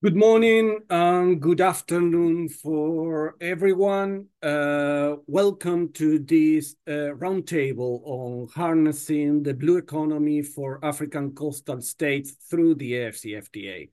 Good 0.00 0.14
morning 0.14 0.78
and 0.90 1.42
good 1.42 1.60
afternoon 1.60 2.50
for 2.50 3.34
everyone. 3.40 4.26
Uh, 4.40 5.16
welcome 5.26 5.92
to 5.94 6.20
this 6.20 6.76
uh, 6.86 7.18
roundtable 7.18 8.02
on 8.04 8.46
harnessing 8.54 9.42
the 9.42 9.54
blue 9.54 9.76
economy 9.76 10.42
for 10.42 10.78
African 10.84 11.34
coastal 11.34 11.80
states 11.80 12.36
through 12.48 12.76
the 12.76 12.92
AfCFTA. 12.92 13.90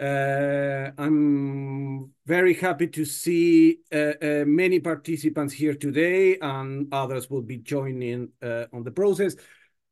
Uh, 0.00 0.92
I'm 0.96 2.12
very 2.24 2.54
happy 2.54 2.86
to 2.86 3.04
see 3.04 3.78
many 3.90 4.78
participants 4.78 5.52
here 5.52 5.74
today, 5.74 6.38
and 6.38 6.86
others 6.94 7.28
will 7.28 7.42
be 7.42 7.58
joining 7.58 8.28
on 8.40 8.84
the 8.84 8.92
process. 8.92 9.34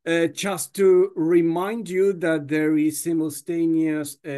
Uh, 0.07 0.27
just 0.29 0.73
to 0.73 1.13
remind 1.15 1.87
you 1.87 2.15
that 2.15 2.49
there 2.49 2.75
is 2.79 3.05
simultaneous 3.05 4.17
uh, 4.27 4.31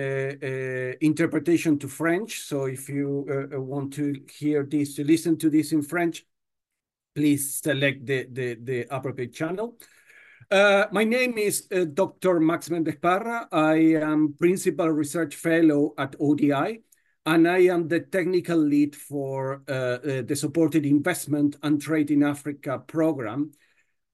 uh, 0.42 0.92
interpretation 1.00 1.78
to 1.78 1.86
French, 1.86 2.40
so 2.40 2.64
if 2.64 2.88
you 2.88 3.24
want 3.52 3.92
to 3.92 4.12
hear 4.28 4.64
this, 4.64 4.96
to 4.96 5.04
listen 5.04 5.38
to 5.38 5.48
this 5.48 5.70
in 5.70 5.80
French, 5.80 6.26
please 7.14 7.60
select 7.62 8.04
the 8.04 8.86
appropriate 8.90 9.32
channel. 9.32 9.78
My 10.50 11.04
name 11.04 11.38
is 11.38 11.68
Dr. 11.94 12.40
Max 12.40 12.68
Méndez-Parra. 12.68 13.46
I 13.52 13.76
am 14.02 14.34
Principal 14.36 14.88
Research 14.88 15.36
Fellow 15.36 15.94
at 15.96 16.16
ODI, 16.18 16.82
and 17.24 17.46
I 17.46 17.58
am 17.58 17.86
the 17.86 18.00
technical 18.00 18.58
lead 18.58 18.96
for 18.96 19.62
the 19.66 20.34
Supported 20.34 20.84
Investment 20.86 21.54
and 21.62 21.80
Trade 21.80 22.10
in 22.10 22.24
Africa 22.24 22.80
program, 22.84 23.52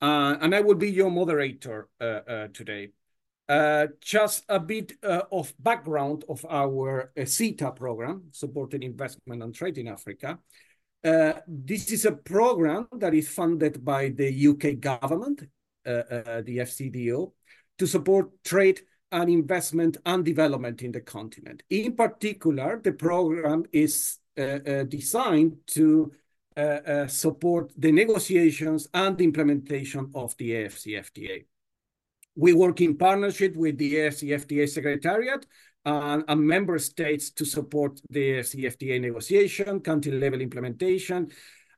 Uh, 0.00 0.36
and 0.40 0.54
I 0.54 0.60
will 0.60 0.76
be 0.76 0.90
your 0.90 1.10
moderator 1.10 1.88
uh, 2.00 2.04
uh, 2.04 2.48
today. 2.52 2.90
Just 4.00 4.44
a 4.48 4.60
bit 4.60 4.92
of 5.02 5.54
background 5.58 6.24
of 6.28 6.44
our 6.48 7.12
SITA 7.16 7.72
program, 7.74 8.24
Supported 8.30 8.84
Investment 8.84 9.42
and 9.42 9.54
Trade 9.54 9.78
in 9.78 9.88
Africa. 9.88 10.38
This 11.02 11.90
is 11.90 12.04
a 12.04 12.12
program 12.12 12.88
that 12.92 13.14
is 13.14 13.28
funded 13.28 13.84
by 13.84 14.10
the 14.10 14.30
U.K. 14.30 14.74
government, 14.74 15.44
the 15.84 16.44
FCDO, 16.46 17.32
to 17.78 17.86
support 17.86 18.28
trade 18.44 18.82
and 19.10 19.30
investment 19.30 19.96
and 20.04 20.26
development 20.26 20.82
in 20.82 20.92
the 20.92 21.00
continent. 21.00 21.62
In 21.70 21.96
particular, 21.96 22.78
the 22.84 22.92
program 22.92 23.64
is 23.72 24.18
designed 24.36 25.56
to 25.68 26.12
Uh, 26.58 26.80
uh, 26.90 27.06
support 27.06 27.70
the 27.78 27.92
negotiations 27.92 28.88
and 28.92 29.16
the 29.16 29.22
implementation 29.22 30.10
of 30.16 30.36
the 30.38 30.50
AfCFTA. 30.50 31.44
We 32.34 32.52
work 32.52 32.80
in 32.80 32.96
partnership 32.96 33.54
with 33.54 33.78
the 33.78 33.94
AfCFTA 33.94 34.68
Secretariat 34.68 35.46
and 35.84 36.40
member 36.40 36.80
states 36.80 37.30
to 37.30 37.44
support 37.44 38.00
the 38.10 38.40
AfCFTA 38.40 39.00
negotiation, 39.00 39.78
country-level 39.78 40.40
implementation, 40.40 41.30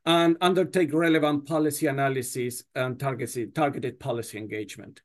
and 0.07 0.35
undertake 0.41 0.91
relevant 0.95 1.45
policy 1.45 1.85
analysis 1.85 2.63
and 2.73 2.99
targeted 2.99 3.99
policy 3.99 4.39
engagement. 4.39 5.03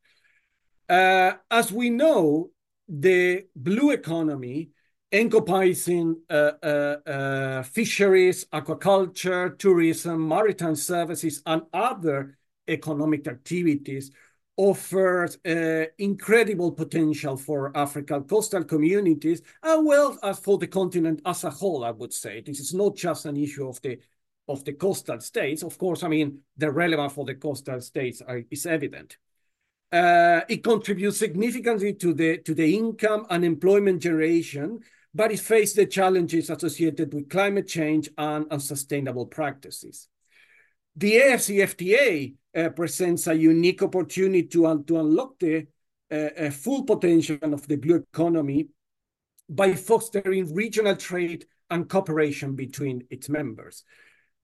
Uh, 0.89 1.33
as 1.51 1.71
we 1.71 1.91
know, 1.91 2.49
the 2.89 3.45
blue 3.55 3.91
economy, 3.91 4.71
encompassing 5.13 6.21
uh, 6.29 6.53
uh, 6.63 6.97
uh, 7.07 7.63
fisheries, 7.63 8.45
aquaculture, 8.47 9.57
tourism, 9.59 10.27
maritime 10.29 10.77
services, 10.77 11.43
and 11.47 11.63
other 11.73 12.37
economic 12.69 13.27
activities, 13.29 14.11
offers 14.59 15.39
incredible 15.99 16.73
potential 16.73 17.37
for 17.37 17.77
African 17.77 18.25
coastal 18.25 18.65
communities, 18.65 19.43
as 19.63 19.79
well 19.83 20.19
as 20.23 20.39
for 20.39 20.57
the 20.59 20.67
continent 20.67 21.21
as 21.27 21.45
a 21.45 21.51
whole, 21.51 21.85
I 21.85 21.91
would 21.91 22.13
say. 22.13 22.41
This 22.41 22.61
is 22.61 22.73
not 22.73 22.97
just 22.97 23.27
an 23.27 23.37
issue 23.37 23.69
of 23.69 23.81
the 23.83 23.99
of 24.49 24.65
the 24.65 24.73
coastal 24.73 25.21
states. 25.21 25.63
Of 25.63 25.77
course, 25.77 26.03
I 26.03 26.09
mean, 26.09 26.39
the 26.57 26.71
relevance 26.71 27.13
for 27.13 27.25
the 27.25 27.35
coastal 27.35 27.81
states 27.81 28.23
is 28.51 28.65
evident. 28.65 29.19
It 29.93 30.65
contributes 30.65 31.19
significantly 31.19 31.93
to 31.95 32.15
the 32.15 32.77
income 32.77 33.27
and 33.29 33.45
employment 33.45 34.03
generation, 34.03 34.81
but 35.17 35.33
it 35.33 35.41
faces 35.41 35.75
the 35.75 35.87
challenges 35.87 36.51
associated 36.51 37.15
with 37.15 37.31
climate 37.31 37.67
change 37.67 38.11
and 38.19 38.45
unsustainable 38.51 39.25
practices. 39.25 40.09
The 40.95 41.15
AfCFTA 41.15 42.35
uh, 42.55 42.69
presents 42.71 43.27
a 43.27 43.35
unique 43.35 43.83
opportunity 43.83 44.43
to 44.49 44.67
unlock 44.67 45.39
the 45.39 45.69
uh, 46.13 46.15
uh, 46.15 46.51
full 46.51 46.85
potential 46.85 47.39
of 47.43 47.67
the 47.67 47.77
blue 47.77 48.05
economy 48.13 48.69
by 49.49 49.73
fostering 49.73 50.55
regional 50.55 50.97
trade 50.97 51.47
and 51.71 51.89
cooperation 51.89 52.55
between 52.55 53.05
its 53.09 53.31
members. 53.31 53.85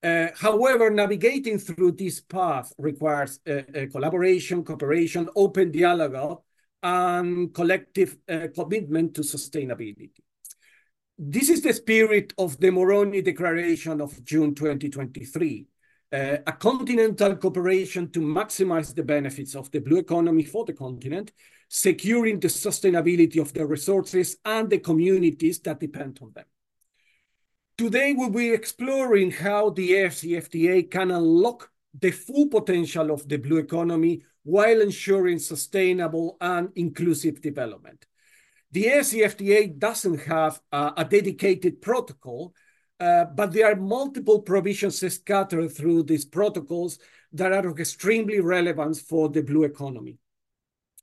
However, 0.03 0.89
navigating 0.89 1.57
through 1.59 1.93
this 1.93 2.19
path 2.19 2.73
requires 2.77 3.39
collaboration, 3.91 4.65
cooperation, 4.65 5.29
open 5.33 5.71
dialogue, 5.71 6.41
and 6.81 7.53
collective 7.53 8.17
commitment 8.53 9.15
to 9.15 9.21
sustainability. 9.21 10.11
This 11.25 11.49
is 11.49 11.61
the 11.61 11.71
spirit 11.71 12.33
of 12.37 12.59
the 12.59 12.69
Moroni 12.69 13.21
Declaration 13.21 14.01
of 14.01 14.21
June 14.25 14.53
2023, 14.53 15.65
uh, 16.11 16.37
a 16.45 16.51
continental 16.51 17.37
cooperation 17.37 18.11
to 18.11 18.19
maximize 18.19 18.93
the 18.93 19.03
benefits 19.03 19.55
of 19.55 19.71
the 19.71 19.79
blue 19.79 19.99
economy 19.99 20.43
for 20.43 20.65
the 20.65 20.73
continent, 20.73 21.31
securing 21.69 22.41
the 22.41 22.49
sustainability 22.49 23.39
of 23.39 23.53
the 23.53 23.65
resources 23.65 24.35
and 24.43 24.69
the 24.69 24.79
communities 24.79 25.59
that 25.59 25.79
depend 25.79 26.19
on 26.21 26.33
them. 26.33 26.45
Today, 27.77 28.11
we'll 28.11 28.29
be 28.29 28.49
exploring 28.49 29.31
how 29.31 29.69
the 29.69 29.91
AfCFTA 29.91 30.91
can 30.91 31.09
unlock 31.09 31.71
the 31.97 32.11
full 32.11 32.49
potential 32.49 33.11
of 33.11 33.29
the 33.29 33.37
blue 33.37 33.59
economy 33.59 34.23
while 34.43 34.81
ensuring 34.81 35.39
sustainable 35.39 36.35
and 36.41 36.67
inclusive 36.75 37.41
development. 37.41 38.07
The 38.73 38.85
AfCFTA 38.85 39.77
doesn't 39.77 40.21
have 40.21 40.59
a 40.71 41.05
dedicated 41.07 41.79
protocol, 41.79 42.55
uh, 42.99 43.25
but 43.25 43.53
there 43.53 43.71
are 43.71 43.75
multiple 43.75 44.41
provisions 44.41 44.99
scattered 45.13 45.69
through 45.69 46.03
these 46.03 46.25
protocols 46.25 46.97
that 47.33 47.51
are 47.51 47.67
of 47.67 47.79
extremely 47.79 48.39
relevant 48.39 48.97
for 48.97 49.29
the 49.29 49.43
blue 49.43 49.63
economy. 49.63 50.17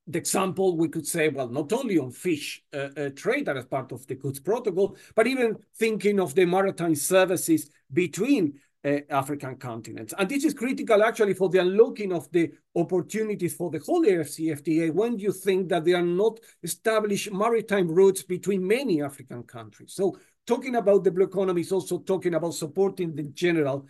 The 0.09 0.19
example, 0.19 0.77
we 0.77 0.89
could 0.89 1.07
say, 1.07 1.29
well, 1.29 1.49
not 1.49 1.73
only 1.73 1.97
on 1.97 2.11
fish 2.11 2.61
uh, 2.75 2.89
uh, 2.97 3.11
trade 3.11 3.47
that 3.47 3.57
is 3.57 3.67
part 3.67 3.93
of 3.93 4.05
the 4.09 4.17
goods 4.17 4.41
protocol, 4.41 4.97
but 5.15 5.29
even 5.29 5.57
thinking 5.77 6.19
of 6.19 6.35
the 6.35 6.47
maritime 6.47 6.97
services 6.97 7.71
between 7.93 8.59
Uh, 8.83 9.01
African 9.11 9.57
continents. 9.57 10.15
And 10.17 10.27
this 10.27 10.43
is 10.43 10.55
critical, 10.55 11.03
actually, 11.03 11.35
for 11.35 11.51
the 11.51 11.59
unlocking 11.59 12.15
of 12.15 12.33
the 12.33 12.51
opportunities 12.75 13.55
for 13.55 13.71
the 13.71 13.79
whole 13.79 14.03
AfCFTA 14.07 14.91
when 14.95 15.19
you 15.19 15.33
think 15.33 15.69
that 15.69 15.85
there 15.85 15.99
are 15.99 16.03
not 16.03 16.41
established 16.63 17.31
maritime 17.31 17.89
routes 17.89 18.23
between 18.23 18.67
many 18.67 19.03
African 19.03 19.43
countries. 19.43 19.93
So 19.93 20.17
talking 20.47 20.77
about 20.77 21.05
the 21.05 21.11
blue 21.11 21.27
economy 21.27 21.61
is 21.61 21.73
also 21.73 21.99
talking 21.99 22.33
about 22.33 22.55
supporting 22.55 23.15
the 23.15 23.25
general 23.25 23.87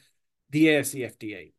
AfCFTA. 0.53 1.53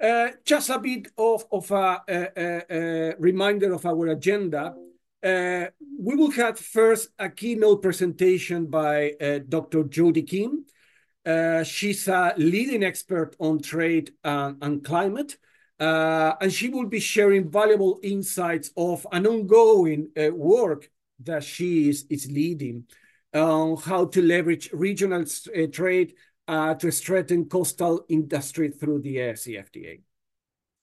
Uh, 0.00 0.28
just 0.42 0.70
a 0.70 0.78
bit 0.78 1.08
of 1.18 1.44
of 1.52 1.70
a 1.70 3.14
reminder 3.18 3.74
of 3.74 3.84
our 3.84 4.06
agenda. 4.06 4.74
Uh, 5.22 5.66
we 6.00 6.16
will 6.16 6.30
have 6.30 6.58
first 6.58 7.10
a 7.18 7.28
keynote 7.28 7.82
presentation 7.82 8.68
by 8.68 9.12
Dr. 9.46 9.84
Jody 9.84 10.22
Keane. 10.22 10.64
Uh, 11.28 11.62
she's 11.62 12.08
a 12.08 12.32
leading 12.38 12.82
expert 12.82 13.36
on 13.38 13.60
trade 13.60 14.12
and 14.24 14.82
climate, 14.82 15.36
uh, 15.78 16.32
and 16.40 16.50
she 16.50 16.70
will 16.70 16.86
be 16.86 16.98
sharing 16.98 17.50
valuable 17.50 18.00
insights 18.02 18.70
of 18.78 19.06
an 19.12 19.26
ongoing 19.26 20.08
uh, 20.16 20.30
work 20.32 20.90
that 21.22 21.44
she 21.44 21.90
is 21.90 22.06
is 22.08 22.30
leading 22.30 22.84
on 23.34 23.76
how 23.76 24.06
to 24.06 24.22
leverage 24.22 24.70
regional 24.72 25.22
trade 25.70 26.14
to 26.48 26.90
strengthen 26.90 27.44
coastal 27.44 28.06
industry 28.08 28.70
through 28.70 29.00
the 29.02 29.16
AfCFTA. 29.16 30.00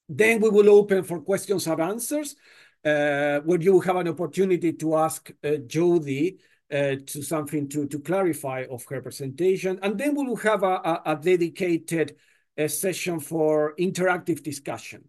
Then 0.07 0.41
we 0.41 0.49
will 0.49 0.69
open 0.69 1.03
for 1.03 1.21
questions 1.21 1.65
and 1.65 1.81
answers, 1.81 2.35
where 2.83 3.61
you 3.61 3.73
will 3.73 3.81
have 3.81 3.95
an 3.95 4.09
opportunity 4.09 4.73
to 4.73 4.95
ask 4.95 5.31
Jody 5.65 6.37
Uh, 6.71 6.95
something 7.05 7.69
to 7.69 7.87
clarify 7.99 8.65
of 8.71 8.83
her 8.89 8.99
presentation. 8.99 9.77
And 9.83 9.99
then 9.99 10.15
we 10.15 10.25
will 10.25 10.35
have 10.37 10.63
a 10.63 11.19
dedicated 11.21 12.15
uh, 12.57 12.67
session 12.67 13.19
for 13.19 13.75
interactive 13.77 14.41
discussion. 14.41 15.07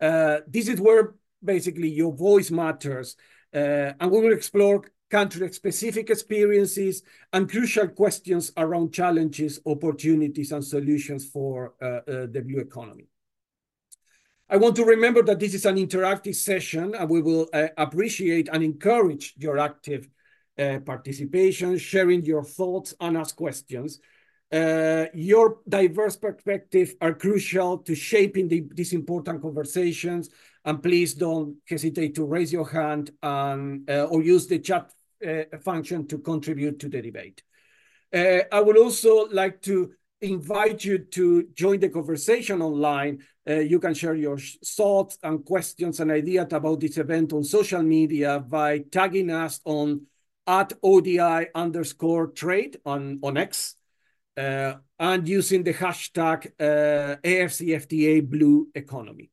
Uh, 0.00 0.38
this 0.48 0.66
is 0.66 0.80
where 0.80 1.14
basically 1.44 1.90
your 1.90 2.10
voice 2.10 2.50
matters, 2.50 3.16
and 3.52 4.10
we 4.10 4.18
will 4.18 4.32
explore 4.32 4.82
country-specific 5.10 6.08
experiences 6.08 7.02
and 7.34 7.50
crucial 7.50 7.88
questions 7.88 8.50
around 8.56 8.94
challenges, 8.94 9.60
opportunities, 9.66 10.52
and 10.52 10.64
solutions 10.64 11.26
for 11.26 11.74
the 11.80 12.42
blue 12.46 12.60
economy. 12.60 13.08
I 14.48 14.56
want 14.56 14.74
to 14.76 14.84
remember 14.86 15.22
that 15.24 15.38
this 15.38 15.52
is 15.52 15.66
an 15.66 15.76
interactive 15.76 16.34
session, 16.34 16.94
and 16.94 17.10
we 17.10 17.20
will 17.20 17.46
appreciate 17.76 18.48
and 18.50 18.64
encourage 18.64 19.34
your 19.36 19.58
active 19.58 20.08
uh, 20.58 20.78
participation, 20.80 21.78
sharing 21.78 22.24
your 22.24 22.44
thoughts, 22.44 22.94
and 23.00 23.16
ask 23.16 23.36
questions. 23.36 24.00
Uh, 24.52 25.06
your 25.14 25.58
diverse 25.68 26.16
perspectives 26.16 26.92
are 27.00 27.14
crucial 27.14 27.78
to 27.78 27.94
shaping 27.94 28.46
the, 28.46 28.64
these 28.72 28.92
important 28.92 29.42
conversations. 29.42 30.30
And 30.64 30.82
please 30.82 31.14
don't 31.14 31.56
hesitate 31.68 32.14
to 32.14 32.24
raise 32.24 32.52
your 32.52 32.68
hand 32.68 33.10
and, 33.22 33.88
uh, 33.90 34.04
or 34.04 34.22
use 34.22 34.46
the 34.46 34.60
chat 34.60 34.92
uh, 35.26 35.44
function 35.62 36.06
to 36.06 36.18
contribute 36.18 36.78
to 36.80 36.88
the 36.88 37.02
debate. 37.02 37.42
Uh, 38.14 38.40
I 38.52 38.60
would 38.60 38.78
also 38.78 39.26
like 39.26 39.60
to 39.62 39.92
invite 40.20 40.84
you 40.84 40.98
to 40.98 41.48
join 41.54 41.80
the 41.80 41.88
conversation 41.88 42.62
online. 42.62 43.18
Uh, 43.48 43.54
you 43.54 43.78
can 43.78 43.92
share 43.92 44.14
your 44.14 44.38
thoughts 44.38 45.18
and 45.22 45.44
questions 45.44 46.00
and 46.00 46.10
ideas 46.10 46.52
about 46.52 46.80
this 46.80 46.96
event 46.96 47.32
on 47.32 47.44
social 47.44 47.82
media 47.82 48.38
by 48.38 48.78
tagging 48.90 49.30
us 49.30 49.60
on 49.64 50.06
at 50.46 50.72
ODI 50.82 51.48
underscore 51.54 52.28
trade 52.28 52.78
on, 52.84 53.18
on 53.22 53.36
X 53.36 53.76
uh, 54.36 54.74
and 54.98 55.28
using 55.28 55.62
the 55.62 55.74
hashtag 55.74 56.46
uh, 56.60 57.16
AFCFTA 57.22 58.28
Blue 58.28 58.68
Economy. 58.74 59.30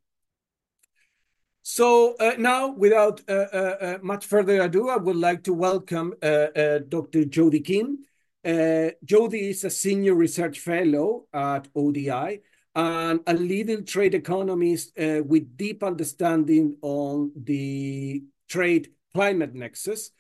So 1.64 2.16
uh, 2.20 2.34
now, 2.38 2.72
without 2.72 3.22
uh, 3.30 3.34
uh, 3.34 3.78
uh, 3.82 3.98
much 4.02 4.26
further 4.26 4.62
ado, 4.62 4.90
I 4.90 4.98
would 4.98 5.16
like 5.16 5.44
to 5.44 5.54
welcome 5.54 6.14
Dr. 6.22 7.26
Jody 7.26 7.60
Keane. 7.60 8.00
Jody 8.44 9.50
is 9.52 9.64
a 9.64 9.70
senior 9.70 10.16
research 10.16 10.60
fellow 10.60 11.28
at 11.34 11.68
ODI 11.76 12.42
and 12.74 13.20
a 13.28 13.34
leading 13.34 13.86
trade 13.86 14.16
economist 14.16 14.94
with 14.98 15.56
deep 15.56 15.84
understanding 15.84 16.78
on 16.82 17.32
the 17.36 18.24
trade 18.48 18.90
climate 19.14 19.54
nexus 19.54 20.12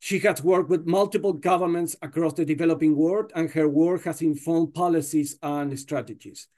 she 0.00 0.18
has 0.20 0.42
worked 0.42 0.70
with 0.70 0.86
multiple 0.86 1.34
governments 1.34 1.94
across 2.00 2.32
the 2.32 2.44
developing 2.44 2.96
world, 2.96 3.32
and 3.34 3.50
her 3.50 3.68
work 3.68 4.04
has 4.04 4.22
informed 4.22 4.74
policies 4.74 5.38
and 5.42 5.78
strategies. 5.78 6.48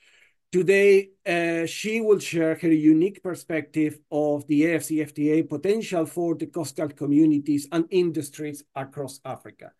Today, 0.52 1.10
uh, 1.26 1.66
she 1.66 2.00
will 2.00 2.18
share 2.18 2.54
her 2.54 2.72
unique 2.72 3.22
perspective 3.22 3.98
of 4.10 4.46
the 4.46 4.62
AFCFTA 4.62 5.48
potential 5.48 6.06
for 6.06 6.36
the 6.36 6.46
coastal 6.46 6.88
communities 6.88 7.66
and 7.72 7.84
industries 7.90 8.62
across 8.76 9.18
Africa. 9.24 9.72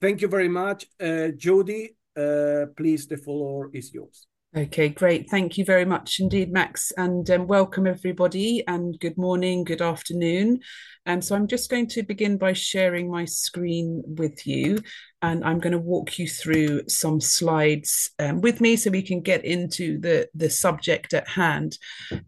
Thank 0.00 0.20
you 0.20 0.28
very 0.28 0.48
much. 0.48 0.86
Uh, 1.00 1.28
Jody, 1.36 1.96
uh, 2.16 2.66
please, 2.76 3.06
the 3.06 3.16
floor 3.16 3.70
is 3.72 3.94
yours. 3.94 4.26
Okay, 4.56 4.88
great. 4.88 5.28
Thank 5.28 5.58
you 5.58 5.64
very 5.64 5.84
much 5.84 6.20
indeed, 6.20 6.50
Max, 6.50 6.90
and 6.96 7.28
um, 7.30 7.46
welcome 7.46 7.86
everybody, 7.86 8.64
and 8.66 8.98
good 8.98 9.18
morning, 9.18 9.62
good 9.62 9.82
afternoon. 9.82 10.60
And 11.08 11.24
so 11.24 11.34
I'm 11.34 11.46
just 11.46 11.70
going 11.70 11.86
to 11.88 12.02
begin 12.02 12.36
by 12.36 12.52
sharing 12.52 13.10
my 13.10 13.24
screen 13.24 14.04
with 14.06 14.46
you, 14.46 14.78
and 15.22 15.42
I'm 15.42 15.58
going 15.58 15.72
to 15.72 15.78
walk 15.78 16.18
you 16.18 16.28
through 16.28 16.86
some 16.86 17.18
slides 17.18 18.10
um, 18.18 18.42
with 18.42 18.60
me 18.60 18.76
so 18.76 18.90
we 18.90 19.00
can 19.00 19.22
get 19.22 19.42
into 19.42 19.98
the, 19.98 20.28
the 20.34 20.50
subject 20.50 21.14
at 21.14 21.26
hand. 21.26 21.78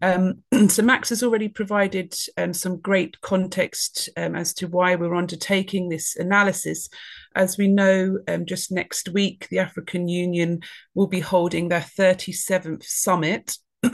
Um, 0.01 0.39
so 0.67 0.81
Max 0.81 1.09
has 1.09 1.21
already 1.21 1.47
provided 1.47 2.15
um, 2.37 2.53
some 2.53 2.81
great 2.81 3.21
context 3.21 4.09
um, 4.17 4.35
as 4.35 4.51
to 4.55 4.67
why 4.67 4.95
we're 4.95 5.15
undertaking 5.15 5.87
this 5.87 6.15
analysis 6.15 6.89
as 7.35 7.59
we 7.59 7.67
know, 7.67 8.17
um, 8.27 8.45
just 8.47 8.71
next 8.71 9.09
week, 9.09 9.47
the 9.49 9.59
African 9.59 10.07
Union 10.07 10.61
will 10.95 11.07
be 11.07 11.19
holding 11.19 11.69
their 11.69 11.81
37th 11.81 12.83
summit. 12.83 13.57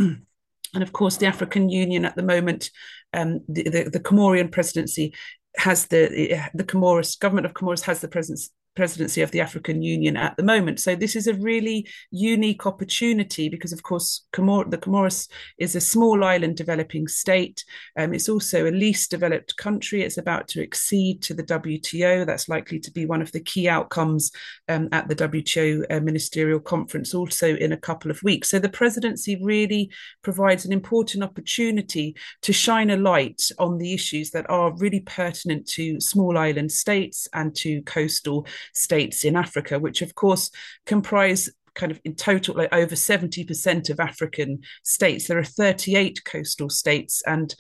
and 0.78 0.84
of 0.84 0.94
course, 0.94 1.18
the 1.18 1.26
African 1.26 1.70
Union 1.70 2.06
at 2.06 2.16
the 2.16 2.22
moment, 2.22 2.70
um, 3.12 3.42
the, 3.50 3.64
the, 3.64 3.90
the 3.90 4.00
Comorian 4.00 4.52
presidency 4.52 5.16
has 5.56 5.88
the 5.88 6.40
the 6.54 6.64
Comoros 6.64 7.20
government 7.20 7.48
of 7.48 7.56
Comoros 7.56 7.82
has 7.82 8.00
the 8.00 8.08
presence 8.08 8.52
presidency 8.78 9.22
of 9.22 9.32
the 9.32 9.42
African 9.42 9.82
Union 9.82 10.16
at 10.16 10.38
the 10.38 10.44
moment. 10.44 10.80
So 10.80 10.96
this 10.96 11.16
is 11.16 11.26
a 11.26 11.34
really 11.34 11.90
unique 12.12 12.68
opportunity 12.68 13.50
because, 13.50 13.74
of 13.74 13.82
course, 13.82 14.26
Comor- 14.32 14.70
the 14.70 14.78
Comoros 14.78 15.28
is 15.58 15.76
a 15.76 15.82
small 15.82 16.24
island 16.24 16.58
developing 16.58 17.08
state. 17.08 17.66
Um, 17.98 18.14
it's 18.14 18.30
also 18.30 18.68
a 18.68 18.78
least 18.86 19.10
developed 19.10 19.58
country. 19.58 20.04
It's 20.04 20.20
about 20.20 20.48
to 20.50 20.62
accede 20.62 21.24
to 21.24 21.34
the 21.34 21.44
WTO. 21.44 22.24
That's 22.28 22.48
likely 22.48 22.80
to 22.82 22.92
be 22.92 23.08
one 23.08 23.24
of 23.24 23.32
the 23.32 23.40
key 23.40 23.68
outcomes 23.68 24.32
um, 24.70 24.90
at 24.92 25.10
the 25.10 25.16
WTO 25.16 25.84
uh, 25.90 26.00
ministerial 26.00 26.60
conference, 26.60 27.16
also 27.16 27.56
in 27.56 27.72
a 27.72 27.78
couple 27.78 28.12
of 28.12 28.22
weeks. 28.22 28.48
So 28.48 28.60
the 28.60 28.70
presidency 28.70 29.40
really 29.42 29.90
provides 30.22 30.66
an 30.66 30.72
important 30.72 31.24
opportunity 31.24 32.16
to 32.44 32.54
shine 32.54 32.92
a 32.92 32.98
light 32.98 33.42
on 33.58 33.80
the 33.80 33.94
issues 33.96 34.30
that 34.32 34.48
are 34.52 34.72
really 34.78 35.00
pertinent 35.00 35.68
to 35.70 36.00
small 36.00 36.38
island 36.38 36.72
states 36.72 37.28
and 37.34 37.56
to 37.56 37.82
coastal 37.82 38.46
states 38.74 39.26
in 39.26 39.36
Africa, 39.36 39.80
which 39.80 40.02
of 40.02 40.16
course 40.16 40.50
comprise 40.86 41.50
kind 41.76 41.92
of 41.92 42.02
in 42.04 42.16
total 42.16 42.56
like 42.56 42.74
over 42.74 42.96
70% 42.96 43.90
of 43.90 44.00
African 44.00 44.60
states. 44.84 45.28
There 45.28 45.38
are 45.38 45.44
38 45.44 46.24
coastal 46.26 46.70
states 46.70 47.22
and 47.26 47.54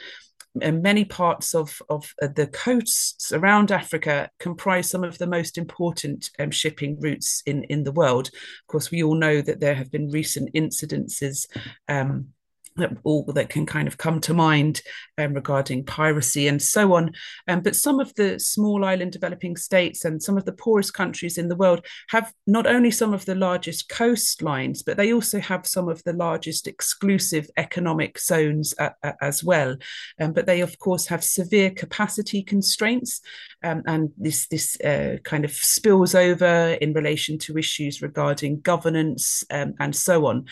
and 0.62 0.82
many 0.82 1.06
parts 1.06 1.54
of, 1.54 1.82
of 1.90 2.14
uh, 2.22 2.28
the 2.36 2.48
coasts 2.48 3.32
around 3.32 3.72
Africa 3.72 4.30
comprise 4.40 4.90
some 4.90 5.04
of 5.04 5.18
the 5.20 5.28
most 5.28 5.58
important 5.58 6.32
um, 6.40 6.50
shipping 6.52 7.00
routes 7.00 7.44
in, 7.46 7.64
in 7.66 7.84
the 7.84 7.92
world. 7.92 8.28
Of 8.28 8.68
course, 8.68 8.90
we 8.90 9.04
all 9.04 9.16
know 9.16 9.42
that 9.42 9.60
there 9.60 9.76
have 9.76 9.92
been 9.92 10.10
recent 10.10 10.54
incidences 10.54 11.48
um, 11.88 12.30
that 12.78 12.92
all 13.04 13.24
that 13.34 13.50
can 13.50 13.66
kind 13.66 13.88
of 13.88 13.98
come 13.98 14.20
to 14.22 14.34
mind 14.34 14.82
um, 15.18 15.34
regarding 15.34 15.84
piracy 15.84 16.48
and 16.48 16.62
so 16.62 16.94
on. 16.94 17.12
Um, 17.48 17.62
but 17.62 17.76
some 17.76 18.00
of 18.00 18.14
the 18.16 18.40
small 18.40 18.86
island 18.86 19.12
developing 19.12 19.58
states 19.58 20.06
and 20.06 20.22
some 20.22 20.38
of 20.38 20.46
the 20.46 20.54
poorest 20.54 20.94
countries 20.94 21.38
in 21.38 21.48
the 21.48 21.56
world 21.56 21.86
have 22.10 22.34
not 22.46 22.68
only 22.68 22.92
some 22.92 23.14
of 23.14 23.26
the 23.26 23.36
largest 23.36 23.90
coastlines, 23.90 24.84
but 24.86 24.98
they 24.98 25.14
also 25.14 25.40
have 25.40 25.66
some 25.66 25.90
of 25.90 26.04
the 26.04 26.14
largest 26.14 26.68
exclusive 26.68 27.50
economic 27.58 28.20
zones 28.20 28.74
as 29.22 29.44
well. 29.44 29.76
Um, 30.20 30.34
but 30.34 30.46
they, 30.46 30.62
of 30.62 30.78
course, 30.80 31.08
have 31.08 31.24
severe 31.24 31.72
capacity 31.72 32.44
constraints, 32.44 33.22
um, 33.64 33.84
and 33.86 34.12
this 34.18 34.48
this 34.48 34.80
uh, 34.82 35.18
kind 35.24 35.46
of 35.46 35.52
spills 35.52 36.16
over 36.16 36.78
in 36.82 36.94
relation 36.94 37.38
to 37.40 37.58
issues 37.58 38.02
regarding 38.02 38.62
governance 38.62 39.44
um, 39.52 39.74
and 39.80 39.96
so 39.96 40.26
on. 40.26 40.46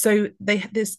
So 0.00 0.28
they 0.40 0.58
there's 0.72 0.96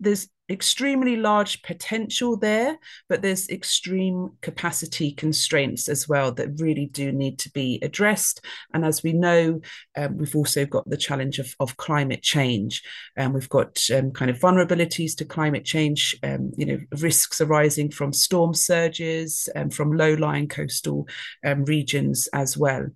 there's 0.00 0.28
extremely 0.50 1.14
large 1.14 1.62
potential 1.62 2.36
there, 2.36 2.76
but 3.08 3.22
there's 3.22 3.48
extreme 3.48 4.30
capacity 4.42 5.12
constraints 5.12 5.88
as 5.88 6.08
well 6.08 6.32
that 6.32 6.60
really 6.60 6.86
do 6.86 7.12
need 7.12 7.38
to 7.38 7.50
be 7.52 7.78
addressed. 7.82 8.44
And 8.74 8.84
as 8.84 9.04
we 9.04 9.12
know, 9.12 9.60
um, 9.96 10.18
we've 10.18 10.34
also 10.34 10.66
got 10.66 10.90
the 10.90 10.96
challenge 10.96 11.38
of, 11.38 11.54
of 11.60 11.76
climate 11.76 12.22
change, 12.22 12.82
and 13.16 13.28
um, 13.28 13.32
we've 13.34 13.48
got 13.48 13.78
um, 13.94 14.10
kind 14.10 14.30
of 14.30 14.40
vulnerabilities 14.40 15.14
to 15.18 15.24
climate 15.24 15.64
change. 15.64 16.18
Um, 16.24 16.50
you 16.56 16.66
know, 16.66 16.78
risks 16.98 17.40
arising 17.40 17.92
from 17.92 18.12
storm 18.12 18.52
surges 18.54 19.48
and 19.54 19.64
um, 19.64 19.70
from 19.70 19.96
low-lying 19.96 20.48
coastal 20.48 21.06
um, 21.46 21.64
regions 21.64 22.28
as 22.32 22.58
well. 22.58 22.88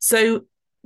So 0.00 0.44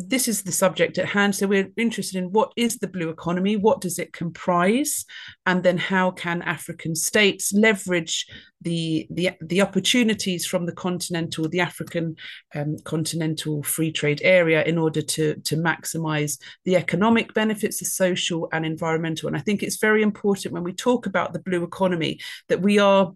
this 0.09 0.29
is 0.29 0.43
the 0.43 0.53
subject 0.53 0.99
at 0.99 1.09
hand. 1.09 1.35
So 1.35 1.47
we're 1.47 1.71
interested 1.77 2.19
in 2.19 2.33
what 2.33 2.53
is 2.57 2.79
the 2.79 2.89
blue 2.89 3.09
economy, 3.09 3.57
what 3.57 3.81
does 3.81 3.99
it 3.99 4.13
comprise, 4.13 5.05
and 5.47 5.63
then 5.63 5.79
how 5.79 6.11
can 6.11 6.43
African 6.43 6.95
states 6.95 7.53
leverage 7.53 8.27
the 8.61 9.07
the, 9.11 9.31
the 9.41 9.61
opportunities 9.61 10.47
from 10.47 10.67
the 10.67 10.73
continental, 10.73 11.49
the 11.49 11.61
African 11.61 12.17
um, 12.55 12.77
continental 12.85 13.63
free 13.63 13.93
trade 13.93 14.21
area 14.23 14.63
in 14.65 14.79
order 14.79 15.03
to 15.03 15.35
to 15.35 15.57
maximize 15.57 16.39
the 16.65 16.77
economic 16.77 17.35
benefits, 17.35 17.79
the 17.79 17.85
social 17.85 18.49
and 18.53 18.65
environmental. 18.65 19.29
And 19.29 19.37
I 19.37 19.41
think 19.41 19.63
it's 19.63 19.79
very 19.81 20.03
important 20.03 20.55
when 20.55 20.65
we 20.65 20.73
talk 20.73 21.07
about 21.07 21.33
the 21.33 21.41
blue 21.41 21.65
economy 21.65 22.21
that 22.49 22.63
we 22.63 22.79
are 22.79 23.13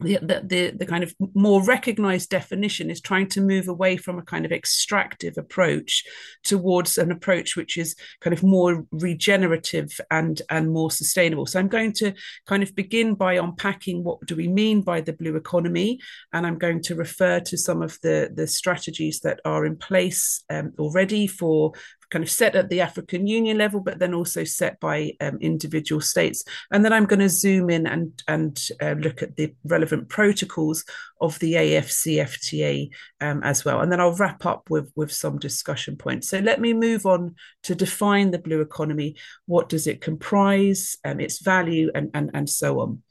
the, 0.00 0.42
the, 0.44 0.72
the 0.76 0.86
kind 0.86 1.02
of 1.02 1.14
more 1.34 1.64
recognized 1.64 2.30
definition 2.30 2.90
is 2.90 3.00
trying 3.00 3.28
to 3.28 3.40
move 3.40 3.66
away 3.66 3.96
from 3.96 4.18
a 4.18 4.22
kind 4.22 4.44
of 4.44 4.52
extractive 4.52 5.36
approach 5.36 6.04
towards 6.44 6.98
an 6.98 7.10
approach 7.10 7.56
which 7.56 7.76
is 7.76 7.96
kind 8.20 8.32
of 8.32 8.42
more 8.42 8.84
regenerative 8.92 10.00
and 10.10 10.42
and 10.50 10.70
more 10.70 10.90
sustainable. 10.90 11.46
So 11.46 11.58
i'm 11.58 11.68
going 11.68 11.92
to 11.94 12.14
kind 12.46 12.62
of 12.62 12.74
begin 12.74 13.14
by 13.14 13.34
unpacking 13.34 14.04
what 14.04 14.24
do 14.24 14.36
we 14.36 14.48
mean 14.48 14.82
by 14.82 15.00
the 15.00 15.12
blue 15.12 15.36
economy 15.36 15.98
and 16.32 16.46
i'm 16.46 16.58
going 16.58 16.82
to 16.82 16.94
refer 16.94 17.40
to 17.40 17.56
some 17.56 17.82
of 17.82 17.98
the 18.02 18.30
the 18.32 18.46
strategies 18.46 19.20
that 19.20 19.40
are 19.44 19.66
in 19.66 19.76
place 19.76 20.44
um, 20.50 20.72
already 20.78 21.26
for 21.26 21.72
kind 22.10 22.22
of 22.22 22.30
set 22.30 22.56
at 22.56 22.68
the 22.68 22.80
African 22.80 23.26
Union 23.26 23.58
level, 23.58 23.80
but 23.80 23.98
then 23.98 24.14
also 24.14 24.44
set 24.44 24.80
by 24.80 25.12
um, 25.20 25.38
individual 25.40 26.00
states. 26.00 26.44
And 26.70 26.84
then 26.84 26.92
I'm 26.92 27.06
going 27.06 27.20
to 27.20 27.28
zoom 27.28 27.70
in 27.70 27.86
and 27.86 28.22
and 28.28 28.60
uh, 28.80 28.92
look 28.92 29.22
at 29.22 29.36
the 29.36 29.54
relevant 29.64 30.08
protocols 30.08 30.84
of 31.20 31.38
the 31.38 31.54
AFCFTA 31.54 32.90
um, 33.20 33.42
as 33.42 33.64
well. 33.64 33.80
And 33.80 33.90
then 33.90 34.00
I'll 34.00 34.16
wrap 34.16 34.46
up 34.46 34.70
with 34.70 34.90
with 34.96 35.12
some 35.12 35.38
discussion 35.38 35.96
points. 35.96 36.28
So 36.28 36.38
let 36.38 36.60
me 36.60 36.72
move 36.72 37.06
on 37.06 37.34
to 37.64 37.74
define 37.74 38.30
the 38.30 38.38
blue 38.38 38.60
economy. 38.60 39.16
What 39.46 39.68
does 39.68 39.86
it 39.86 40.00
comprise? 40.00 40.96
Um, 41.04 41.20
its 41.20 41.40
value 41.40 41.90
and 41.94 42.10
and 42.14 42.30
and 42.34 42.48
so 42.48 42.80
on. 42.80 43.02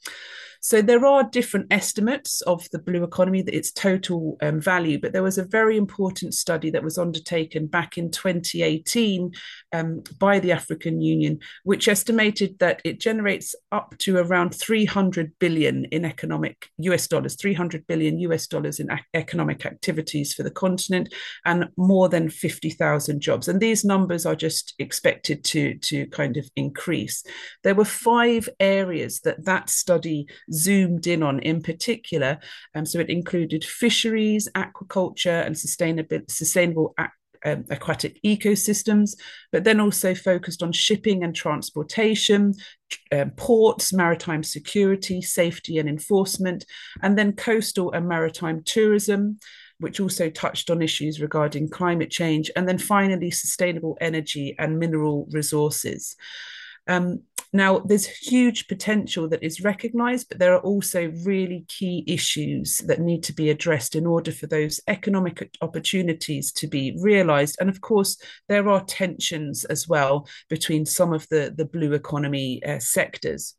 So 0.60 0.82
there 0.82 1.06
are 1.06 1.22
different 1.22 1.66
estimates 1.70 2.40
of 2.42 2.68
the 2.70 2.78
blue 2.78 3.04
economy, 3.04 3.44
its 3.46 3.70
total 3.70 4.36
um, 4.42 4.60
value, 4.60 5.00
but 5.00 5.12
there 5.12 5.22
was 5.22 5.38
a 5.38 5.44
very 5.44 5.76
important 5.76 6.34
study 6.34 6.70
that 6.70 6.82
was 6.82 6.98
undertaken 6.98 7.66
back 7.66 7.96
in 7.96 8.10
2018 8.10 9.32
um, 9.72 10.02
by 10.18 10.38
the 10.38 10.52
African 10.52 11.00
Union, 11.00 11.40
which 11.64 11.88
estimated 11.88 12.58
that 12.58 12.80
it 12.84 13.00
generates 13.00 13.54
up 13.72 13.96
to 13.98 14.16
around 14.16 14.54
300 14.54 15.32
billion 15.38 15.84
in 15.86 16.04
economic 16.04 16.68
US 16.78 17.06
dollars, 17.06 17.36
300 17.36 17.86
billion 17.86 18.18
US 18.20 18.46
dollars 18.46 18.80
in 18.80 18.88
economic 19.14 19.66
activities 19.66 20.32
for 20.32 20.42
the 20.42 20.50
continent, 20.50 21.12
and 21.44 21.68
more 21.76 22.08
than 22.08 22.30
50,000 22.30 23.20
jobs. 23.20 23.48
And 23.48 23.60
these 23.60 23.84
numbers 23.84 24.26
are 24.26 24.36
just 24.36 24.74
expected 24.78 25.44
to, 25.44 25.76
to 25.78 26.06
kind 26.06 26.36
of 26.36 26.48
increase. 26.56 27.22
There 27.64 27.74
were 27.74 27.84
five 27.84 28.48
areas 28.60 29.20
that 29.20 29.44
that 29.44 29.70
study 29.70 30.26
zoomed 30.52 31.06
in 31.06 31.22
on 31.22 31.40
in 31.40 31.62
particular. 31.62 32.38
Um, 32.74 32.86
so 32.86 33.00
it 33.00 33.10
included 33.10 33.64
fisheries, 33.64 34.48
aquaculture, 34.54 35.44
and 35.44 35.58
sustainable, 35.58 36.20
sustainable 36.28 36.94
um, 37.44 37.64
aquatic 37.70 38.20
ecosystems, 38.22 39.16
but 39.52 39.64
then 39.64 39.80
also 39.80 40.14
focused 40.14 40.62
on 40.62 40.72
shipping 40.72 41.24
and 41.24 41.34
transportation, 41.34 42.54
um, 43.12 43.30
ports, 43.32 43.92
maritime 43.92 44.42
security, 44.42 45.20
safety 45.22 45.78
and 45.78 45.88
enforcement, 45.88 46.64
and 47.02 47.18
then 47.18 47.32
coastal 47.32 47.92
and 47.92 48.08
maritime 48.08 48.62
tourism, 48.64 49.38
which 49.78 50.00
also 50.00 50.28
touched 50.30 50.70
on 50.70 50.82
issues 50.82 51.20
regarding 51.20 51.68
climate 51.68 52.10
change, 52.10 52.50
and 52.56 52.68
then 52.68 52.78
finally 52.78 53.30
sustainable 53.30 53.96
energy 54.00 54.54
and 54.58 54.78
mineral 54.78 55.26
resources. 55.30 56.16
Um, 56.88 57.22
now, 57.52 57.78
there's 57.78 58.06
huge 58.06 58.68
potential 58.68 59.28
that 59.28 59.42
is 59.42 59.62
recognized, 59.62 60.28
but 60.28 60.38
there 60.38 60.54
are 60.54 60.60
also 60.60 61.10
really 61.24 61.64
key 61.68 62.04
issues 62.06 62.78
that 62.86 63.00
need 63.00 63.22
to 63.24 63.32
be 63.32 63.48
addressed 63.48 63.94
in 63.94 64.06
order 64.06 64.32
for 64.32 64.46
those 64.46 64.80
economic 64.86 65.50
opportunities 65.62 66.52
to 66.52 66.66
be 66.66 66.96
realized. 67.00 67.56
And 67.58 67.70
of 67.70 67.80
course, 67.80 68.20
there 68.48 68.68
are 68.68 68.84
tensions 68.84 69.64
as 69.64 69.88
well 69.88 70.28
between 70.50 70.84
some 70.84 71.14
of 71.14 71.26
the, 71.30 71.52
the 71.56 71.64
blue 71.64 71.94
economy 71.94 72.62
uh, 72.64 72.80
sectors. 72.80 73.54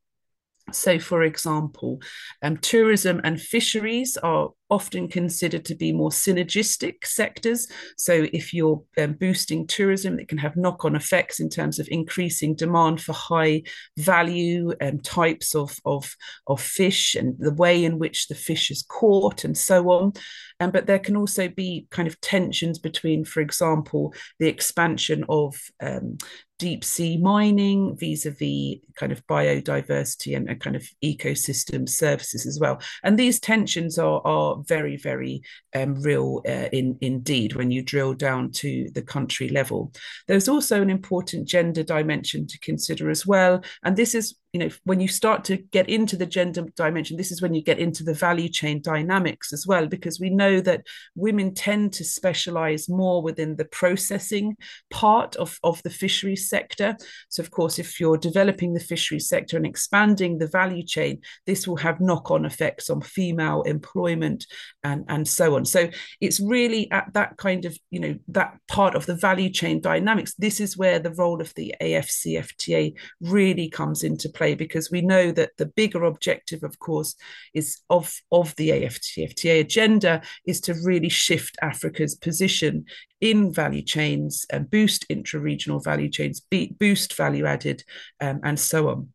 So, 0.76 1.00
for 1.00 1.24
example, 1.24 2.00
um, 2.42 2.58
tourism 2.58 3.22
and 3.24 3.40
fisheries 3.40 4.18
are 4.18 4.50
often 4.70 5.08
considered 5.08 5.66
to 5.66 5.76
be 5.76 5.92
more 5.92 6.12
synergistic 6.12 7.06
sectors. 7.06 7.68
So, 7.98 8.28
if 8.34 8.54
you're 8.54 8.82
um, 8.98 9.14
boosting 9.14 9.68
tourism, 9.68 10.20
it 10.20 10.28
can 10.28 10.38
have 10.38 10.56
knock 10.56 10.86
on 10.86 10.96
effects 10.96 11.40
in 11.40 11.50
terms 11.50 11.80
of 11.80 11.88
increasing 11.90 12.56
demand 12.56 13.02
for 13.02 13.14
high 13.14 13.64
value 13.98 14.72
and 14.80 15.04
types 15.04 15.56
of, 15.56 15.78
of, 15.86 16.16
of 16.48 16.62
fish 16.62 17.16
and 17.16 17.36
the 17.40 17.54
way 17.54 17.84
in 17.84 18.00
which 18.00 18.28
the 18.28 18.36
fish 18.36 18.72
is 18.72 18.84
caught 18.84 19.44
and 19.44 19.58
so 19.58 19.90
on. 19.90 20.14
Um, 20.60 20.72
but 20.72 20.88
there 20.88 21.00
can 21.00 21.16
also 21.16 21.48
be 21.48 21.88
kind 21.90 22.08
of 22.08 22.20
tensions 22.22 22.80
between, 22.80 23.26
for 23.26 23.42
example, 23.42 24.14
the 24.40 24.48
expansion 24.48 25.24
of 25.30 25.56
um, 25.82 26.18
deep 26.60 26.84
sea 26.84 27.18
mining 27.18 27.98
vis-a-vis 27.98 28.78
kind 28.96 29.12
of 29.12 29.26
biodiversity 29.28 30.36
and, 30.36 30.50
and, 30.50 30.60
kind 30.60 30.76
of 30.76 30.86
ecosystem 31.04 31.88
services 31.90 32.46
as 32.46 32.60
well. 32.60 32.80
And 33.04 33.18
these 33.18 33.40
tensions 33.40 33.98
are 33.98 34.22
are 34.26 34.62
very 34.68 34.98
very 34.98 35.42
um, 35.74 35.96
real 36.02 36.42
uh, 36.48 36.70
in 36.72 36.98
indeed 37.02 37.56
when 37.56 37.72
you 37.72 37.82
drill 37.82 38.14
down 38.14 38.52
to 38.52 38.90
the 38.94 39.02
country 39.02 39.50
level. 39.50 39.92
There's 40.28 40.50
also 40.50 40.82
an 40.82 40.90
important 40.90 41.48
gender 41.48 41.82
dimension 41.82 42.46
to 42.48 42.60
consider 42.60 43.10
as 43.10 43.26
well 43.26 43.64
and 43.84 43.96
this 43.96 44.14
is 44.14 44.36
you 44.54 44.60
know 44.60 44.70
when 44.84 45.00
you 45.00 45.08
start 45.08 45.44
to 45.44 45.58
get 45.58 45.88
into 45.90 46.18
the 46.18 46.26
gender 46.26 46.64
dimension 46.76 47.18
this 47.18 47.32
is 47.32 47.42
when 47.42 47.54
you 47.54 47.62
get 47.62 47.78
into 47.78 48.04
the 48.04 48.14
value 48.14 48.50
chain 48.50 48.82
dynamics 48.82 49.54
as 49.54 49.68
well 49.68 49.86
because 49.86 50.20
we 50.20 50.30
know 50.30 50.60
that 50.60 50.86
women 51.16 51.54
tend 51.54 51.94
to 51.94 52.04
specialize 52.04 52.90
more 52.90 53.22
within 53.22 53.56
the 53.56 53.66
processing 53.66 54.56
part 54.90 55.36
of, 55.36 55.60
of 55.64 55.82
the 55.84 55.90
fisheries 55.90 56.50
sector. 56.50 56.96
So 57.30 57.44
of 57.44 57.52
course 57.52 57.78
if 57.78 58.00
you're 58.00 58.18
developing 58.18 58.74
the 58.74 58.80
fisheries 58.80 59.28
sector 59.28 59.56
and 59.58 59.66
expanding 59.66 60.38
the 60.38 60.48
value 60.48 60.84
chain 60.84 61.22
this 61.46 61.68
will 61.68 61.78
have 61.78 62.02
knock-on 62.02 62.46
effects 62.46 62.90
on 62.90 63.02
female 63.02 63.62
employment 63.64 64.46
and 64.84 65.06
and 65.10 65.28
so 65.28 65.56
on. 65.56 65.66
So 65.66 65.90
it's 66.22 66.40
really 66.40 66.90
at 66.92 67.14
that 67.14 67.38
kind 67.38 67.66
of 67.66 67.78
you 67.92 68.00
know 68.00 68.16
that 68.30 68.58
part 68.68 68.96
of 68.96 69.06
the 69.06 69.16
value 69.16 69.50
chain 69.50 69.80
dynamics 69.80 70.34
this 70.38 70.60
is 70.60 70.78
where 70.78 70.98
the 70.98 71.14
role 71.14 71.42
of 71.42 71.54
the 71.56 71.76
afcfta 71.82 72.94
really 73.22 73.70
comes 73.70 74.04
into 74.04 74.30
play 74.30 74.39
because 74.56 74.92
we 74.92 75.02
know 75.02 75.32
that 75.32 75.52
the 75.58 75.66
bigger 75.66 76.04
objective, 76.04 76.64
of 76.64 76.80
course, 76.80 77.16
is 77.54 77.80
of, 77.90 78.14
of 78.32 78.56
the 78.56 78.70
AFCFTA 78.70 79.60
agenda 79.60 80.22
is 80.46 80.62
to 80.62 80.74
really 80.84 81.10
shift 81.10 81.58
Africa's 81.62 82.16
position 82.16 82.86
in 83.22 83.54
value 83.54 83.82
chains 83.82 84.46
and 84.52 84.70
boost 84.70 85.06
intra-regional 85.10 85.80
value 85.80 86.10
chains, 86.10 86.40
be, 86.40 86.76
boost 86.80 87.16
value 87.16 87.46
added, 87.46 87.84
um, 88.22 88.40
and 88.44 88.60
so 88.60 88.90
on. 88.90 89.10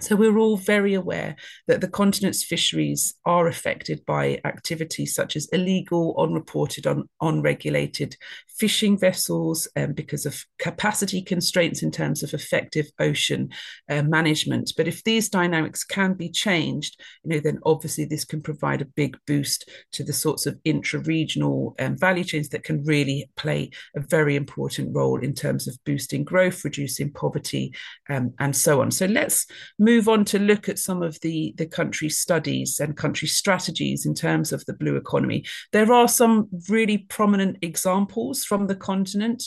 So 0.00 0.16
we're 0.16 0.38
all 0.38 0.56
very 0.56 0.94
aware 0.94 1.36
that 1.68 1.80
the 1.80 1.88
continent's 1.88 2.42
fisheries 2.42 3.14
are 3.24 3.46
affected 3.46 4.04
by 4.04 4.40
activities 4.44 5.14
such 5.14 5.36
as 5.36 5.48
illegal, 5.52 6.16
unreported, 6.18 6.84
un- 6.86 7.08
unregulated 7.20 8.16
fishing 8.48 8.98
vessels 8.98 9.68
um, 9.76 9.92
because 9.92 10.26
of 10.26 10.44
capacity 10.58 11.22
constraints 11.22 11.82
in 11.82 11.92
terms 11.92 12.24
of 12.24 12.34
effective 12.34 12.90
ocean 12.98 13.50
uh, 13.88 14.02
management. 14.02 14.72
But 14.76 14.88
if 14.88 15.04
these 15.04 15.28
dynamics 15.28 15.84
can 15.84 16.14
be 16.14 16.28
changed, 16.28 17.00
you 17.22 17.30
know, 17.30 17.40
then 17.40 17.60
obviously 17.64 18.04
this 18.04 18.24
can 18.24 18.42
provide 18.42 18.82
a 18.82 18.86
big 18.86 19.16
boost 19.28 19.70
to 19.92 20.02
the 20.02 20.12
sorts 20.12 20.44
of 20.46 20.58
intra-regional 20.64 21.76
um, 21.78 21.96
value 21.96 22.24
chains 22.24 22.48
that 22.48 22.64
can 22.64 22.82
really 22.84 23.30
play 23.36 23.70
a 23.94 24.00
very 24.00 24.34
important 24.34 24.94
role 24.94 25.20
in 25.20 25.34
terms 25.34 25.68
of 25.68 25.78
boosting 25.86 26.24
growth, 26.24 26.64
reducing 26.64 27.12
poverty, 27.12 27.72
um, 28.08 28.34
and 28.40 28.56
so 28.56 28.80
on. 28.80 28.90
So 28.90 29.06
let's 29.06 29.46
move 29.84 30.08
on 30.08 30.24
to 30.26 30.38
look 30.38 30.68
at 30.68 30.78
some 30.78 31.02
of 31.02 31.20
the, 31.20 31.54
the 31.56 31.66
country 31.66 32.08
studies 32.08 32.80
and 32.80 32.96
country 32.96 33.28
strategies 33.28 34.06
in 34.06 34.14
terms 34.14 34.52
of 34.52 34.64
the 34.64 34.72
blue 34.72 34.96
economy. 34.96 35.44
There 35.72 35.92
are 35.92 36.08
some 36.08 36.48
really 36.68 36.98
prominent 36.98 37.58
examples 37.62 38.44
from 38.44 38.66
the 38.66 38.76
continent. 38.76 39.44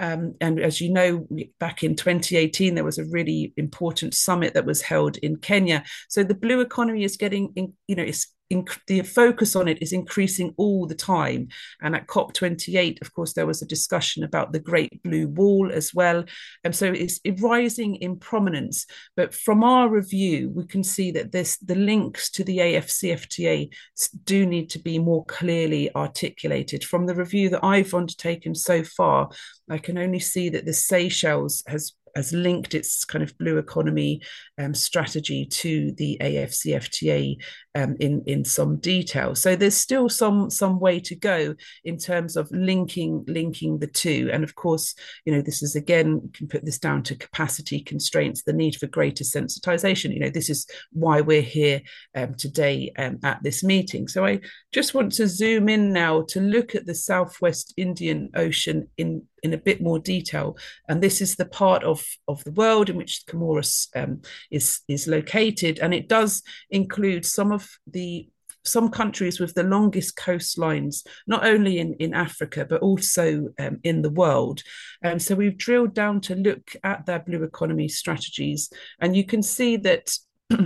Um, 0.00 0.34
and 0.40 0.60
as 0.60 0.80
you 0.80 0.92
know, 0.92 1.26
back 1.58 1.82
in 1.82 1.96
2018, 1.96 2.74
there 2.74 2.84
was 2.84 2.98
a 2.98 3.04
really 3.04 3.52
important 3.56 4.14
summit 4.14 4.54
that 4.54 4.66
was 4.66 4.82
held 4.82 5.16
in 5.18 5.36
Kenya. 5.36 5.84
So 6.08 6.22
the 6.22 6.34
blue 6.34 6.60
economy 6.60 7.04
is 7.04 7.16
getting, 7.16 7.52
in, 7.56 7.72
you 7.88 7.96
know, 7.96 8.04
it's 8.04 8.32
the 8.86 9.02
focus 9.02 9.54
on 9.54 9.68
it 9.68 9.82
is 9.82 9.92
increasing 9.92 10.54
all 10.56 10.86
the 10.86 10.94
time. 10.94 11.48
And 11.82 11.94
at 11.94 12.06
COP28, 12.06 13.02
of 13.02 13.12
course, 13.12 13.34
there 13.34 13.46
was 13.46 13.62
a 13.62 13.66
discussion 13.66 14.24
about 14.24 14.52
the 14.52 14.58
Great 14.58 15.02
Blue 15.02 15.28
Wall 15.28 15.70
as 15.72 15.92
well. 15.94 16.24
And 16.64 16.74
so 16.74 16.92
it's 16.92 17.20
rising 17.40 17.96
in 17.96 18.16
prominence. 18.16 18.86
But 19.16 19.34
from 19.34 19.62
our 19.62 19.88
review, 19.88 20.50
we 20.54 20.66
can 20.66 20.82
see 20.82 21.10
that 21.12 21.32
this 21.32 21.58
the 21.58 21.74
links 21.74 22.30
to 22.30 22.44
the 22.44 22.58
AFCFTA 22.58 23.70
do 24.24 24.46
need 24.46 24.70
to 24.70 24.78
be 24.78 24.98
more 24.98 25.24
clearly 25.26 25.94
articulated. 25.94 26.84
From 26.84 27.06
the 27.06 27.14
review 27.14 27.50
that 27.50 27.64
I've 27.64 27.94
undertaken 27.94 28.54
so 28.54 28.82
far, 28.82 29.30
I 29.70 29.78
can 29.78 29.98
only 29.98 30.20
see 30.20 30.48
that 30.50 30.64
the 30.64 30.72
Seychelles 30.72 31.62
has 31.66 31.92
has 32.16 32.32
linked 32.32 32.74
its 32.74 33.04
kind 33.04 33.22
of 33.22 33.36
blue 33.38 33.58
economy 33.58 34.20
um, 34.58 34.74
strategy 34.74 35.46
to 35.46 35.92
the 35.92 36.18
AFCFTA 36.20 37.36
um, 37.78 37.96
in 38.00 38.22
in 38.26 38.44
some 38.44 38.76
detail. 38.78 39.34
So 39.34 39.54
there's 39.54 39.76
still 39.76 40.08
some 40.08 40.50
some 40.50 40.80
way 40.80 40.98
to 41.00 41.14
go 41.14 41.54
in 41.84 41.96
terms 41.96 42.36
of 42.36 42.50
linking 42.50 43.24
linking 43.28 43.78
the 43.78 43.86
two. 43.86 44.30
And 44.32 44.42
of 44.42 44.56
course, 44.56 44.94
you 45.24 45.32
know, 45.32 45.42
this 45.42 45.62
is 45.62 45.76
again 45.76 46.20
you 46.24 46.30
can 46.34 46.48
put 46.48 46.64
this 46.64 46.78
down 46.78 47.04
to 47.04 47.14
capacity 47.14 47.80
constraints, 47.80 48.42
the 48.42 48.52
need 48.52 48.74
for 48.76 48.88
greater 48.88 49.24
sensitization. 49.24 50.12
You 50.12 50.20
know, 50.20 50.30
this 50.30 50.50
is 50.50 50.66
why 50.92 51.20
we're 51.20 51.40
here 51.40 51.80
um, 52.16 52.34
today 52.34 52.92
um, 52.98 53.20
at 53.22 53.42
this 53.42 53.62
meeting. 53.62 54.08
So 54.08 54.26
I 54.26 54.40
just 54.72 54.94
want 54.94 55.12
to 55.12 55.28
zoom 55.28 55.68
in 55.68 55.92
now 55.92 56.22
to 56.28 56.40
look 56.40 56.74
at 56.74 56.86
the 56.86 56.94
Southwest 56.96 57.74
Indian 57.76 58.30
Ocean 58.34 58.88
in 58.96 59.22
in 59.42 59.54
a 59.54 59.58
bit 59.58 59.80
more 59.80 59.98
detail. 59.98 60.56
And 60.88 61.02
this 61.02 61.20
is 61.20 61.36
the 61.36 61.46
part 61.46 61.84
of, 61.84 62.04
of 62.26 62.42
the 62.44 62.52
world 62.52 62.90
in 62.90 62.96
which 62.96 63.24
Comoros 63.26 63.88
um, 63.94 64.22
is, 64.50 64.80
is 64.88 65.06
located. 65.06 65.78
And 65.78 65.94
it 65.94 66.08
does 66.08 66.42
include 66.70 67.24
some 67.24 67.52
of 67.52 67.67
the 67.86 68.28
some 68.64 68.90
countries 68.90 69.40
with 69.40 69.54
the 69.54 69.62
longest 69.62 70.16
coastlines, 70.16 71.06
not 71.26 71.46
only 71.46 71.78
in, 71.78 71.94
in 71.94 72.14
Africa, 72.14 72.66
but 72.68 72.82
also 72.82 73.48
um, 73.58 73.78
in 73.82 74.02
the 74.02 74.10
world. 74.10 74.62
And 75.02 75.20
so 75.22 75.34
we've 75.34 75.56
drilled 75.56 75.94
down 75.94 76.20
to 76.22 76.34
look 76.34 76.72
at 76.84 77.06
their 77.06 77.20
blue 77.20 77.42
economy 77.42 77.88
strategies. 77.88 78.70
And 79.00 79.16
you 79.16 79.24
can 79.24 79.42
see 79.42 79.76
that 79.78 80.10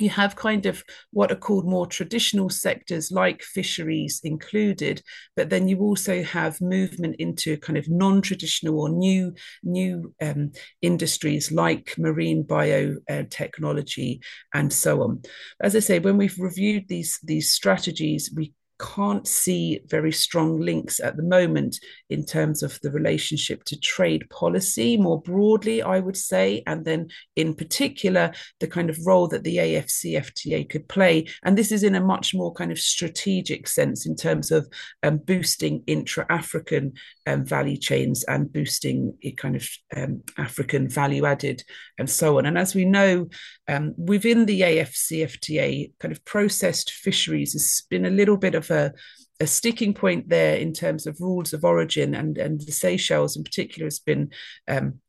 you 0.00 0.10
have 0.10 0.36
kind 0.36 0.66
of 0.66 0.82
what 1.12 1.30
are 1.32 1.36
called 1.36 1.66
more 1.66 1.86
traditional 1.86 2.50
sectors 2.50 3.10
like 3.10 3.42
fisheries 3.42 4.20
included 4.24 5.02
but 5.36 5.50
then 5.50 5.68
you 5.68 5.78
also 5.80 6.22
have 6.22 6.60
movement 6.60 7.16
into 7.18 7.56
kind 7.58 7.76
of 7.78 7.88
non-traditional 7.88 8.80
or 8.80 8.88
new 8.88 9.34
new 9.62 10.14
um, 10.20 10.52
industries 10.82 11.50
like 11.52 11.94
marine 11.98 12.44
biotechnology 12.44 14.20
and 14.54 14.72
so 14.72 15.02
on. 15.02 15.22
As 15.60 15.74
i 15.76 15.80
say 15.80 15.98
when 15.98 16.16
we've 16.16 16.38
reviewed 16.38 16.88
these 16.88 17.18
these 17.22 17.52
strategies 17.52 18.30
we 18.34 18.52
can't 18.78 19.26
see 19.26 19.80
very 19.86 20.12
strong 20.12 20.60
links 20.60 21.00
at 21.00 21.16
the 21.16 21.22
moment 21.22 21.78
in 22.10 22.24
terms 22.24 22.62
of 22.62 22.78
the 22.82 22.90
relationship 22.90 23.64
to 23.64 23.78
trade 23.80 24.28
policy 24.30 24.96
more 24.96 25.20
broadly, 25.20 25.82
I 25.82 25.98
would 25.98 26.16
say, 26.16 26.62
and 26.66 26.84
then 26.84 27.08
in 27.36 27.54
particular, 27.54 28.32
the 28.60 28.66
kind 28.66 28.90
of 28.90 28.98
role 29.06 29.28
that 29.28 29.44
the 29.44 29.56
AFCFTA 29.56 30.68
could 30.70 30.88
play. 30.88 31.26
And 31.42 31.56
this 31.56 31.72
is 31.72 31.82
in 31.82 31.94
a 31.94 32.00
much 32.00 32.34
more 32.34 32.52
kind 32.52 32.72
of 32.72 32.78
strategic 32.78 33.66
sense 33.68 34.06
in 34.06 34.16
terms 34.16 34.50
of 34.50 34.68
um, 35.02 35.18
boosting 35.18 35.82
intra 35.86 36.26
African 36.30 36.92
um, 37.26 37.44
value 37.44 37.76
chains 37.76 38.24
and 38.24 38.52
boosting 38.52 39.16
kind 39.36 39.56
of 39.56 39.68
um, 39.96 40.22
African 40.36 40.88
value 40.88 41.26
added 41.26 41.62
and 41.98 42.08
so 42.08 42.38
on. 42.38 42.46
And 42.46 42.56
as 42.56 42.74
we 42.74 42.84
know, 42.84 43.28
um, 43.68 43.94
within 43.98 44.46
the 44.46 44.62
AFCFTA, 44.62 45.92
kind 46.00 46.12
of 46.12 46.24
processed 46.24 46.90
fisheries 46.90 47.52
has 47.52 47.82
been 47.90 48.06
a 48.06 48.10
little 48.10 48.38
bit 48.38 48.54
of 48.54 48.70
a, 48.70 48.92
a 49.40 49.46
sticking 49.46 49.92
point 49.92 50.28
there 50.28 50.56
in 50.56 50.72
terms 50.72 51.06
of 51.06 51.20
rules 51.20 51.52
of 51.52 51.64
origin, 51.64 52.14
and, 52.14 52.38
and 52.38 52.60
the 52.62 52.72
Seychelles 52.72 53.36
in 53.36 53.44
particular 53.44 53.86
has 53.86 53.98
been 53.98 54.30
um, 54.66 55.00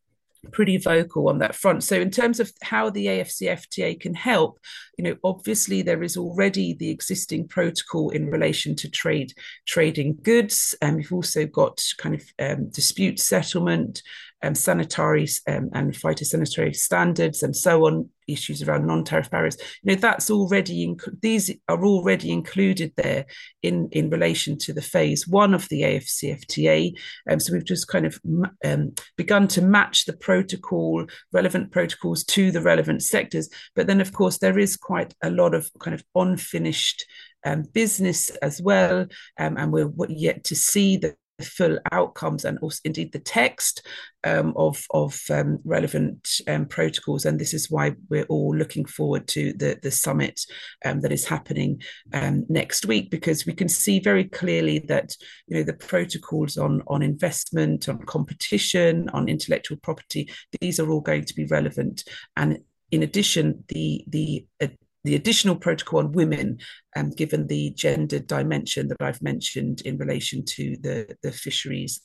pretty 0.51 0.77
vocal 0.77 1.29
on 1.29 1.39
that 1.39 1.55
front. 1.55 1.83
So, 1.83 1.99
in 1.99 2.11
terms 2.11 2.39
of 2.39 2.51
how 2.61 2.89
the 2.89 3.07
AFCFTA 3.07 3.99
can 3.99 4.13
help, 4.13 4.59
you 4.97 5.03
know, 5.03 5.15
obviously 5.23 5.81
there 5.81 6.03
is 6.03 6.17
already 6.17 6.73
the 6.73 6.89
existing 6.89 7.47
protocol 7.47 8.09
in 8.09 8.29
relation 8.29 8.75
to 8.77 8.89
trade 8.89 9.33
trading 9.65 10.17
goods, 10.21 10.75
and 10.81 10.97
we've 10.97 11.13
also 11.13 11.45
got 11.45 11.81
kind 11.97 12.15
of 12.15 12.23
um, 12.39 12.69
dispute 12.69 13.19
settlement, 13.19 14.01
um, 14.41 14.55
sanitary 14.55 15.27
um, 15.47 15.69
and 15.73 15.93
phytosanitary 15.93 16.75
standards, 16.75 17.43
and 17.43 17.55
so 17.55 17.85
on. 17.85 18.09
Issues 18.27 18.61
around 18.61 18.85
non-tariff 18.85 19.31
barriers, 19.31 19.57
you 19.81 19.91
know, 19.91 19.99
that's 19.99 20.29
already 20.29 20.85
inc- 20.85 21.19
these 21.19 21.49
are 21.67 21.83
already 21.83 22.31
included 22.31 22.93
there 22.95 23.25
in 23.63 23.89
in 23.91 24.11
relation 24.11 24.55
to 24.59 24.73
the 24.73 24.83
phase 24.83 25.27
one 25.27 25.55
of 25.55 25.67
the 25.69 25.81
AFCFTA. 25.81 26.93
Um, 27.27 27.39
so 27.39 27.53
we've 27.53 27.65
just 27.65 27.87
kind 27.87 28.05
of 28.05 28.19
um, 28.63 28.93
begun 29.17 29.47
to 29.47 29.63
match 29.63 30.05
the 30.05 30.15
protocol, 30.15 31.07
relevant 31.33 31.71
protocols 31.71 32.23
to 32.25 32.51
the 32.51 32.61
relevant 32.61 33.01
sectors. 33.01 33.49
But 33.75 33.87
then, 33.87 33.99
of 33.99 34.13
course, 34.13 34.37
there 34.37 34.59
is 34.59 34.77
quite 34.77 35.15
a 35.23 35.31
lot 35.31 35.55
of 35.55 35.67
kind 35.79 35.95
of 35.95 36.03
unfinished 36.13 37.05
um, 37.45 37.63
business 37.73 38.29
as 38.41 38.61
well, 38.61 39.07
um, 39.39 39.57
and 39.57 39.71
we're 39.71 39.91
yet 40.07 40.43
to 40.45 40.55
see 40.55 40.97
the 40.97 41.15
full 41.43 41.79
outcomes 41.91 42.45
and 42.45 42.57
also 42.59 42.79
indeed 42.85 43.11
the 43.11 43.19
text 43.19 43.85
um, 44.23 44.53
of 44.55 44.83
of 44.91 45.19
um, 45.29 45.59
relevant 45.63 46.41
um, 46.47 46.65
protocols. 46.65 47.25
And 47.25 47.39
this 47.39 47.53
is 47.53 47.71
why 47.71 47.95
we're 48.09 48.25
all 48.25 48.55
looking 48.55 48.85
forward 48.85 49.27
to 49.29 49.53
the 49.53 49.79
the 49.81 49.91
summit 49.91 50.41
um, 50.85 51.01
that 51.01 51.11
is 51.11 51.25
happening 51.25 51.81
um, 52.13 52.45
next 52.49 52.85
week 52.85 53.09
because 53.09 53.45
we 53.45 53.53
can 53.53 53.69
see 53.69 53.99
very 53.99 54.25
clearly 54.25 54.79
that 54.87 55.15
you 55.47 55.57
know 55.57 55.63
the 55.63 55.73
protocols 55.73 56.57
on 56.57 56.81
on 56.87 57.01
investment 57.01 57.89
on 57.89 57.99
competition 57.99 59.09
on 59.09 59.29
intellectual 59.29 59.77
property 59.77 60.29
these 60.61 60.79
are 60.79 60.89
all 60.89 61.01
going 61.01 61.25
to 61.25 61.35
be 61.35 61.45
relevant. 61.45 62.03
And 62.35 62.59
in 62.91 63.03
addition 63.03 63.63
the 63.67 64.03
the 64.07 64.45
uh, 64.61 64.67
the 65.03 65.15
additional 65.15 65.55
protocol 65.55 65.99
on 65.99 66.11
women, 66.11 66.59
um, 66.95 67.09
given 67.11 67.47
the 67.47 67.71
gender 67.71 68.19
dimension 68.19 68.87
that 68.89 69.01
I've 69.01 69.21
mentioned 69.21 69.81
in 69.81 69.97
relation 69.97 70.43
to 70.45 70.75
the, 70.81 71.15
the 71.23 71.31
fisheries 71.31 72.01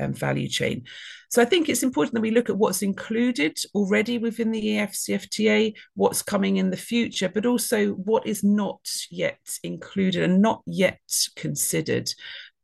um, 0.00 0.12
value 0.12 0.48
chain. 0.48 0.84
So 1.30 1.40
I 1.40 1.44
think 1.44 1.68
it's 1.68 1.82
important 1.82 2.14
that 2.14 2.20
we 2.20 2.30
look 2.30 2.50
at 2.50 2.56
what's 2.56 2.82
included 2.82 3.58
already 3.74 4.18
within 4.18 4.50
the 4.50 4.62
AFCFTA, 4.76 5.74
what's 5.94 6.22
coming 6.22 6.56
in 6.56 6.70
the 6.70 6.76
future, 6.76 7.28
but 7.28 7.46
also 7.46 7.90
what 7.92 8.26
is 8.26 8.42
not 8.42 8.80
yet 9.10 9.38
included 9.62 10.22
and 10.24 10.42
not 10.42 10.62
yet 10.66 11.00
considered. 11.36 12.10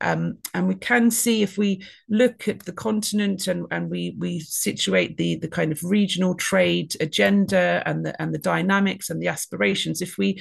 Um, 0.00 0.38
and 0.55 0.69
we 0.69 0.76
can 0.76 1.11
see 1.11 1.43
if 1.43 1.59
we 1.59 1.85
look 2.09 2.47
at 2.47 2.61
the 2.61 2.73
continent 2.73 3.49
and, 3.49 3.67
and 3.71 3.90
we 3.90 4.14
we 4.19 4.40
situate 4.40 5.16
the 5.16 5.37
the 5.37 5.49
kind 5.49 5.72
of 5.72 5.83
regional 5.83 6.35
trade 6.35 6.94
agenda 7.01 7.83
and 7.85 8.07
the 8.07 8.20
and 8.22 8.33
the 8.33 8.38
dynamics 8.38 9.11
and 9.11 9.20
the 9.20 9.29
aspirations 9.29 10.01
if 10.01 10.16
we 10.16 10.40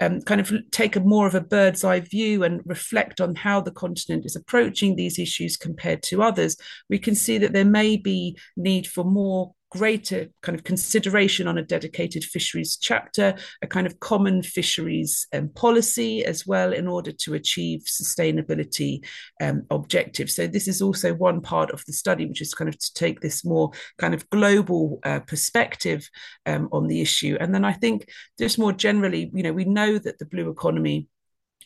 um, 0.00 0.20
kind 0.22 0.40
of 0.40 0.52
take 0.70 0.96
a 0.96 1.00
more 1.00 1.26
of 1.26 1.34
a 1.34 1.40
bird's 1.40 1.84
eye 1.84 2.00
view 2.00 2.42
and 2.42 2.62
reflect 2.64 3.20
on 3.20 3.34
how 3.34 3.60
the 3.60 3.70
continent 3.70 4.24
is 4.24 4.36
approaching 4.36 4.96
these 4.96 5.18
issues 5.18 5.56
compared 5.56 6.02
to 6.04 6.22
others, 6.22 6.56
we 6.88 6.98
can 6.98 7.14
see 7.14 7.38
that 7.38 7.52
there 7.52 7.64
may 7.64 7.96
be 7.96 8.36
need 8.56 8.86
for 8.86 9.04
more 9.04 9.54
greater 9.74 10.28
kind 10.40 10.56
of 10.56 10.62
consideration 10.62 11.48
on 11.48 11.58
a 11.58 11.62
dedicated 11.62 12.22
fisheries 12.22 12.76
chapter, 12.76 13.34
a 13.60 13.66
kind 13.66 13.88
of 13.88 13.98
common 13.98 14.40
fisheries 14.40 15.26
um, 15.32 15.48
policy 15.48 16.24
as 16.24 16.46
well 16.46 16.72
in 16.72 16.86
order 16.86 17.10
to 17.10 17.34
achieve 17.34 17.80
sustainability 17.80 19.04
um, 19.42 19.64
objectives. 19.70 20.36
So 20.36 20.46
this 20.46 20.68
is 20.68 20.80
also 20.80 21.12
one 21.12 21.40
part 21.40 21.72
of 21.72 21.82
the 21.86 21.92
study, 21.92 22.24
which 22.24 22.40
is 22.40 22.54
kind 22.54 22.68
of 22.68 22.78
to 22.78 22.94
take 22.94 23.20
this 23.20 23.44
more 23.44 23.72
kind 23.98 24.14
of 24.14 24.30
global 24.30 25.00
uh, 25.02 25.18
perspective 25.20 26.08
um, 26.46 26.68
on 26.70 26.86
the 26.86 27.00
issue. 27.00 27.36
And 27.40 27.52
then 27.52 27.64
I 27.64 27.72
think 27.72 28.08
just 28.38 28.60
more 28.60 28.72
generally, 28.72 29.28
you 29.34 29.42
know, 29.42 29.52
we 29.52 29.64
know 29.64 29.98
that 29.98 30.18
the 30.20 30.26
blue 30.26 30.50
economy 30.50 31.08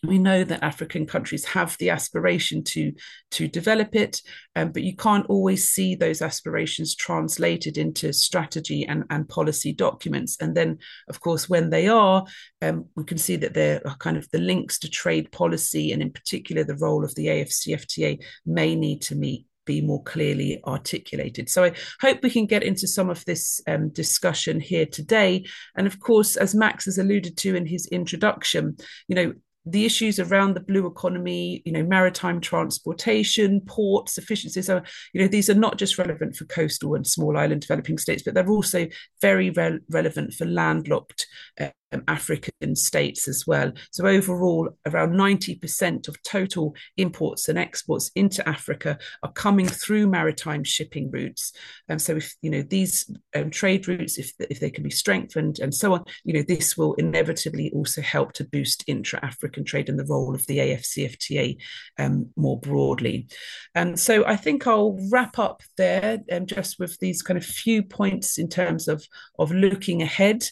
we 0.07 0.19
know 0.19 0.45
that 0.45 0.63
African 0.63 1.07
countries 1.07 1.45
have 1.45 1.77
the 1.79 1.91
aspiration 1.91 2.63
to 2.65 2.93
to 3.33 3.49
develop 3.49 3.95
it, 3.95 4.23
um, 4.57 4.73
but 4.73 4.83
you 4.83 4.97
can't 4.97 5.27
always 5.27 5.69
see 5.69 5.95
those 5.95 6.23
aspirations 6.23 6.95
translated 6.95 7.77
into 7.79 8.13
strategy 8.13 8.87
and, 8.87 9.05
and 9.11 9.29
policy 9.29 9.73
documents. 9.73 10.37
And 10.41 10.57
then, 10.57 10.79
of 11.09 11.21
course, 11.21 11.49
when 11.49 11.71
they 11.71 11.89
are, 11.89 12.25
um, 12.63 12.87
we 12.97 13.05
can 13.05 13.19
see 13.19 13.37
that 13.37 13.55
there 13.55 13.83
are 13.87 13.97
kind 13.97 14.17
of 14.17 14.29
the 14.31 14.39
links 14.39 14.79
to 14.81 14.89
trade 14.89 15.31
policy, 15.33 15.93
and 15.93 16.03
in 16.03 16.13
particular, 16.13 16.65
the 16.65 16.77
role 16.77 17.05
of 17.05 17.15
the 17.15 17.27
AFCFTA 17.27 18.23
may 18.47 18.75
need 18.75 19.03
to 19.03 19.15
meet 19.15 19.47
be 19.69 19.81
more 19.83 20.03
clearly 20.03 20.61
articulated. 20.67 21.49
So 21.51 21.63
I 21.65 21.75
hope 22.01 22.23
we 22.23 22.31
can 22.31 22.47
get 22.47 22.63
into 22.63 22.89
some 22.89 23.11
of 23.11 23.23
this 23.27 23.61
um, 23.69 23.91
discussion 23.91 24.59
here 24.61 24.87
today. 24.87 25.45
And 25.77 25.87
of 25.87 26.01
course, 26.01 26.37
as 26.37 26.55
Max 26.55 26.87
has 26.87 26.97
alluded 26.97 27.37
to 27.37 27.55
in 27.55 27.67
his 27.67 27.87
introduction, 27.89 28.79
you 29.09 29.15
know, 29.15 29.35
the 29.71 29.85
issues 29.85 30.19
around 30.19 30.55
the 30.55 30.61
blue 30.61 30.87
economy, 30.87 31.63
you 31.65 31.73
know, 31.73 31.83
maritime 31.83 32.41
transportation, 32.41 33.61
ports, 33.63 34.19
efficiency. 34.19 34.63
So, 34.63 34.83
you 35.13 35.21
know, 35.21 35.29
these 35.29 35.51
are 35.51 35.55
not 35.55 35.79
just 35.79 35.99
relevant 35.99 36.37
for 36.37 36.45
coastal 36.47 36.95
and 36.95 37.07
small 37.07 37.37
island 37.37 37.63
developing 37.63 37.99
states, 37.99 38.23
but 38.23 38.35
they're 38.35 38.49
also 38.49 38.87
very 39.21 39.51
re- 39.51 39.81
relevant 39.91 40.35
for 40.35 40.45
landlocked 40.45 41.27
uh, 41.61 41.69
African 42.07 42.77
states 42.77 43.29
as 43.29 43.45
well. 43.47 43.73
So 43.91 44.07
overall, 44.07 44.71
around 44.87 45.13
90% 45.13 46.09
of 46.09 46.23
total 46.23 46.75
imports 46.97 47.49
and 47.49 47.59
exports 47.59 48.11
into 48.15 48.47
Africa 48.49 48.99
are 49.23 49.33
coming 49.33 49.67
through 49.67 50.07
maritime 50.07 50.65
shipping 50.65 51.11
routes. 51.11 51.53
And 51.89 51.97
um, 51.97 51.99
so 51.99 52.17
if 52.17 52.35
you 52.43 52.51
know 52.51 52.63
these 52.63 53.11
um, 53.35 53.51
trade 53.51 53.89
routes, 53.89 54.19
if 54.19 54.33
if 54.39 54.61
they 54.61 54.71
can 54.71 54.85
be 54.85 54.91
strengthened 54.91 55.59
and 55.61 55.75
so 55.75 55.95
on, 55.95 56.05
you 56.25 56.35
know 56.35 56.43
this 56.43 56.77
will 56.77 56.95
inevitably 56.95 57.71
also 57.75 58.03
help 58.03 58.33
to 58.35 58.45
boost 58.45 58.85
intra-African 58.87 59.65
trade 59.65 59.89
and 59.89 59.99
the 59.99 60.05
role 60.05 60.35
of 60.35 60.47
the 60.47 60.59
AFCFTA 60.59 61.57
um, 61.99 62.31
more 62.37 62.61
broadly. 62.61 63.29
And 63.75 63.99
so 63.99 64.25
I 64.27 64.37
think 64.37 64.67
I'll 64.67 64.99
wrap 65.11 65.39
up 65.39 65.63
there 65.77 66.19
um, 66.31 66.47
just 66.47 66.79
with 66.79 66.99
these 66.99 67.23
kind 67.23 67.39
of 67.39 67.45
few 67.45 67.83
points 67.83 68.39
in 68.39 68.49
terms 68.49 68.89
of 68.89 69.05
of 69.39 69.53
looking 69.53 70.03
ahead. 70.03 70.45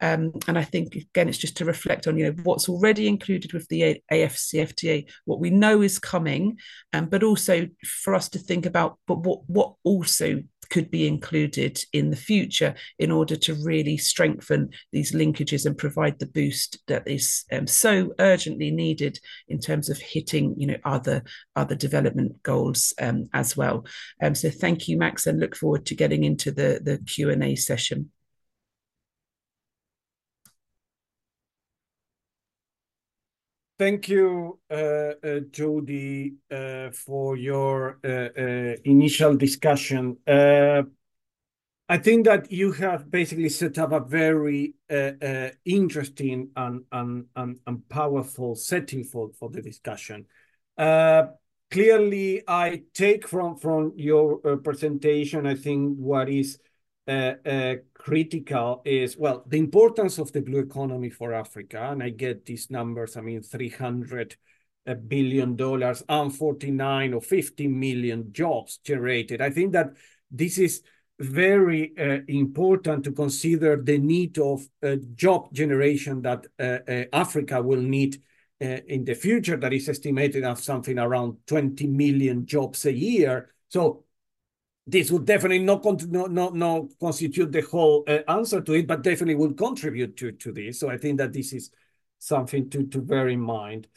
Um, 0.00 0.32
and 0.48 0.58
I 0.58 0.64
think 0.64 0.94
again, 0.94 1.28
it's 1.28 1.38
just 1.38 1.56
to 1.58 1.64
reflect 1.64 2.06
on 2.06 2.18
you 2.18 2.26
know 2.26 2.42
what's 2.42 2.68
already 2.68 3.08
included 3.08 3.52
with 3.52 3.68
the 3.68 4.00
AFCFTA, 4.10 5.08
what 5.24 5.40
we 5.40 5.50
know 5.50 5.82
is 5.82 5.98
coming, 5.98 6.58
um, 6.92 7.06
but 7.06 7.22
also 7.22 7.68
for 8.02 8.14
us 8.14 8.28
to 8.30 8.38
think 8.38 8.66
about, 8.66 8.98
but 9.06 9.20
what 9.20 9.48
what 9.48 9.74
also 9.84 10.42
could 10.70 10.90
be 10.90 11.06
included 11.06 11.78
in 11.92 12.10
the 12.10 12.16
future 12.16 12.74
in 12.98 13.10
order 13.10 13.36
to 13.36 13.54
really 13.62 13.96
strengthen 13.96 14.70
these 14.92 15.12
linkages 15.12 15.66
and 15.66 15.78
provide 15.78 16.18
the 16.18 16.26
boost 16.26 16.78
that 16.88 17.06
is 17.06 17.44
um, 17.52 17.66
so 17.66 18.12
urgently 18.18 18.70
needed 18.70 19.18
in 19.48 19.58
terms 19.58 19.88
of 19.88 19.98
hitting 19.98 20.54
you 20.58 20.66
know 20.66 20.76
other 20.84 21.22
other 21.56 21.74
development 21.74 22.42
goals 22.42 22.92
um, 23.00 23.26
as 23.32 23.56
well. 23.56 23.86
Um, 24.22 24.34
so 24.34 24.50
thank 24.50 24.88
you 24.88 24.96
max 24.96 25.26
and 25.26 25.40
look 25.40 25.56
forward 25.56 25.86
to 25.86 25.94
getting 25.94 26.24
into 26.24 26.50
the 26.50 26.80
the 26.82 26.98
q&a 27.06 27.54
session 27.56 28.10
Thank 33.76 34.08
you, 34.08 34.60
uh, 34.70 34.74
uh, 34.74 35.40
Jody, 35.50 36.34
uh, 36.48 36.90
for 36.92 37.36
your 37.36 37.98
uh, 38.04 38.08
uh, 38.08 38.76
initial 38.84 39.36
discussion. 39.36 40.16
Uh, 40.28 40.82
I 41.88 41.98
think 41.98 42.24
that 42.26 42.52
you 42.52 42.70
have 42.72 43.10
basically 43.10 43.48
set 43.48 43.78
up 43.78 43.90
a 43.90 43.98
very 43.98 44.74
interesting 45.64 46.50
and, 46.56 46.84
and, 46.92 47.26
and, 47.34 47.58
and, 47.66 47.88
powerful 47.88 48.54
setting 48.54 49.02
for, 49.02 49.30
for 49.38 49.50
the 49.50 49.60
discussion. 49.60 50.24
Clearly, 50.78 52.42
I 52.46 52.82
take 52.94 53.26
from, 53.26 53.56
from 53.56 53.92
your 53.96 54.38
presentation, 54.58 55.46
I 55.46 55.56
think 55.56 55.98
what 55.98 56.30
is 56.30 56.58
uh, 57.06 57.34
uh, 57.46 57.74
critical 57.94 58.82
is, 58.84 59.16
well, 59.16 59.44
the 59.46 59.58
importance 59.58 60.18
of 60.18 60.32
the 60.32 60.40
blue 60.40 60.60
economy 60.60 61.10
for 61.10 61.32
Africa. 61.32 61.88
And 61.90 62.02
I 62.02 62.10
get 62.10 62.46
these 62.46 62.70
numbers, 62.70 63.16
I 63.16 63.20
mean, 63.20 63.42
300 63.42 64.36
billion 65.08 65.56
dollars 65.56 66.02
and 66.08 66.34
49 66.34 67.14
or 67.14 67.20
50 67.20 67.68
million 67.68 68.32
jobs 68.32 68.78
generated. 68.78 69.40
I 69.40 69.50
think 69.50 69.72
that 69.72 69.94
this 70.30 70.58
is 70.58 70.82
very 71.18 71.92
uh, 71.98 72.20
important 72.28 73.04
to 73.04 73.12
consider 73.12 73.80
the 73.82 73.98
need 73.98 74.38
of 74.38 74.66
uh, 74.82 74.96
job 75.14 75.52
generation 75.52 76.22
that 76.22 76.46
uh, 76.58 76.78
uh 76.90 77.04
Africa 77.12 77.62
will 77.62 77.80
need 77.80 78.20
uh, 78.60 78.80
in 78.88 79.04
the 79.04 79.14
future 79.14 79.56
that 79.56 79.72
is 79.72 79.88
estimated 79.88 80.44
at 80.44 80.58
something 80.58 80.98
around 80.98 81.36
20 81.46 81.86
million 81.86 82.46
jobs 82.46 82.84
a 82.86 82.92
year. 82.92 83.50
So 83.68 84.03
this 84.86 85.10
would 85.10 85.24
definitely 85.24 85.60
not, 85.60 85.84
not, 86.30 86.54
not, 86.54 86.84
constitute 87.00 87.50
the 87.50 87.62
whole 87.62 88.04
uh, 88.06 88.18
answer 88.28 88.60
to 88.60 88.74
it, 88.74 88.86
but 88.86 89.02
definitely 89.02 89.34
would 89.34 89.56
contribute 89.56 90.16
to, 90.18 90.32
to 90.32 90.52
this. 90.52 90.80
So 90.80 90.90
I 90.90 90.98
think 90.98 91.18
that 91.18 91.32
this 91.32 91.52
is 91.52 91.70
something 92.18 92.68
to, 92.70 92.86
to 92.86 93.00
bear 93.00 93.28
in 93.28 93.40
mind 93.40 93.88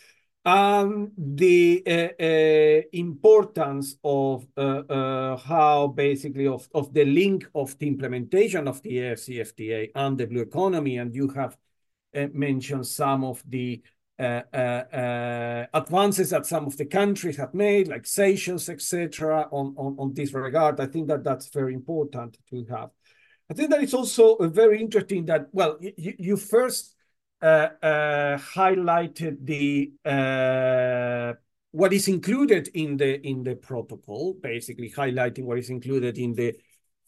and 0.47 1.11
the 1.17 1.83
uh, 1.85 2.23
uh, 2.23 2.81
importance 2.93 3.97
of 4.01 4.47
uh, 4.55 5.35
how 5.35 5.87
basically 5.87 6.47
of, 6.47 6.69
of 6.73 6.93
the 6.93 7.03
link 7.03 7.45
of 7.53 7.77
the 7.79 7.87
implementation 7.87 8.65
of 8.65 8.81
the 8.81 8.97
AFCFTA 8.97 9.91
and 9.93 10.17
the 10.17 10.25
blue 10.25 10.43
economy. 10.43 10.99
And 10.99 11.13
you 11.13 11.27
have 11.29 11.57
mentioned 12.13 12.87
some 12.87 13.25
of 13.25 13.43
the 13.45 13.81
uh, 13.83 13.87
uh, 13.87 13.96
advances 14.19 16.29
that 16.31 16.45
some 16.45 16.65
of 16.65 16.77
the 16.77 16.85
countries 16.85 17.37
have 17.37 17.53
made, 17.53 17.87
like 17.87 18.05
Seychelles, 18.05 18.69
etc., 18.69 19.47
on, 19.51 19.75
on, 19.77 19.95
on 19.99 20.13
this 20.13 20.33
regard. 20.33 20.79
I 20.79 20.87
think 20.87 21.07
that 21.07 21.23
that's 21.23 21.49
very 21.49 21.73
important 21.73 22.37
to 22.49 22.65
have. 22.69 22.89
I 23.49 23.53
think 23.53 23.69
that 23.69 23.81
it's 23.81 23.93
also 23.93 24.37
very 24.49 24.81
interesting 24.81 25.25
that, 25.25 25.47
well, 25.51 25.77
you, 25.79 26.13
you 26.17 26.37
first 26.37 26.95
uh, 27.41 27.69
uh, 27.81 28.37
highlighted 28.37 29.45
the 29.45 29.93
uh, 30.03 31.33
what 31.71 31.93
is 31.93 32.07
included 32.07 32.69
in 32.73 32.97
the 32.97 33.21
in 33.21 33.43
the 33.43 33.55
protocol, 33.55 34.33
basically 34.41 34.91
highlighting 34.91 35.43
what 35.43 35.59
is 35.59 35.69
included 35.69 36.17
in 36.17 36.33
the 36.33 36.55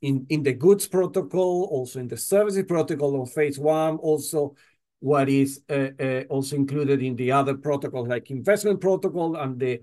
in 0.01 0.25
in 0.29 0.43
the 0.43 0.53
goods 0.53 0.87
protocol, 0.87 1.67
also 1.71 1.99
in 1.99 2.07
the 2.07 2.17
services 2.17 2.63
protocol 2.67 3.19
on 3.19 3.25
phase 3.25 3.57
one, 3.57 3.97
also 3.97 4.55
what 4.99 5.29
is 5.29 5.61
uh, 5.69 5.89
uh, 5.99 6.23
also 6.29 6.55
included 6.55 7.01
in 7.01 7.15
the 7.15 7.31
other 7.31 7.55
protocols 7.55 8.07
like 8.07 8.29
investment 8.31 8.81
protocol 8.81 9.35
and 9.35 9.59
the 9.59 9.81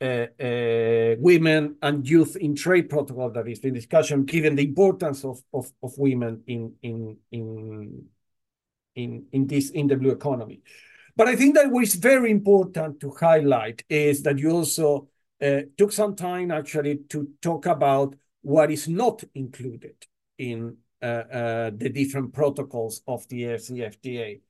uh, 0.00 1.16
women 1.18 1.76
and 1.82 2.08
youth 2.08 2.36
in 2.36 2.54
trade 2.54 2.88
protocol 2.90 3.30
that 3.30 3.48
is 3.48 3.60
the 3.60 3.70
discussion, 3.70 4.24
given 4.24 4.54
the 4.54 4.64
importance 4.66 5.24
of 5.24 5.40
of, 5.52 5.70
of 5.82 5.92
women 5.98 6.42
in 6.46 6.74
in 6.82 7.16
in 7.30 8.04
in, 8.96 9.26
in 9.32 9.46
this 9.46 9.70
in 9.70 9.86
the 9.86 9.96
blue 9.96 10.10
economy. 10.10 10.62
But 11.16 11.28
I 11.28 11.36
think 11.36 11.54
that 11.54 11.70
what 11.70 11.84
is 11.84 11.94
very 11.94 12.30
important 12.30 13.00
to 13.00 13.10
highlight 13.10 13.84
is 13.88 14.22
that 14.22 14.38
you 14.38 14.50
also 14.50 15.08
uh, 15.40 15.60
took 15.76 15.92
some 15.92 16.16
time 16.16 16.50
actually 16.50 16.98
to 17.10 17.28
talk 17.40 17.66
about 17.66 18.14
what 18.42 18.70
is 18.70 18.88
not 18.88 19.22
included 19.34 19.94
in 20.38 20.76
uh, 21.00 21.06
uh, 21.06 21.70
the 21.76 21.88
different 21.88 22.32
protocols 22.32 23.02
of 23.06 23.26
the 23.28 23.44
AFCFTA. 23.44 24.40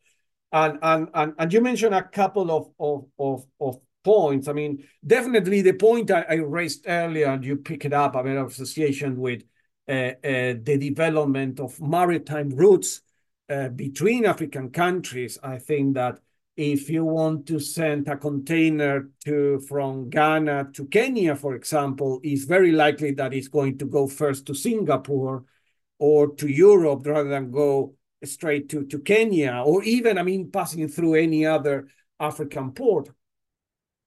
And, 0.55 0.79
and, 0.83 1.09
and, 1.15 1.35
and 1.37 1.53
you 1.53 1.61
mentioned 1.61 1.97
a 1.97 2.03
couple 2.05 2.49
of, 2.53 2.71
of, 2.79 3.07
of, 3.19 3.45
of 3.61 3.81
points. 4.05 4.47
I 4.47 4.53
mean, 4.53 4.85
definitely 5.05 5.63
the 5.63 5.73
point 5.73 6.13
I, 6.13 6.23
I 6.23 6.35
raised 6.35 6.85
earlier, 6.87 7.27
and 7.27 7.45
you 7.45 7.57
pick 7.57 7.85
it 7.85 7.93
up, 7.93 8.15
I 8.15 8.23
mean, 8.23 8.37
association 8.37 9.19
with 9.19 9.43
uh, 9.89 9.93
uh, 9.93 10.55
the 10.63 10.79
development 10.79 11.59
of 11.59 11.81
maritime 11.81 12.51
routes 12.51 13.01
uh, 13.51 13.69
between 13.71 14.27
African 14.27 14.71
countries, 14.71 15.39
I 15.43 15.59
think 15.59 15.95
that 15.95 16.21
if 16.57 16.89
you 16.89 17.05
want 17.05 17.47
to 17.49 17.59
send 17.59 18.07
a 18.07 18.17
container 18.17 19.11
to 19.25 19.59
from 19.69 20.09
Ghana 20.09 20.69
to 20.75 20.87
Kenya, 20.87 21.35
for 21.35 21.57
example, 21.57 22.21
it's 22.23 22.45
very 22.45 22.71
likely 22.71 23.11
that 23.15 23.35
it's 23.35 23.49
going 23.49 23.77
to 23.79 23.87
go 23.87 24.07
first 24.07 24.47
to 24.47 24.55
Singapore 24.55 25.45
or 25.99 26.33
to 26.37 26.47
Europe 26.47 27.05
rather 27.07 27.29
than 27.29 27.51
go 27.51 27.97
straight 28.27 28.69
to, 28.71 28.85
to 28.87 28.99
Kenya 28.99 29.63
or 29.65 29.83
even, 29.85 30.19
I 30.19 30.23
mean, 30.23 30.51
passing 30.51 30.89
through 30.89 31.15
any 31.15 31.47
other 31.47 31.89
African 32.21 32.73
port. 32.73 33.11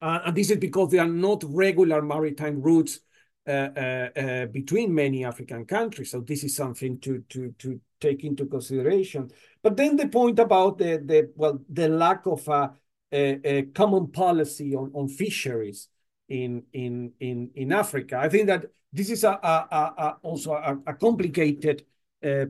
Uh, 0.01 0.19
and 0.25 0.35
this 0.35 0.51
is 0.51 0.57
because 0.57 0.91
there 0.91 1.01
are 1.01 1.07
not 1.07 1.43
regular 1.47 2.01
maritime 2.01 2.61
routes 2.61 2.99
uh, 3.47 3.69
uh, 3.77 4.09
uh, 4.19 4.45
between 4.47 4.93
many 4.93 5.23
African 5.23 5.65
countries. 5.65 6.11
So 6.11 6.19
this 6.19 6.43
is 6.43 6.55
something 6.55 6.99
to 6.99 7.23
to 7.29 7.55
to 7.59 7.79
take 8.01 8.25
into 8.25 8.45
consideration. 8.45 9.31
But 9.63 9.77
then 9.77 9.95
the 9.95 10.09
point 10.09 10.37
about 10.39 10.77
the 10.77 11.01
the 11.03 11.31
well 11.35 11.59
the 11.69 11.87
lack 11.87 12.25
of 12.25 12.45
a, 12.49 12.73
a, 13.11 13.57
a 13.57 13.61
common 13.67 14.11
policy 14.11 14.75
on, 14.75 14.91
on 14.93 15.07
fisheries 15.07 15.87
in 16.27 16.63
in 16.73 17.13
in 17.19 17.51
in 17.55 17.71
Africa. 17.71 18.17
I 18.17 18.29
think 18.29 18.47
that 18.47 18.65
this 18.91 19.09
is 19.09 19.23
a, 19.23 19.31
a, 19.31 19.67
a 19.71 20.17
also 20.21 20.53
a, 20.53 20.93
complicated 20.93 21.85
uh, 22.23 22.45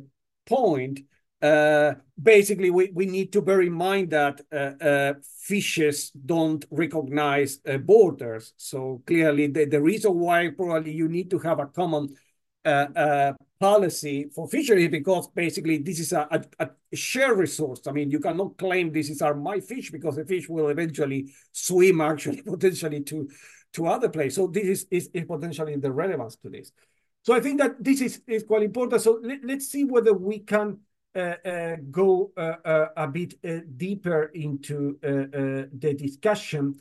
point 0.45 1.01
uh, 1.41 1.93
basically, 2.21 2.71
we, 2.71 2.91
we 2.93 3.06
need 3.06 3.32
to 3.34 3.41
bear 3.41 3.62
in 3.62 3.73
mind 3.73 4.10
that 4.12 4.41
uh, 4.52 4.56
uh, 4.56 5.13
fishes 5.21 6.12
don't 6.12 6.65
recognize 6.71 7.60
uh, 7.67 7.78
borders. 7.78 8.54
So 8.58 9.02
clearly, 9.06 9.47
the, 9.47 9.65
the 9.65 9.82
reason 9.82 10.15
why 10.15 10.50
probably 10.50 10.93
you 10.93 11.08
need 11.08 11.30
to 11.32 11.39
have 11.39 11.60
a 11.60 11.67
common 11.67 12.15
uh, 12.65 13.34
policy 13.60 14.30
for 14.34 14.47
fisheries 14.47 14.89
because 14.89 15.28
basically 15.30 15.78
this 15.78 16.00
is 16.00 16.12
a, 16.13 16.28
a, 16.60 16.69
a 16.91 16.95
shared 16.95 17.38
resource. 17.38 17.82
I 17.88 17.91
mean, 17.91 18.12
you 18.12 18.19
cannot 18.19 18.58
claim 18.58 18.91
this 18.91 19.10
is 19.10 19.21
our 19.21 19.34
my 19.34 19.60
fish 19.60 19.91
because 19.91 20.15
the 20.15 20.26
fish 20.26 20.50
will 20.50 20.69
eventually 20.69 21.32
swim 21.52 22.02
actually 22.02 22.41
potentially 22.45 23.02
to 23.04 23.30
to 23.73 23.88
other 23.88 24.10
places. 24.10 24.36
So 24.36 24.47
this 24.47 24.63
is, 24.63 24.88
is, 24.89 25.10
is 25.13 25.26
potentially 25.26 25.76
the 25.76 25.91
relevance 25.91 26.36
to 26.38 26.50
this. 26.50 26.71
So 27.23 27.34
I 27.34 27.41
think 27.41 27.60
that 27.60 27.84
this 27.84 28.02
is, 28.02 28.21
is 28.26 28.43
quite 28.43 28.63
important. 28.63 29.02
So 29.02 29.19
let, 29.21 29.39
let's 29.43 29.67
see 29.67 29.84
whether 29.84 30.13
we 30.13 30.39
can 30.39 30.80
go 31.91 32.32
uh, 32.38 32.86
a 32.95 33.08
bit 33.08 33.34
deeper 33.77 34.32
into 34.34 34.97
the 35.01 35.95
discussion. 35.97 36.75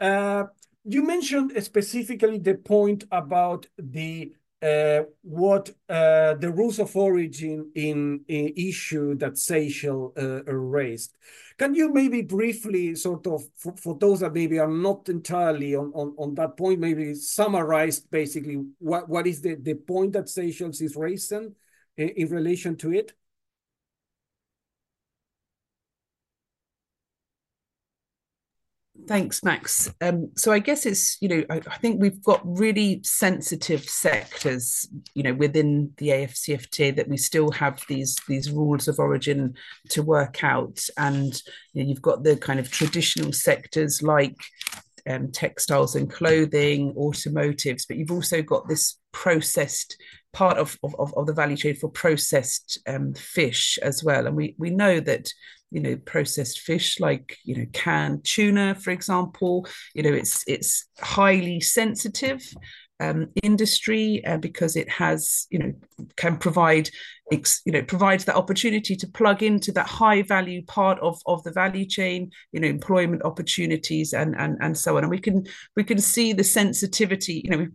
you 0.00 1.02
mentioned 1.02 1.52
specifically 1.62 2.38
the 2.38 2.54
point 2.54 3.04
about 3.10 3.66
the 3.78 4.32
uh, 4.60 5.02
what 5.22 5.70
uh, 5.88 6.34
the 6.34 6.50
rules 6.50 6.80
of 6.80 6.96
origin 6.96 7.70
in, 7.76 8.24
issue 8.28 9.14
that 9.14 9.38
Seychelles 9.38 10.12
uh, 10.18 10.42
raised. 10.44 11.16
Can 11.58 11.74
you 11.74 11.92
maybe 11.92 12.22
briefly 12.22 12.94
sort 12.96 13.26
of, 13.28 13.42
for, 13.56 13.96
those 13.98 14.20
that 14.20 14.34
maybe 14.34 14.58
are 14.58 14.70
not 14.70 15.08
entirely 15.08 15.76
on, 15.76 16.34
that 16.34 16.56
point, 16.56 16.80
maybe 16.80 17.14
summarize 17.14 18.00
basically 18.00 18.64
what, 18.78 19.26
is 19.26 19.40
the, 19.40 19.74
point 19.74 20.12
that 20.14 20.28
Seychelles 20.28 20.80
is 20.80 20.96
raising 20.96 21.54
in, 21.96 22.08
in 22.08 22.28
relation 22.28 22.76
to 22.78 22.92
it? 22.92 23.12
Thanks, 29.08 29.42
Max. 29.42 29.90
Um, 30.02 30.32
so 30.36 30.52
I 30.52 30.58
guess 30.58 30.84
it's 30.84 31.16
you 31.22 31.28
know 31.28 31.42
I, 31.48 31.62
I, 31.66 31.78
think 31.78 31.98
we've 31.98 32.22
got 32.22 32.42
really 32.44 33.00
sensitive 33.04 33.82
sectors 33.84 34.86
you 35.14 35.22
know 35.22 35.32
within 35.32 35.92
the 35.96 36.08
AFCFTA 36.08 36.94
that 36.96 37.08
we 37.08 37.16
still 37.16 37.50
have 37.52 37.82
these 37.88 38.18
these 38.28 38.50
rules 38.52 38.86
of 38.86 38.98
origin 38.98 39.54
to 39.90 40.02
work 40.02 40.44
out, 40.44 40.86
and 40.98 41.40
you 41.72 41.82
know, 41.82 41.88
you've 41.88 42.02
got 42.02 42.22
the 42.22 42.36
kind 42.36 42.60
of 42.60 42.70
traditional 42.70 43.32
sectors 43.32 44.02
like 44.02 44.36
um, 45.08 45.32
textiles 45.32 45.96
and 45.96 46.10
clothing, 46.12 46.92
automotives, 46.94 47.86
but 47.86 47.96
you've 47.96 48.12
also 48.12 48.42
got 48.42 48.68
this 48.68 48.98
processed 49.12 49.96
part 50.34 50.58
of, 50.58 50.78
of, 50.82 51.14
of 51.16 51.26
the 51.26 51.32
value 51.32 51.56
chain 51.56 51.74
for 51.74 51.88
processed 51.88 52.78
um, 52.86 53.14
fish 53.14 53.78
as 53.82 54.04
well. 54.04 54.26
And 54.26 54.36
we, 54.36 54.54
we 54.58 54.68
know 54.68 55.00
that 55.00 55.32
you 55.70 55.80
know 55.80 55.96
processed 55.96 56.60
fish 56.60 56.98
like 57.00 57.36
you 57.44 57.56
know 57.56 57.66
canned 57.72 58.24
tuna 58.24 58.74
for 58.74 58.90
example. 58.90 59.66
You 59.94 60.02
know 60.02 60.12
it's 60.12 60.44
it's 60.46 60.86
highly 61.00 61.60
sensitive 61.60 62.42
um, 63.00 63.28
industry 63.42 64.24
uh, 64.24 64.38
because 64.38 64.76
it 64.76 64.88
has 64.88 65.46
you 65.50 65.58
know 65.58 65.72
can 66.16 66.36
provide 66.36 66.90
you 67.30 67.72
know 67.72 67.82
provides 67.82 68.24
that 68.24 68.36
opportunity 68.36 68.96
to 68.96 69.06
plug 69.06 69.42
into 69.42 69.70
that 69.72 69.86
high 69.86 70.22
value 70.22 70.64
part 70.64 70.98
of 71.00 71.20
of 71.26 71.42
the 71.44 71.52
value 71.52 71.84
chain 71.84 72.30
you 72.52 72.60
know 72.60 72.68
employment 72.68 73.22
opportunities 73.22 74.12
and 74.12 74.34
and 74.36 74.56
and 74.60 74.76
so 74.76 74.96
on. 74.96 75.04
And 75.04 75.10
we 75.10 75.18
can 75.18 75.46
we 75.76 75.84
can 75.84 75.98
see 75.98 76.32
the 76.32 76.44
sensitivity 76.44 77.42
you 77.44 77.50
know 77.50 77.66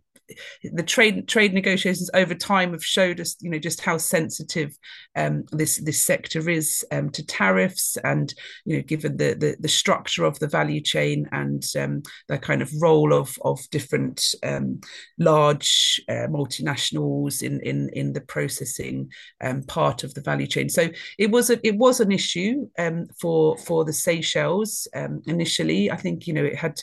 the 0.63 0.83
trade 0.83 1.27
trade 1.27 1.53
negotiations 1.53 2.09
over 2.13 2.33
time 2.33 2.71
have 2.71 2.83
showed 2.83 3.19
us, 3.19 3.35
you 3.41 3.49
know, 3.49 3.59
just 3.59 3.81
how 3.81 3.97
sensitive 3.97 4.77
um, 5.15 5.43
this 5.51 5.77
this 5.83 6.05
sector 6.05 6.49
is 6.49 6.85
um, 6.91 7.09
to 7.11 7.25
tariffs, 7.25 7.97
and 8.03 8.33
you 8.65 8.77
know, 8.77 8.83
given 8.83 9.17
the, 9.17 9.33
the 9.33 9.55
the 9.59 9.67
structure 9.67 10.25
of 10.25 10.39
the 10.39 10.47
value 10.47 10.81
chain 10.81 11.27
and 11.31 11.63
um, 11.77 12.03
the 12.27 12.37
kind 12.37 12.61
of 12.61 12.71
role 12.81 13.13
of 13.13 13.35
of 13.43 13.59
different 13.71 14.33
um, 14.43 14.79
large 15.19 16.01
uh, 16.09 16.27
multinationals 16.29 17.41
in 17.41 17.59
in 17.61 17.89
in 17.93 18.13
the 18.13 18.21
processing 18.21 19.09
um, 19.43 19.63
part 19.63 20.03
of 20.03 20.13
the 20.13 20.21
value 20.21 20.47
chain. 20.47 20.69
So 20.69 20.89
it 21.17 21.31
was 21.31 21.49
a, 21.49 21.65
it 21.65 21.75
was 21.77 21.99
an 21.99 22.11
issue 22.11 22.67
um, 22.79 23.07
for 23.19 23.57
for 23.57 23.85
the 23.85 23.93
Seychelles 23.93 24.87
initially. 25.27 25.91
I 25.91 25.97
think 25.97 26.27
you 26.27 26.33
know 26.33 26.45
it 26.45 26.55
had 26.55 26.79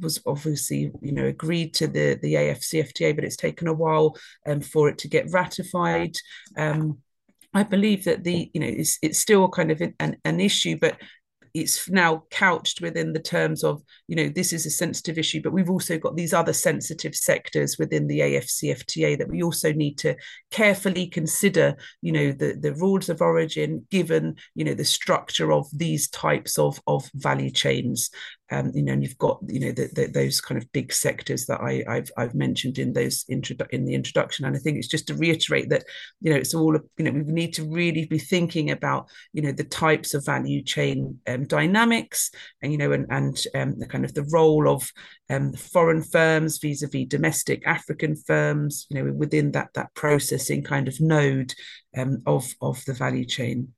was 0.00 0.20
obviously 0.26 0.90
you 1.00 1.12
know 1.12 1.26
agreed 1.26 1.74
to 1.74 1.86
the 1.86 2.18
the 2.22 2.27
AFCFTA, 2.34 3.14
but 3.14 3.24
it's 3.24 3.36
taken 3.36 3.68
a 3.68 3.72
while 3.72 4.16
um, 4.46 4.60
for 4.60 4.88
it 4.88 4.98
to 4.98 5.08
get 5.08 5.30
ratified. 5.30 6.14
Um, 6.56 6.98
I 7.54 7.62
believe 7.62 8.04
that 8.04 8.24
the 8.24 8.50
you 8.52 8.60
know 8.60 8.66
it's 8.66 8.98
it's 9.02 9.18
still 9.18 9.48
kind 9.48 9.70
of 9.70 9.80
an, 9.80 10.16
an 10.24 10.40
issue, 10.40 10.78
but 10.80 10.98
it's 11.54 11.88
now 11.88 12.24
couched 12.30 12.80
within 12.80 13.12
the 13.12 13.20
terms 13.20 13.64
of 13.64 13.82
you 14.06 14.16
know 14.16 14.28
this 14.28 14.52
is 14.52 14.66
a 14.66 14.70
sensitive 14.70 15.18
issue 15.18 15.40
but 15.42 15.52
we've 15.52 15.70
also 15.70 15.98
got 15.98 16.16
these 16.16 16.32
other 16.32 16.52
sensitive 16.52 17.14
sectors 17.14 17.78
within 17.78 18.06
the 18.06 18.20
AFCFTA 18.20 19.18
that 19.18 19.28
we 19.28 19.42
also 19.42 19.72
need 19.72 19.98
to 19.98 20.14
carefully 20.50 21.06
consider 21.06 21.74
you 22.02 22.12
know 22.12 22.32
the 22.32 22.56
the 22.60 22.74
rules 22.74 23.08
of 23.08 23.20
origin 23.20 23.86
given 23.90 24.36
you 24.54 24.64
know 24.64 24.74
the 24.74 24.84
structure 24.84 25.52
of 25.52 25.66
these 25.72 26.08
types 26.10 26.58
of 26.58 26.80
of 26.86 27.10
value 27.14 27.50
chains 27.50 28.10
um, 28.50 28.72
you 28.74 28.82
know, 28.82 28.92
and 28.92 29.02
you've 29.02 29.18
got 29.18 29.38
you 29.46 29.60
know 29.60 29.72
the, 29.72 29.88
the, 29.94 30.06
those 30.06 30.40
kind 30.40 30.60
of 30.60 30.70
big 30.72 30.92
sectors 30.92 31.46
that 31.46 31.60
I, 31.60 31.84
have 31.86 32.10
I've 32.16 32.34
mentioned 32.34 32.78
in 32.78 32.92
those 32.92 33.24
intro- 33.28 33.66
in 33.70 33.84
the 33.84 33.94
introduction, 33.94 34.44
and 34.44 34.56
I 34.56 34.58
think 34.58 34.78
it's 34.78 34.88
just 34.88 35.06
to 35.08 35.14
reiterate 35.14 35.68
that 35.70 35.84
you 36.20 36.32
know 36.32 36.38
it's 36.38 36.54
all 36.54 36.74
you 36.96 37.04
know 37.04 37.10
we 37.10 37.32
need 37.32 37.54
to 37.54 37.70
really 37.70 38.06
be 38.06 38.18
thinking 38.18 38.70
about 38.70 39.08
you 39.32 39.42
know 39.42 39.52
the 39.52 39.64
types 39.64 40.14
of 40.14 40.24
value 40.24 40.62
chain 40.62 41.18
um, 41.26 41.46
dynamics, 41.46 42.30
and 42.62 42.72
you 42.72 42.78
know 42.78 42.92
and 42.92 43.06
and 43.10 43.44
um, 43.54 43.78
the 43.78 43.86
kind 43.86 44.04
of 44.04 44.14
the 44.14 44.26
role 44.32 44.68
of 44.68 44.90
um, 45.30 45.52
foreign 45.52 46.02
firms 46.02 46.58
vis-a-vis 46.58 47.06
domestic 47.06 47.66
African 47.66 48.16
firms, 48.16 48.86
you 48.90 49.02
know, 49.02 49.12
within 49.12 49.52
that 49.52 49.68
that 49.74 49.92
processing 49.94 50.62
kind 50.62 50.88
of 50.88 51.00
node 51.00 51.54
um, 51.96 52.22
of 52.26 52.46
of 52.60 52.84
the 52.86 52.94
value 52.94 53.24
chain. 53.24 53.74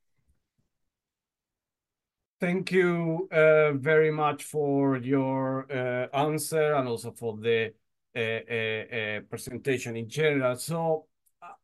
Thank 2.41 2.71
you 2.71 3.29
uh, 3.31 3.73
very 3.73 4.09
much 4.09 4.45
for 4.45 4.97
your 4.97 5.71
uh, 5.71 6.07
answer 6.11 6.73
and 6.73 6.87
also 6.87 7.11
for 7.11 7.37
the 7.37 7.71
uh, 8.15 9.21
presentation 9.29 9.95
in 9.95 10.09
general. 10.09 10.55
So 10.55 11.05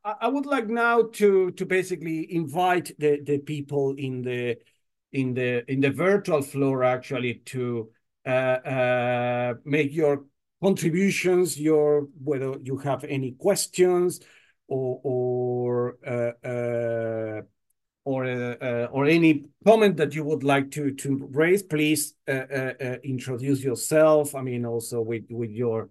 I 0.03 0.27
would 0.27 0.45
like 0.45 0.67
now 0.67 1.01
to 1.13 1.49
to 1.49 1.65
basically 1.65 2.31
invite 2.31 2.91
the 2.99 3.21
the 3.23 3.39
people 3.39 3.95
in 3.97 4.21
the 4.21 4.57
in 5.13 5.33
the 5.33 5.65
in 5.67 5.79
the 5.79 5.89
virtual 5.89 6.43
floor 6.43 6.83
actually 6.83 7.41
to 7.45 7.89
make 9.65 9.93
your 9.93 10.25
contributions, 10.61 11.59
your 11.59 12.07
whether 12.23 12.53
you 12.61 12.77
have 12.77 13.03
any 13.03 13.31
questions 13.31 14.19
or 14.67 15.01
or 15.03 15.97
or 18.07 18.23
uh, 18.25 18.85
or 18.85 19.05
any 19.05 19.43
comment 19.65 19.97
that 19.97 20.15
you 20.15 20.23
would 20.23 20.43
like 20.43 20.71
to 20.71 20.93
to 20.93 21.27
raise, 21.33 21.61
please 21.61 22.13
uh, 22.27 22.31
uh, 22.31 22.95
introduce 23.03 23.61
yourself. 23.61 24.33
I 24.33 24.41
mean, 24.41 24.65
also 24.65 25.01
with 25.01 25.25
with 25.29 25.51
your 25.51 25.89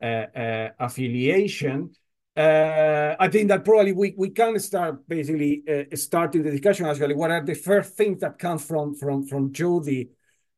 affiliation. 0.00 1.90
I 2.36 3.28
think 3.30 3.48
that 3.48 3.64
probably 3.64 3.92
we 3.92 4.14
we 4.16 4.30
can 4.30 4.58
start 4.60 5.06
basically 5.06 5.62
starting 5.94 6.42
the 6.42 6.52
discussion. 6.52 6.86
Actually, 6.86 7.16
what 7.16 7.30
are 7.30 7.44
the 7.44 7.54
first 7.54 7.96
things 7.96 8.20
that 8.20 8.38
come 8.38 8.58
from 8.58 8.94
from 8.94 9.26
from 9.26 9.52
Jody 9.52 10.08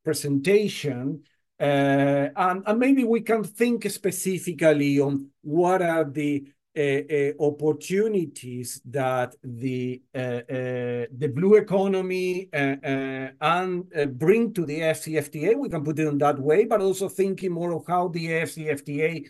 presentation? 0.05 1.25
Uh, 1.61 2.31
and, 2.37 2.63
and 2.67 2.79
maybe 2.79 3.05
we 3.05 3.21
can 3.21 3.45
think 3.45 3.91
specifically 3.91 4.99
on 4.99 5.29
what 5.43 5.83
are 5.83 6.05
the 6.05 6.45
uh, 6.47 6.51
opportunities 6.77 8.81
that 8.85 9.35
the 9.43 10.03
uh, 10.15 10.41
the 11.19 11.33
blue 11.35 11.57
economy 11.57 12.49
and 12.53 14.19
bring 14.19 14.53
to 14.55 14.65
the 14.65 14.81
AFCFTA. 14.81 15.57
We 15.57 15.69
can 15.69 15.85
put 15.85 15.99
it 15.99 16.07
in 16.07 16.19
that 16.19 16.39
way, 16.39 16.65
but 16.65 16.81
also 16.81 17.09
thinking 17.09 17.53
more 17.53 17.73
of 17.73 17.87
how 17.87 18.09
the 18.09 18.27
AFCFTA 18.27 19.27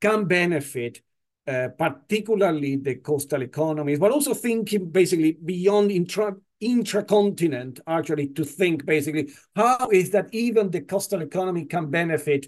can 0.00 0.26
benefit 0.26 1.02
uh, 1.46 1.68
particularly 1.78 2.74
the 2.74 2.96
coastal 2.96 3.42
economies, 3.42 4.00
but 4.00 4.10
also 4.10 4.34
thinking 4.34 4.90
basically 4.90 5.38
beyond 5.44 5.92
intra 5.92 6.34
intracontinent, 6.60 7.80
actually, 7.86 8.28
to 8.28 8.44
think 8.44 8.84
basically 8.84 9.28
how 9.54 9.88
is 9.90 10.10
that 10.10 10.28
even 10.32 10.70
the 10.70 10.80
coastal 10.80 11.22
economy 11.22 11.64
can 11.64 11.90
benefit 11.90 12.46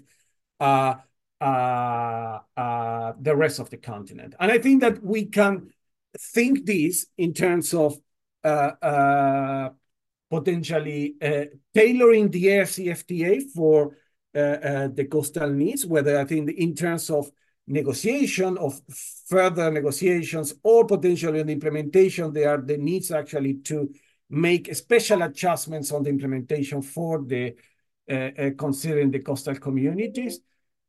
uh, 0.59 0.95
uh, 1.41 2.39
uh, 2.57 3.13
the 3.19 3.33
rest 3.35 3.59
of 3.59 3.69
the 3.69 3.77
continent. 3.77 4.35
And 4.39 4.51
I 4.51 4.57
think 4.57 4.81
that 4.81 5.01
we 5.01 5.25
can 5.25 5.69
think 6.17 6.65
this 6.65 7.05
in 7.17 7.33
terms 7.33 7.73
of 7.73 7.97
uh, 8.43 8.71
uh 8.81 9.69
potentially 10.29 11.15
uh, 11.21 11.45
tailoring 11.73 12.29
the 12.29 12.45
AFCFTA 12.45 13.51
for 13.55 13.97
uh, 14.35 14.87
the 14.93 15.07
coastal 15.09 15.49
needs, 15.49 15.85
whether 15.85 16.19
I 16.19 16.25
think 16.25 16.51
in 16.51 16.75
terms 16.75 17.09
of 17.09 17.31
negotiation 17.65 18.57
of 18.57 18.79
further 19.27 19.71
negotiations 19.71 20.53
or 20.61 20.85
potentially 20.85 21.39
on 21.41 21.49
implementation, 21.49 22.31
there 22.31 22.49
are 22.49 22.61
the 22.61 22.77
needs 22.77 23.11
actually 23.11 23.55
to 23.55 23.91
make 24.29 24.73
special 24.75 25.23
adjustments 25.23 25.91
on 25.91 26.03
the 26.03 26.09
implementation 26.09 26.83
for 26.83 27.23
the 27.23 27.55
considering 28.55 29.09
the 29.09 29.19
coastal 29.19 29.55
communities. 29.55 30.41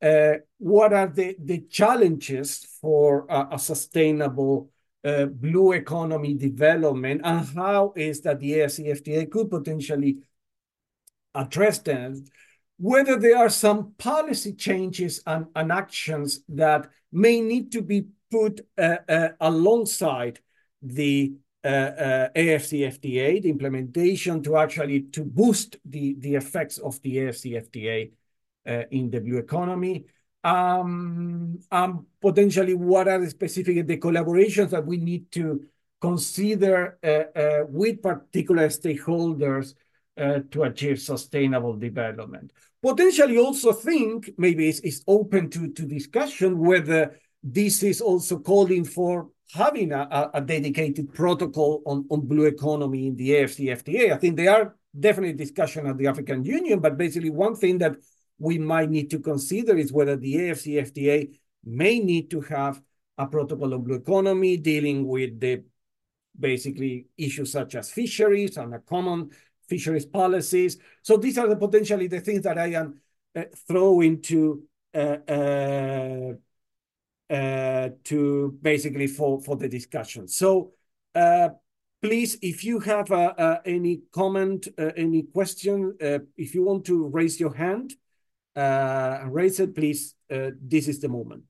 Uh, 0.02 0.34
what 0.58 0.92
are 0.92 1.06
the, 1.06 1.36
the 1.42 1.60
challenges 1.70 2.66
for 2.80 3.26
a, 3.28 3.48
a 3.52 3.58
sustainable 3.58 4.70
uh, 5.04 5.26
blue 5.26 5.72
economy 5.72 6.34
development? 6.34 7.20
And 7.24 7.46
how 7.54 7.92
is 7.96 8.22
that 8.22 8.40
the 8.40 8.52
AFCFTA 8.52 9.30
could 9.30 9.50
potentially 9.50 10.18
address 11.34 11.78
them, 11.78 12.24
whether 12.78 13.16
there 13.16 13.36
are 13.36 13.50
some 13.50 13.92
policy 13.98 14.54
changes 14.54 15.22
and, 15.26 15.46
and 15.54 15.70
actions 15.70 16.40
that 16.48 16.88
may 17.12 17.40
need 17.40 17.72
to 17.72 17.82
be 17.82 18.06
put 18.30 18.60
uh, 18.78 18.96
uh, 19.08 19.28
alongside 19.40 20.40
the 20.82 21.34
uh, 21.62 21.68
uh, 21.68 22.28
AFCFTA, 22.34 23.42
the 23.42 23.50
implementation 23.50 24.42
to 24.42 24.56
actually 24.56 25.02
to 25.02 25.24
boost 25.24 25.76
the, 25.84 26.16
the 26.20 26.34
effects 26.34 26.78
of 26.78 27.00
the 27.02 27.18
AFCFTA 27.18 28.12
in 28.66 29.10
the 29.10 29.20
blue 29.20 29.38
economy. 29.38 30.06
Um, 30.42 31.58
um, 31.70 32.06
potentially, 32.20 32.74
what 32.74 33.08
are 33.08 33.18
the 33.18 33.30
specific 33.30 33.86
the 33.86 33.98
collaborations 33.98 34.70
that 34.70 34.86
we 34.86 34.96
need 34.96 35.30
to 35.32 35.64
consider 36.00 36.98
uh, 37.02 37.38
uh, 37.38 37.64
with 37.68 38.02
particular 38.02 38.68
stakeholders 38.68 39.74
to 40.16 40.62
achieve 40.64 41.00
sustainable 41.00 41.76
development? 41.76 42.52
Potentially, 42.82 43.36
also 43.36 43.72
think 43.72 44.30
maybe 44.38 44.68
it's, 44.68 44.80
it's 44.80 45.02
open 45.06 45.50
to, 45.50 45.70
to 45.72 45.82
discussion 45.84 46.58
whether 46.58 47.18
this 47.42 47.82
is 47.82 48.00
also 48.00 48.38
calling 48.38 48.84
for 48.84 49.28
having 49.52 49.92
a, 49.92 50.30
a, 50.32 50.40
dedicated 50.40 51.12
protocol 51.12 51.82
on, 51.84 52.06
on 52.10 52.20
blue 52.20 52.44
economy 52.44 53.08
in 53.08 53.16
the 53.16 53.30
AFCFTA. 53.30 54.12
I 54.12 54.16
think 54.16 54.36
there 54.36 54.54
are 54.54 54.76
definitely 54.98 55.34
discussion 55.34 55.86
at 55.86 55.98
the 55.98 56.06
African 56.06 56.44
Union, 56.44 56.80
but 56.80 56.96
basically 56.96 57.30
one 57.30 57.56
thing 57.56 57.78
that 57.78 57.96
we 58.40 58.58
might 58.58 58.90
need 58.90 59.10
to 59.10 59.20
consider 59.20 59.76
is 59.76 59.92
whether 59.92 60.16
the 60.16 60.34
AFCFTA 60.34 61.38
may 61.64 62.00
need 62.00 62.30
to 62.30 62.40
have 62.40 62.82
a 63.18 63.26
protocol 63.26 63.74
on 63.74 63.82
blue 63.82 63.96
economy 63.96 64.56
dealing 64.56 65.06
with 65.06 65.38
the 65.38 65.62
basically 66.38 67.06
issues 67.18 67.52
such 67.52 67.74
as 67.74 67.90
fisheries 67.90 68.56
and 68.56 68.74
a 68.74 68.78
common 68.78 69.30
fisheries 69.68 70.06
policies. 70.06 70.78
So 71.02 71.18
these 71.18 71.36
are 71.36 71.46
the 71.46 71.56
potentially 71.56 72.06
the 72.06 72.20
things 72.20 72.42
that 72.42 72.56
I 72.56 72.68
am 72.68 73.00
uh, 73.36 73.44
throwing 73.68 74.22
to 74.22 74.62
uh, 74.94 75.18
uh, 75.28 76.32
uh, 77.28 77.88
to 78.04 78.58
basically 78.62 79.06
for 79.06 79.40
for 79.42 79.56
the 79.56 79.68
discussion. 79.68 80.26
So 80.28 80.72
uh, 81.14 81.50
please, 82.00 82.38
if 82.40 82.64
you 82.64 82.80
have 82.80 83.12
uh, 83.12 83.34
uh 83.36 83.58
any 83.66 84.00
comment, 84.12 84.66
uh, 84.78 84.92
any 84.96 85.24
question, 85.24 85.94
uh, 86.02 86.20
if 86.38 86.54
you 86.54 86.64
want 86.64 86.86
to 86.86 87.06
raise 87.08 87.38
your 87.38 87.54
hand, 87.54 87.94
uh, 88.56 89.20
raise 89.26 89.60
it, 89.60 89.74
please. 89.74 90.14
Uh, 90.30 90.50
this 90.60 90.88
is 90.88 91.00
the 91.00 91.08
moment. 91.08 91.44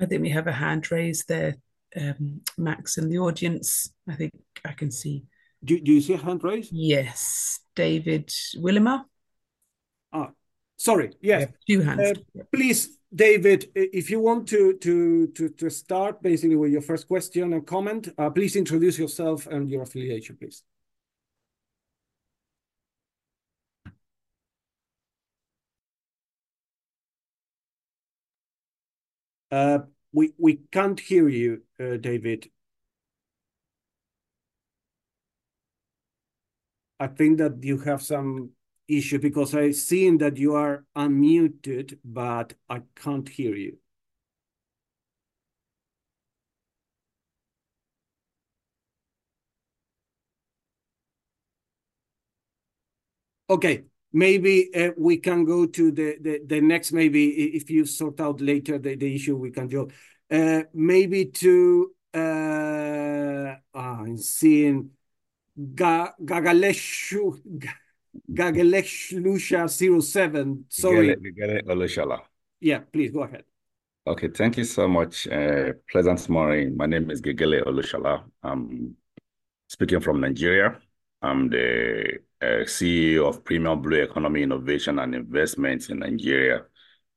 I 0.00 0.06
think 0.06 0.22
we 0.22 0.30
have 0.30 0.46
a 0.46 0.52
hand 0.52 0.90
raised 0.90 1.28
there, 1.28 1.56
um, 1.96 2.40
Max, 2.56 2.96
in 2.96 3.08
the 3.08 3.18
audience. 3.18 3.92
I 4.08 4.14
think 4.14 4.32
I 4.64 4.72
can 4.72 4.90
see. 4.90 5.24
Do, 5.62 5.78
do 5.78 5.92
you 5.92 6.00
see 6.00 6.14
a 6.14 6.16
hand 6.16 6.42
raised? 6.42 6.72
Yes, 6.72 7.60
David 7.74 8.32
Willimer. 8.56 9.04
Ah, 10.12 10.30
Sorry, 10.80 11.12
yes. 11.20 11.52
Two 11.68 11.82
hands. 11.82 12.00
Uh, 12.00 12.42
please, 12.50 12.96
David, 13.14 13.70
if 13.74 14.08
you 14.08 14.18
want 14.18 14.48
to, 14.48 14.78
to, 14.78 15.26
to, 15.26 15.50
to 15.50 15.68
start 15.68 16.22
basically 16.22 16.56
with 16.56 16.72
your 16.72 16.80
first 16.80 17.06
question 17.06 17.52
and 17.52 17.66
comment, 17.66 18.08
uh, 18.16 18.30
please 18.30 18.56
introduce 18.56 18.98
yourself 18.98 19.46
and 19.46 19.70
your 19.70 19.82
affiliation, 19.82 20.38
please. 20.40 20.62
Uh, 29.50 29.80
we 30.12 30.32
we 30.38 30.56
can't 30.72 30.98
hear 31.00 31.28
you, 31.28 31.62
uh, 31.78 31.96
David. 31.96 32.50
I 37.00 37.08
think 37.08 37.38
that 37.38 37.64
you 37.64 37.78
have 37.78 38.00
some 38.02 38.50
issue 38.86 39.18
because 39.18 39.54
I 39.54 39.70
seen 39.72 40.18
that 40.18 40.36
you 40.36 40.54
are 40.54 40.84
unmuted, 40.96 41.98
but 42.04 42.54
I 42.68 42.82
can't 42.96 43.28
hear 43.28 43.54
you. 43.56 43.78
Okay, 53.48 53.84
maybe 54.12 54.70
uh, 54.74 54.90
we 54.96 55.16
can 55.18 55.44
go 55.44 55.66
to 55.66 55.90
the, 55.90 56.16
the, 56.20 56.40
the 56.46 56.60
next, 56.60 56.92
maybe 56.92 57.28
if 57.54 57.70
you 57.70 57.84
sort 57.86 58.20
out 58.20 58.40
later 58.40 58.78
the, 58.78 58.96
the 58.96 59.14
issue, 59.14 59.36
we 59.36 59.50
can 59.50 59.68
go. 59.68 59.88
Uh, 60.30 60.62
maybe 60.74 61.26
to, 61.26 61.92
uh, 62.14 63.54
I'm 63.74 64.16
seeing 64.16 64.90
Ga 65.74 66.12
Gagaleshu, 66.22 67.40
Gagaleslusha 68.32 69.68
07. 69.68 70.64
Sorry. 70.68 71.16
Gagale 71.16 71.62
Olushala. 71.66 72.20
Yeah, 72.60 72.80
please 72.92 73.10
go 73.10 73.22
ahead. 73.22 73.44
Okay, 74.06 74.28
thank 74.28 74.56
you 74.56 74.64
so 74.64 74.88
much. 74.88 75.28
Uh, 75.28 75.72
pleasant 75.90 76.28
morning. 76.28 76.76
My 76.76 76.86
name 76.86 77.10
is 77.10 77.20
Gegele 77.20 77.64
Olushala. 77.64 78.24
I'm 78.42 78.96
speaking 79.68 80.00
from 80.00 80.20
Nigeria. 80.20 80.80
I'm 81.22 81.48
the 81.48 82.20
uh, 82.42 82.64
CEO 82.64 83.28
of 83.28 83.44
Premium 83.44 83.82
Blue 83.82 84.02
Economy 84.02 84.42
Innovation 84.42 84.98
and 84.98 85.14
Investments 85.14 85.90
in 85.90 85.98
Nigeria. 86.00 86.64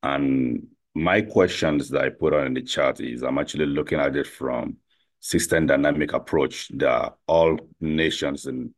And 0.01 0.67
my 0.95 1.21
questions 1.21 1.89
that 1.89 2.03
I 2.03 2.09
put 2.09 2.33
on 2.33 2.47
in 2.47 2.53
the 2.53 2.61
chat 2.61 2.99
is 2.99 3.23
I'm 3.23 3.37
actually 3.37 3.65
looking 3.65 3.99
at 3.99 4.15
it 4.15 4.27
from 4.27 4.77
system 5.19 5.65
dynamic 5.67 6.13
approach 6.13 6.67
that 6.77 7.15
all 7.27 7.57
nations 7.79 8.45
in 8.45 8.73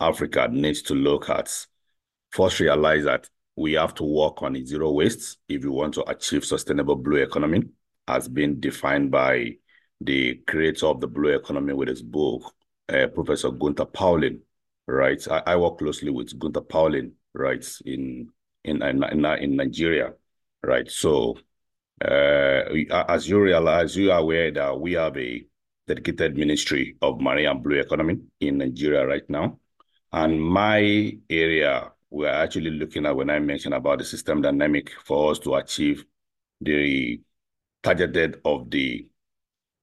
Africa 0.00 0.48
needs 0.50 0.82
to 0.82 0.94
look 0.94 1.28
at. 1.28 1.54
First, 2.30 2.60
realize 2.60 3.04
that 3.04 3.28
we 3.56 3.74
have 3.74 3.94
to 3.96 4.04
work 4.04 4.42
on 4.42 4.64
zero 4.64 4.92
waste 4.92 5.38
if 5.48 5.62
you 5.62 5.72
want 5.72 5.94
to 5.94 6.08
achieve 6.08 6.44
sustainable 6.44 6.96
blue 6.96 7.18
economy, 7.18 7.64
as 8.08 8.26
been 8.28 8.58
defined 8.58 9.10
by 9.10 9.56
the 10.00 10.36
creator 10.46 10.86
of 10.86 11.00
the 11.00 11.06
blue 11.06 11.36
economy 11.36 11.74
with 11.74 11.88
his 11.88 12.02
book, 12.02 12.54
uh, 12.88 13.06
Professor 13.08 13.50
Gunter 13.50 13.84
Pauli 13.84 14.38
right? 14.90 15.26
I, 15.30 15.42
I 15.46 15.56
work 15.56 15.78
closely 15.78 16.10
with 16.10 16.38
Gunter 16.38 16.60
Pauli, 16.60 17.12
right, 17.34 17.66
in 17.84 18.28
in 18.64 18.82
in, 18.82 19.24
in 19.24 19.56
Nigeria, 19.56 20.12
right? 20.62 20.90
So, 20.90 21.38
uh, 22.04 22.62
as 23.08 23.28
you 23.28 23.40
realize, 23.40 23.96
you 23.96 24.12
are 24.12 24.20
aware 24.20 24.50
that 24.50 24.78
we 24.80 24.92
have 24.94 25.16
a 25.16 25.44
dedicated 25.86 26.36
ministry 26.36 26.96
of 27.02 27.20
marine 27.20 27.48
and 27.48 27.62
blue 27.62 27.80
economy 27.80 28.18
in 28.40 28.58
Nigeria 28.58 29.06
right 29.06 29.28
now, 29.28 29.58
and 30.12 30.40
my 30.42 31.16
area 31.28 31.92
we're 32.10 32.28
actually 32.28 32.70
looking 32.70 33.06
at 33.06 33.14
when 33.14 33.30
I 33.30 33.38
mentioned 33.38 33.74
about 33.74 33.98
the 33.98 34.04
system 34.04 34.42
dynamic 34.42 34.90
for 35.04 35.30
us 35.30 35.38
to 35.40 35.54
achieve 35.54 36.04
the 36.60 37.20
targeted 37.82 38.40
of 38.44 38.68
the 38.70 39.06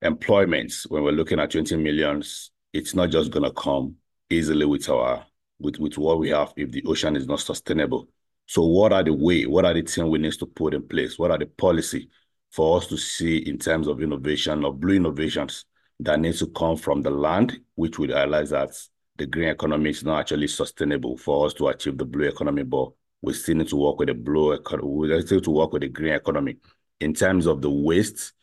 employments 0.01 0.85
when 0.87 1.03
we're 1.03 1.11
looking 1.11 1.39
at 1.39 1.51
20 1.51 1.77
millions, 1.77 2.51
it's 2.73 2.93
not 2.93 3.09
just 3.09 3.31
going 3.31 3.43
to 3.43 3.51
come 3.51 3.95
easily 4.29 4.65
with 4.65 4.89
our 4.89 5.25
with 5.59 5.79
with 5.79 5.97
what 5.97 6.19
we 6.19 6.29
have 6.29 6.53
if 6.55 6.71
the 6.71 6.83
ocean 6.85 7.15
is 7.15 7.27
not 7.27 7.39
sustainable. 7.39 8.07
So 8.45 8.63
what 8.63 8.93
are 8.93 9.03
the 9.03 9.13
way? 9.13 9.45
What 9.45 9.65
are 9.65 9.73
the 9.73 9.81
things 9.81 10.07
we 10.07 10.19
need 10.19 10.33
to 10.33 10.45
put 10.45 10.73
in 10.73 10.87
place? 10.87 11.19
What 11.19 11.31
are 11.31 11.37
the 11.37 11.47
policy 11.47 12.09
for 12.51 12.77
us 12.77 12.87
to 12.87 12.97
see 12.97 13.37
in 13.37 13.57
terms 13.57 13.87
of 13.87 14.01
innovation 14.01 14.63
of 14.63 14.79
blue 14.79 14.95
innovations 14.95 15.65
that 15.99 16.19
needs 16.19 16.39
to 16.39 16.47
come 16.47 16.77
from 16.77 17.01
the 17.01 17.09
land, 17.09 17.59
which 17.75 17.99
we 17.99 18.07
realize 18.07 18.51
that 18.51 18.71
the 19.17 19.25
green 19.25 19.49
economy 19.49 19.89
is 19.89 20.03
not 20.03 20.19
actually 20.19 20.47
sustainable 20.47 21.17
for 21.17 21.47
us 21.47 21.53
to 21.55 21.67
achieve 21.67 21.97
the 21.97 22.05
blue 22.05 22.27
economy, 22.27 22.63
but 22.63 22.91
we 23.21 23.33
still 23.33 23.55
need 23.55 23.67
to 23.67 23.75
work 23.75 23.99
with 23.99 24.07
the 24.07 24.13
blue 24.13 24.51
economy. 24.51 24.87
We 24.87 25.21
still 25.21 25.37
need 25.37 25.43
to 25.45 25.51
work 25.51 25.73
with 25.73 25.81
the 25.81 25.89
green 25.89 26.13
economy 26.13 26.57
in 26.99 27.13
terms 27.13 27.47
of 27.47 27.61
the 27.61 27.69
waste 27.69 28.33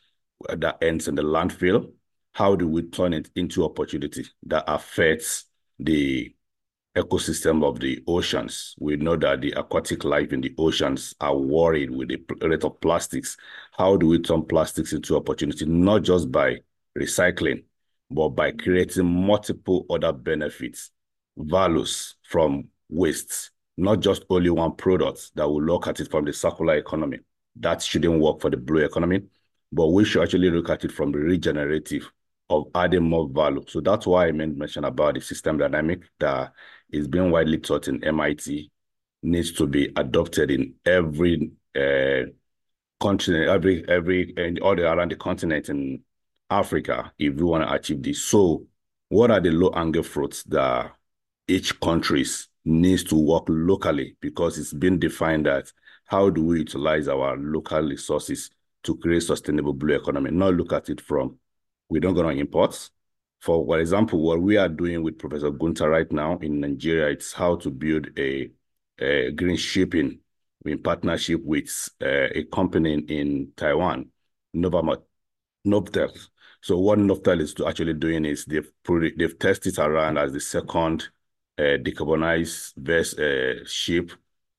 that 0.49 0.77
ends 0.81 1.07
in 1.07 1.15
the 1.15 1.23
landfill. 1.23 1.91
How 2.33 2.55
do 2.55 2.67
we 2.67 2.83
turn 2.83 3.13
it 3.13 3.29
into 3.35 3.63
opportunity 3.63 4.25
that 4.47 4.65
affects 4.67 5.45
the 5.79 6.33
ecosystem 6.95 7.63
of 7.63 7.79
the 7.79 8.01
oceans. 8.07 8.75
We 8.79 8.95
know 8.95 9.17
that 9.17 9.41
the 9.41 9.51
aquatic 9.51 10.03
life 10.03 10.31
in 10.31 10.41
the 10.41 10.53
oceans 10.57 11.13
are 11.19 11.35
worried 11.35 11.91
with 11.91 12.09
the 12.09 12.47
rate 12.47 12.63
of 12.63 12.79
plastics. 12.79 13.35
How 13.77 13.97
do 13.97 14.07
we 14.07 14.19
turn 14.19 14.43
plastics 14.43 14.93
into 14.93 15.17
opportunity, 15.17 15.65
not 15.65 16.03
just 16.03 16.31
by 16.31 16.59
recycling, 16.97 17.63
but 18.09 18.29
by 18.29 18.51
creating 18.51 19.05
multiple 19.05 19.85
other 19.89 20.13
benefits, 20.13 20.91
values 21.37 22.15
from 22.23 22.69
wastes, 22.89 23.51
not 23.77 23.99
just 23.99 24.23
only 24.29 24.49
one 24.49 24.75
product 24.75 25.31
that 25.35 25.47
will 25.47 25.63
look 25.63 25.87
at 25.87 25.99
it 25.99 26.09
from 26.09 26.23
the 26.23 26.31
circular 26.31 26.75
economy. 26.75 27.19
That 27.57 27.81
shouldn't 27.81 28.21
work 28.21 28.39
for 28.39 28.49
the 28.49 28.57
blue 28.57 28.85
economy, 28.85 29.23
but 29.71 29.87
we 29.87 30.05
should 30.05 30.23
actually 30.23 30.49
look 30.49 30.69
at 30.69 30.85
it 30.85 30.91
from 30.91 31.11
the 31.11 31.19
regenerative 31.19 32.09
of 32.49 32.67
adding 32.75 33.03
more 33.03 33.27
value. 33.29 33.63
So 33.67 33.81
that's 33.81 34.05
why 34.05 34.27
I 34.27 34.31
mentioned 34.31 34.85
about 34.85 35.15
the 35.15 35.21
system 35.21 35.57
dynamic 35.57 36.03
that 36.19 36.53
is 36.91 37.07
being 37.07 37.31
widely 37.31 37.57
taught 37.57 37.87
in 37.87 38.03
MIT 38.03 38.71
needs 39.23 39.51
to 39.53 39.65
be 39.65 39.91
adopted 39.95 40.51
in 40.51 40.75
every 40.85 41.51
uh, 41.75 42.29
continent, 42.99 43.49
every 43.49 43.87
every 43.87 44.33
and 44.37 44.59
all 44.59 44.79
around 44.79 45.11
the 45.11 45.15
continent 45.15 45.69
in 45.69 46.01
Africa 46.49 47.11
if 47.17 47.35
we 47.35 47.43
want 47.43 47.67
to 47.67 47.73
achieve 47.73 48.03
this. 48.03 48.23
So, 48.23 48.67
what 49.09 49.31
are 49.31 49.39
the 49.39 49.51
low 49.51 49.71
angle 49.75 50.03
fruits 50.03 50.43
that 50.43 50.91
each 51.47 51.79
countries 51.79 52.47
needs 52.63 53.03
to 53.05 53.15
work 53.15 53.43
locally 53.47 54.15
because 54.21 54.57
it's 54.57 54.73
been 54.73 54.99
defined 54.99 55.45
that 55.45 55.71
how 56.05 56.29
do 56.29 56.43
we 56.43 56.59
utilize 56.59 57.07
our 57.07 57.37
local 57.37 57.81
resources 57.81 58.49
to 58.83 58.95
create 58.97 59.23
sustainable 59.23 59.73
blue 59.73 59.95
economy, 59.95 60.31
not 60.31 60.53
look 60.53 60.73
at 60.73 60.89
it 60.89 61.01
from 61.01 61.37
we 61.89 61.99
don't 61.99 62.13
go 62.13 62.27
on 62.27 62.37
imports. 62.37 62.91
For 63.39 63.79
example, 63.79 64.21
what 64.21 64.41
we 64.41 64.57
are 64.57 64.69
doing 64.69 65.03
with 65.03 65.19
Professor 65.19 65.51
Gunther 65.51 65.89
right 65.89 66.11
now 66.11 66.37
in 66.39 66.59
Nigeria, 66.59 67.09
it's 67.09 67.31
how 67.31 67.57
to 67.57 67.69
build 67.69 68.07
a, 68.17 68.49
a 68.99 69.31
green 69.31 69.57
shipping 69.57 70.19
in 70.65 70.81
partnership 70.81 71.41
with 71.43 71.89
uh, 72.01 72.29
a 72.33 72.43
company 72.45 72.93
in, 72.93 73.51
Taiwan, 73.55 74.09
Nova 74.53 74.97
Novtel. 75.63 76.11
So 76.61 76.79
what 76.79 76.97
Novtel 76.97 77.39
is 77.41 77.53
actually 77.67 77.93
doing 77.93 78.25
is 78.25 78.45
they've 78.45 78.71
they've 79.15 79.37
tested 79.37 79.77
around 79.77 80.17
as 80.17 80.33
the 80.33 80.39
second 80.39 81.07
uh, 81.59 81.77
decarbonized 81.83 82.73
vessel 82.77 83.23
uh, 83.23 83.63
ship 83.65 84.11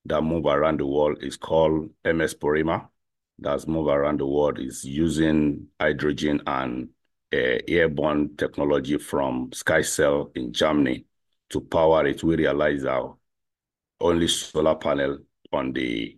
that 0.05 0.21
move 0.21 0.45
around 0.45 0.79
the 0.79 0.85
world. 0.85 1.17
is 1.21 1.35
called 1.35 1.89
MS 2.05 2.35
Porrima. 2.35 2.87
That's 3.39 3.67
move 3.67 3.87
around 3.87 4.19
the 4.19 4.25
world. 4.25 4.59
is 4.59 4.83
using 4.83 5.67
hydrogen 5.79 6.41
and 6.47 6.89
airborne 7.31 8.35
technology 8.37 8.97
from 8.97 9.49
SkySails 9.51 10.35
in 10.35 10.53
Germany 10.53 11.05
to 11.49 11.61
power 11.61 12.05
it, 12.05 12.23
we 12.23 12.35
realize 12.35 12.85
our 12.85 13.17
only 13.99 14.27
solar 14.27 14.75
panel 14.75 15.17
on 15.51 15.73
the 15.73 16.17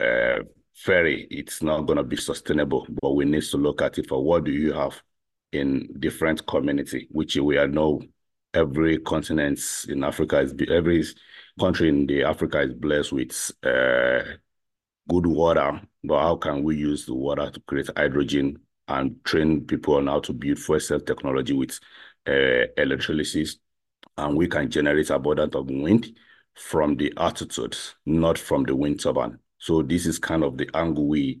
uh, 0.00 0.38
ferry, 0.74 1.26
it's 1.30 1.62
not 1.62 1.82
going 1.82 1.96
to 1.96 2.04
be 2.04 2.16
sustainable, 2.16 2.86
but 3.00 3.12
we 3.12 3.24
need 3.24 3.42
to 3.42 3.56
look 3.56 3.82
at 3.82 3.98
it 3.98 4.08
for 4.08 4.22
what 4.22 4.44
do 4.44 4.52
you 4.52 4.72
have 4.72 5.00
in 5.52 5.88
different 5.98 6.46
community, 6.46 7.08
which 7.10 7.36
we 7.36 7.56
are 7.56 7.68
know 7.68 8.02
every 8.52 8.98
continent 8.98 9.60
in 9.88 10.04
Africa 10.04 10.40
is, 10.40 10.54
every 10.70 11.04
country 11.58 11.88
in 11.88 12.06
the 12.06 12.24
Africa 12.24 12.60
is 12.60 12.74
blessed 12.74 13.12
with 13.12 13.52
uh, 13.62 14.22
good 15.08 15.26
water, 15.26 15.80
but 16.04 16.20
how 16.20 16.36
can 16.36 16.62
we 16.62 16.76
use 16.76 17.06
the 17.06 17.14
water 17.14 17.50
to 17.50 17.60
create 17.60 17.88
hydrogen 17.96 18.58
and 18.88 19.22
train 19.24 19.62
people 19.62 19.96
on 19.96 20.06
how 20.06 20.20
to 20.20 20.32
build 20.32 20.58
fuel 20.58 20.80
cell 20.80 21.00
technology 21.00 21.52
with 21.52 21.78
uh, 22.26 22.66
electrolysis. 22.76 23.56
And 24.16 24.36
we 24.36 24.48
can 24.48 24.70
generate 24.70 25.10
abundance 25.10 25.54
of 25.54 25.68
wind 25.68 26.16
from 26.54 26.96
the 26.96 27.12
altitude, 27.16 27.76
not 28.06 28.38
from 28.38 28.64
the 28.64 28.74
wind 28.74 29.00
turbine. 29.00 29.38
So 29.58 29.82
this 29.82 30.06
is 30.06 30.18
kind 30.18 30.42
of 30.42 30.56
the 30.56 30.68
angle 30.74 31.06
we 31.06 31.40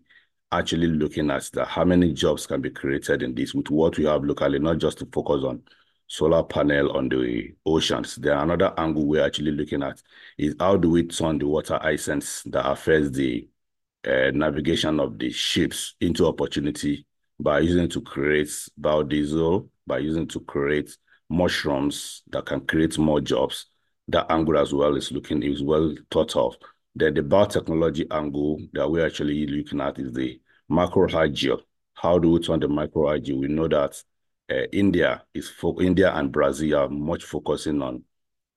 actually 0.52 0.86
looking 0.86 1.30
at 1.30 1.50
that 1.52 1.66
how 1.66 1.84
many 1.84 2.12
jobs 2.12 2.46
can 2.46 2.60
be 2.60 2.70
created 2.70 3.22
in 3.22 3.34
this 3.34 3.54
with 3.54 3.70
what 3.70 3.96
we 3.98 4.04
have 4.04 4.24
locally, 4.24 4.58
not 4.58 4.78
just 4.78 4.98
to 4.98 5.06
focus 5.12 5.42
on 5.44 5.62
solar 6.06 6.42
panel 6.44 6.96
on 6.96 7.08
the 7.08 7.54
oceans. 7.64 8.16
Then 8.16 8.38
another 8.38 8.72
angle 8.76 9.06
we're 9.06 9.24
actually 9.24 9.52
looking 9.52 9.82
at 9.82 10.02
is 10.38 10.54
how 10.60 10.76
do 10.76 10.90
we 10.90 11.04
turn 11.04 11.38
the 11.38 11.46
water 11.46 11.80
essence 11.82 12.42
that 12.44 12.68
affects 12.68 13.10
the 13.10 13.48
uh, 14.06 14.30
navigation 14.32 15.00
of 15.00 15.18
the 15.18 15.30
ships 15.30 15.94
into 16.00 16.26
opportunity 16.26 17.06
by 17.38 17.60
using 17.60 17.88
to 17.88 18.00
create 18.00 18.48
biodiesel, 18.80 19.68
by 19.86 19.98
using 19.98 20.26
to 20.28 20.40
create 20.40 20.96
mushrooms 21.28 22.22
that 22.28 22.46
can 22.46 22.60
create 22.60 22.98
more 22.98 23.20
jobs. 23.20 23.66
That 24.08 24.30
angle 24.30 24.58
as 24.58 24.72
well 24.72 24.96
is 24.96 25.10
looking 25.10 25.42
is 25.42 25.62
well 25.62 25.94
thought 26.10 26.36
of. 26.36 26.56
Then 26.94 27.14
the 27.14 27.22
biotechnology 27.22 28.06
angle 28.10 28.60
that 28.72 28.88
we're 28.88 29.04
actually 29.04 29.46
looking 29.46 29.80
at 29.80 29.98
is 29.98 30.12
the 30.12 30.40
microalgae. 30.70 31.60
How 31.94 32.18
do 32.18 32.30
we 32.30 32.40
turn 32.40 32.60
the 32.60 32.68
microalgae? 32.68 33.38
We 33.38 33.48
know 33.48 33.68
that 33.68 34.02
uh, 34.50 34.66
India 34.72 35.24
is 35.34 35.48
for 35.48 35.82
India 35.82 36.12
and 36.14 36.30
Brazil 36.30 36.78
are 36.78 36.88
much 36.88 37.24
focusing 37.24 37.82
on 37.82 38.04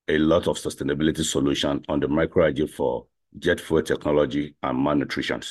a 0.08 0.18
lot 0.18 0.48
of 0.48 0.58
sustainability 0.58 1.24
solution 1.24 1.84
on 1.90 2.00
the 2.00 2.08
microalgae 2.08 2.70
for 2.70 3.08
jet 3.38 3.60
fuel 3.60 3.82
technology 3.82 4.56
and 4.64 4.78
malnutrition. 4.78 5.42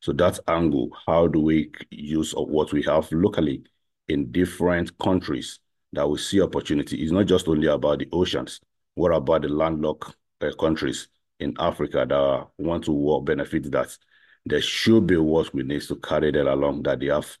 So 0.00 0.12
that 0.12 0.38
angle, 0.46 0.90
how 1.06 1.26
do 1.26 1.40
we 1.40 1.70
use 1.90 2.32
of 2.34 2.48
what 2.48 2.72
we 2.72 2.82
have 2.84 3.10
locally 3.10 3.64
in 4.08 4.30
different 4.30 4.96
countries 4.98 5.58
that 5.92 6.08
we 6.08 6.18
see 6.18 6.40
opportunity? 6.40 7.02
It's 7.02 7.12
not 7.12 7.26
just 7.26 7.48
only 7.48 7.66
about 7.66 7.98
the 7.98 8.08
oceans. 8.12 8.60
What 8.94 9.12
about 9.12 9.42
the 9.42 9.48
landlocked 9.48 10.14
uh, 10.40 10.52
countries 10.58 11.08
in 11.40 11.54
Africa 11.58 12.06
that 12.08 12.46
want 12.58 12.84
to 12.84 12.92
work, 12.92 13.24
benefit 13.24 13.70
that? 13.72 13.96
There 14.46 14.62
should 14.62 15.06
be 15.06 15.16
what 15.16 15.52
we 15.52 15.62
need 15.62 15.82
to 15.82 15.96
carry 15.96 16.30
that 16.30 16.46
along 16.46 16.84
that 16.84 17.00
they 17.00 17.06
have 17.06 17.36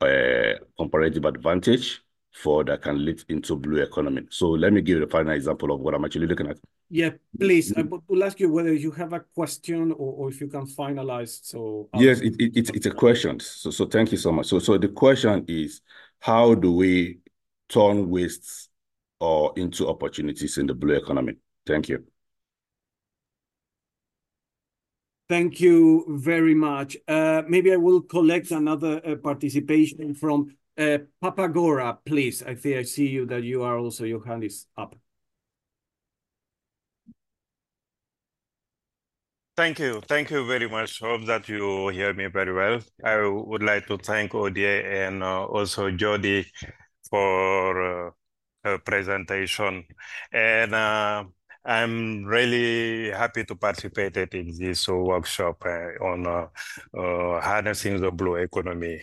a 0.00 0.54
uh, 0.54 0.58
comparative 0.78 1.24
advantage 1.24 2.00
for 2.34 2.64
that 2.64 2.82
can 2.82 3.04
lead 3.04 3.22
into 3.28 3.56
blue 3.56 3.82
economy. 3.82 4.22
So 4.30 4.50
let 4.50 4.72
me 4.72 4.80
give 4.80 4.98
you 4.98 5.04
a 5.04 5.08
final 5.08 5.32
example 5.32 5.72
of 5.72 5.80
what 5.80 5.94
I'm 5.94 6.04
actually 6.04 6.26
looking 6.26 6.48
at. 6.48 6.58
Yeah, 6.90 7.10
please. 7.38 7.76
I 7.76 7.82
will 7.82 8.24
ask 8.24 8.40
you 8.40 8.50
whether 8.50 8.72
you 8.72 8.90
have 8.92 9.12
a 9.12 9.20
question 9.20 9.92
or, 9.92 10.12
or 10.14 10.28
if 10.30 10.40
you 10.40 10.48
can 10.48 10.66
finalize. 10.66 11.40
So 11.44 11.88
I'll... 11.92 12.02
yes, 12.02 12.20
it, 12.20 12.34
it, 12.38 12.52
it's 12.56 12.70
it's 12.70 12.86
a 12.86 12.90
question. 12.90 13.40
So 13.40 13.70
so 13.70 13.86
thank 13.86 14.12
you 14.12 14.18
so 14.18 14.32
much. 14.32 14.46
So 14.46 14.58
so 14.58 14.78
the 14.78 14.88
question 14.88 15.44
is, 15.48 15.82
how 16.20 16.54
do 16.54 16.72
we 16.72 17.18
turn 17.68 18.08
wastes 18.08 18.68
or 19.20 19.52
into 19.56 19.88
opportunities 19.88 20.56
in 20.56 20.66
the 20.66 20.74
blue 20.74 20.94
economy? 20.94 21.34
Thank 21.66 21.88
you. 21.88 22.04
Thank 25.28 25.60
you 25.60 26.06
very 26.08 26.54
much. 26.54 26.96
Uh, 27.06 27.42
maybe 27.46 27.70
I 27.70 27.76
will 27.76 28.00
collect 28.00 28.50
another 28.50 29.02
uh, 29.04 29.16
participation 29.16 30.14
from 30.14 30.56
uh, 30.78 30.98
Papagora, 31.22 31.98
please. 32.04 32.42
I 32.42 32.54
think 32.54 32.76
I 32.76 32.82
see 32.82 33.08
you 33.08 33.26
that 33.26 33.42
you 33.42 33.62
are 33.62 33.78
also, 33.78 34.04
your 34.04 34.24
hand 34.24 34.44
is 34.44 34.66
up. 34.76 34.94
Thank 39.56 39.80
you. 39.80 40.00
Thank 40.02 40.30
you 40.30 40.46
very 40.46 40.68
much. 40.68 41.00
Hope 41.00 41.24
that 41.26 41.48
you 41.48 41.88
hear 41.88 42.14
me 42.14 42.26
very 42.26 42.52
well. 42.52 42.78
I 43.02 43.26
would 43.26 43.62
like 43.62 43.88
to 43.88 43.98
thank 43.98 44.32
ODI 44.32 44.84
and 44.84 45.20
uh, 45.20 45.46
also 45.46 45.90
Jody 45.90 46.46
for 47.10 48.06
uh, 48.06 48.10
her 48.62 48.78
presentation. 48.78 49.84
And 50.32 50.76
uh, 50.76 51.24
I'm 51.64 52.24
really 52.24 53.10
happy 53.10 53.42
to 53.44 53.56
participate 53.56 54.16
in 54.32 54.56
this 54.56 54.86
workshop 54.86 55.64
uh, 55.66 56.04
on 56.04 56.26
uh, 56.26 56.46
uh, 56.96 57.40
harnessing 57.40 58.00
the 58.00 58.12
blue 58.12 58.36
economy 58.36 59.02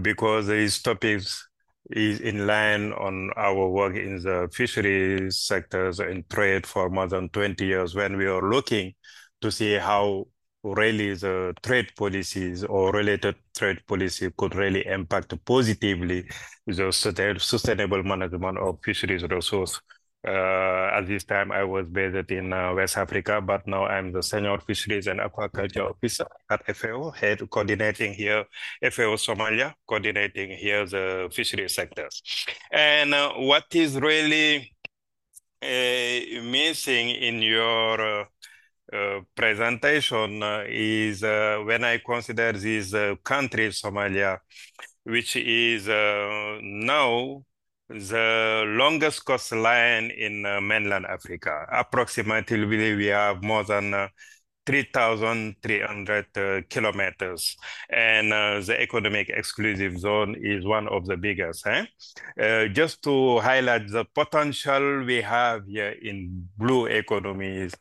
because 0.00 0.46
these 0.46 0.80
topics 0.80 1.48
is 1.90 2.20
in 2.20 2.46
line 2.46 2.92
on 2.92 3.30
our 3.36 3.68
work 3.68 3.96
in 3.96 4.22
the 4.22 4.48
fisheries 4.52 5.38
sectors 5.38 6.00
and 6.00 6.28
trade 6.30 6.66
for 6.66 6.88
more 6.88 7.08
than 7.08 7.28
20 7.28 7.64
years. 7.64 7.94
When 7.94 8.16
we 8.16 8.26
are 8.26 8.42
looking 8.42 8.94
to 9.42 9.50
see 9.50 9.74
how 9.74 10.26
really 10.62 11.14
the 11.14 11.54
trade 11.62 11.90
policies 11.96 12.64
or 12.64 12.92
related 12.92 13.34
trade 13.56 13.80
policy 13.86 14.30
could 14.36 14.54
really 14.54 14.86
impact 14.86 15.34
positively 15.44 16.24
the 16.66 16.92
sustainable 16.92 18.02
management 18.02 18.58
of 18.58 18.78
fisheries 18.84 19.24
resource 19.24 19.80
uh, 20.26 20.90
at 20.94 21.06
this 21.06 21.24
time, 21.24 21.50
I 21.50 21.64
was 21.64 21.88
based 21.88 22.30
in 22.30 22.52
uh, 22.52 22.72
West 22.74 22.96
Africa, 22.96 23.40
but 23.40 23.66
now 23.66 23.86
I'm 23.86 24.12
the 24.12 24.22
senior 24.22 24.58
fisheries 24.58 25.08
and 25.08 25.18
aquaculture 25.18 25.90
officer 25.90 26.26
at 26.48 26.64
FAO, 26.76 27.10
head 27.10 27.50
coordinating 27.50 28.14
here 28.14 28.44
FAO 28.82 29.16
Somalia, 29.16 29.74
coordinating 29.86 30.50
here 30.50 30.86
the 30.86 31.28
fisheries 31.32 31.74
sectors. 31.74 32.22
And 32.70 33.12
uh, 33.12 33.32
what 33.32 33.64
is 33.74 33.96
really 33.96 34.72
uh, 35.62 36.42
missing 36.42 37.10
in 37.10 37.42
your 37.42 38.00
uh, 38.00 38.24
uh, 38.92 39.20
presentation 39.34 40.42
is 40.68 41.22
when 41.22 41.82
I 41.84 41.98
consider 42.04 42.52
these 42.52 42.94
countries, 43.24 43.80
Somalia, 43.80 44.38
which 45.02 45.34
is 45.36 45.88
now 45.88 47.44
the 47.92 48.64
longest 48.66 49.24
coastline 49.24 50.10
in 50.10 50.46
uh, 50.46 50.60
mainland 50.60 51.06
Africa. 51.06 51.66
Approximately, 51.70 52.94
we 52.94 53.06
have 53.06 53.42
more 53.42 53.64
than 53.64 53.94
uh, 53.94 54.08
3,300 54.66 56.26
uh, 56.36 56.60
kilometers. 56.68 57.56
And 57.90 58.32
uh, 58.32 58.60
the 58.60 58.80
economic 58.80 59.28
exclusive 59.28 59.98
zone 59.98 60.36
is 60.40 60.64
one 60.64 60.88
of 60.88 61.06
the 61.06 61.16
biggest. 61.16 61.66
Eh? 61.66 61.86
Uh, 62.40 62.68
just 62.68 63.02
to 63.04 63.40
highlight 63.40 63.88
the 63.88 64.04
potential 64.14 65.04
we 65.04 65.20
have 65.22 65.66
here 65.66 65.94
in 66.02 66.48
blue 66.56 66.86
economies, 66.86 67.74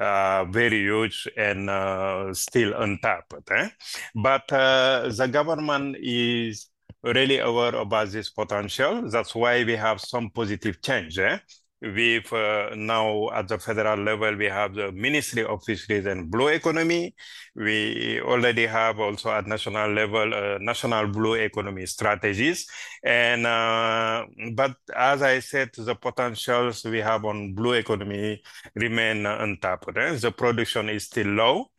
uh, 0.00 0.44
very 0.46 0.80
huge 0.80 1.28
and 1.36 1.68
uh, 1.68 2.32
still 2.32 2.72
untapped. 2.80 3.34
Eh? 3.50 3.68
But 4.14 4.50
uh, 4.52 5.10
the 5.14 5.28
government 5.28 5.96
is 6.00 6.68
really 7.02 7.38
aware 7.38 7.74
about 7.74 8.08
this 8.10 8.30
potential. 8.30 9.08
That's 9.10 9.34
why 9.34 9.64
we 9.64 9.76
have 9.76 10.00
some 10.00 10.30
positive 10.30 10.80
change. 10.82 11.18
Eh? 11.18 11.38
We've 11.82 12.32
uh, 12.32 12.70
now 12.76 13.28
at 13.30 13.48
the 13.48 13.58
federal 13.58 13.98
level, 13.98 14.36
we 14.36 14.44
have 14.44 14.72
the 14.72 14.92
Ministry 14.92 15.44
of 15.44 15.64
Fisheries 15.64 16.06
and 16.06 16.30
Blue 16.30 16.46
Economy. 16.46 17.12
We 17.56 18.20
already 18.20 18.66
have 18.66 19.00
also 19.00 19.30
at 19.32 19.48
national 19.48 19.92
level, 19.92 20.32
uh, 20.32 20.58
national 20.60 21.08
blue 21.08 21.34
economy 21.34 21.86
strategies. 21.86 22.68
And, 23.02 23.46
uh, 23.48 24.26
but 24.54 24.76
as 24.94 25.22
I 25.22 25.40
said, 25.40 25.70
the 25.76 25.96
potentials 25.96 26.84
we 26.84 27.00
have 27.00 27.24
on 27.24 27.52
blue 27.54 27.72
economy 27.72 28.42
remain 28.76 29.26
untapped. 29.26 29.96
Eh? 29.96 30.14
The 30.14 30.30
production 30.30 30.88
is 30.88 31.06
still 31.06 31.26
low 31.26 31.71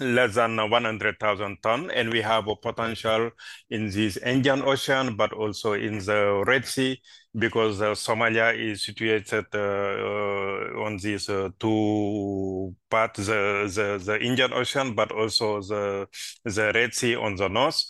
less 0.00 0.34
than 0.34 0.56
100,000 0.56 1.58
ton, 1.62 1.90
and 1.90 2.10
we 2.10 2.20
have 2.20 2.48
a 2.48 2.56
potential 2.56 3.30
in 3.70 3.90
this 3.90 4.16
Indian 4.18 4.62
Ocean, 4.62 5.16
but 5.16 5.32
also 5.32 5.72
in 5.72 5.98
the 5.98 6.44
Red 6.46 6.64
Sea, 6.64 7.00
because 7.36 7.80
uh, 7.80 7.92
Somalia 7.92 8.56
is 8.56 8.84
situated 8.84 9.46
uh, 9.54 9.58
uh, 9.58 10.84
on 10.84 10.96
these 10.98 11.28
uh, 11.28 11.48
two 11.58 12.74
parts, 12.90 13.26
the, 13.26 13.70
the, 13.74 14.02
the 14.04 14.20
Indian 14.20 14.52
Ocean, 14.52 14.94
but 14.94 15.12
also 15.12 15.60
the, 15.60 16.06
the 16.44 16.72
Red 16.74 16.94
Sea 16.94 17.16
on 17.16 17.36
the 17.36 17.48
north. 17.48 17.82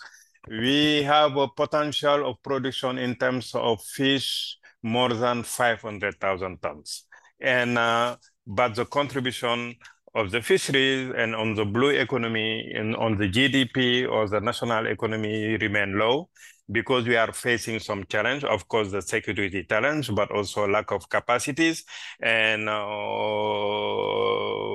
We 0.47 1.03
have 1.03 1.35
a 1.37 1.47
potential 1.47 2.29
of 2.29 2.41
production 2.41 2.97
in 2.97 3.15
terms 3.15 3.51
of 3.53 3.83
fish 3.83 4.57
more 4.81 5.13
than 5.13 5.43
500,000 5.43 6.61
tons. 6.61 7.05
And, 7.39 7.77
uh, 7.77 8.17
but 8.47 8.75
the 8.75 8.85
contribution 8.85 9.75
of 10.15 10.31
the 10.31 10.41
fisheries 10.41 11.11
and 11.15 11.35
on 11.35 11.55
the 11.55 11.65
blue 11.65 11.89
economy 11.89 12.71
and 12.75 12.95
on 12.95 13.17
the 13.17 13.29
GDP 13.29 14.09
or 14.09 14.27
the 14.27 14.39
national 14.39 14.87
economy 14.87 15.57
remain 15.57 15.97
low 15.97 16.29
because 16.71 17.07
we 17.07 17.15
are 17.15 17.31
facing 17.33 17.79
some 17.79 18.03
challenge, 18.05 18.43
of 18.43 18.67
course, 18.67 18.91
the 18.91 19.01
security 19.01 19.63
challenge, 19.63 20.13
but 20.13 20.29
also 20.31 20.67
lack 20.67 20.91
of 20.91 21.09
capacities 21.09 21.83
and 22.21 22.69
uh, 22.69 22.79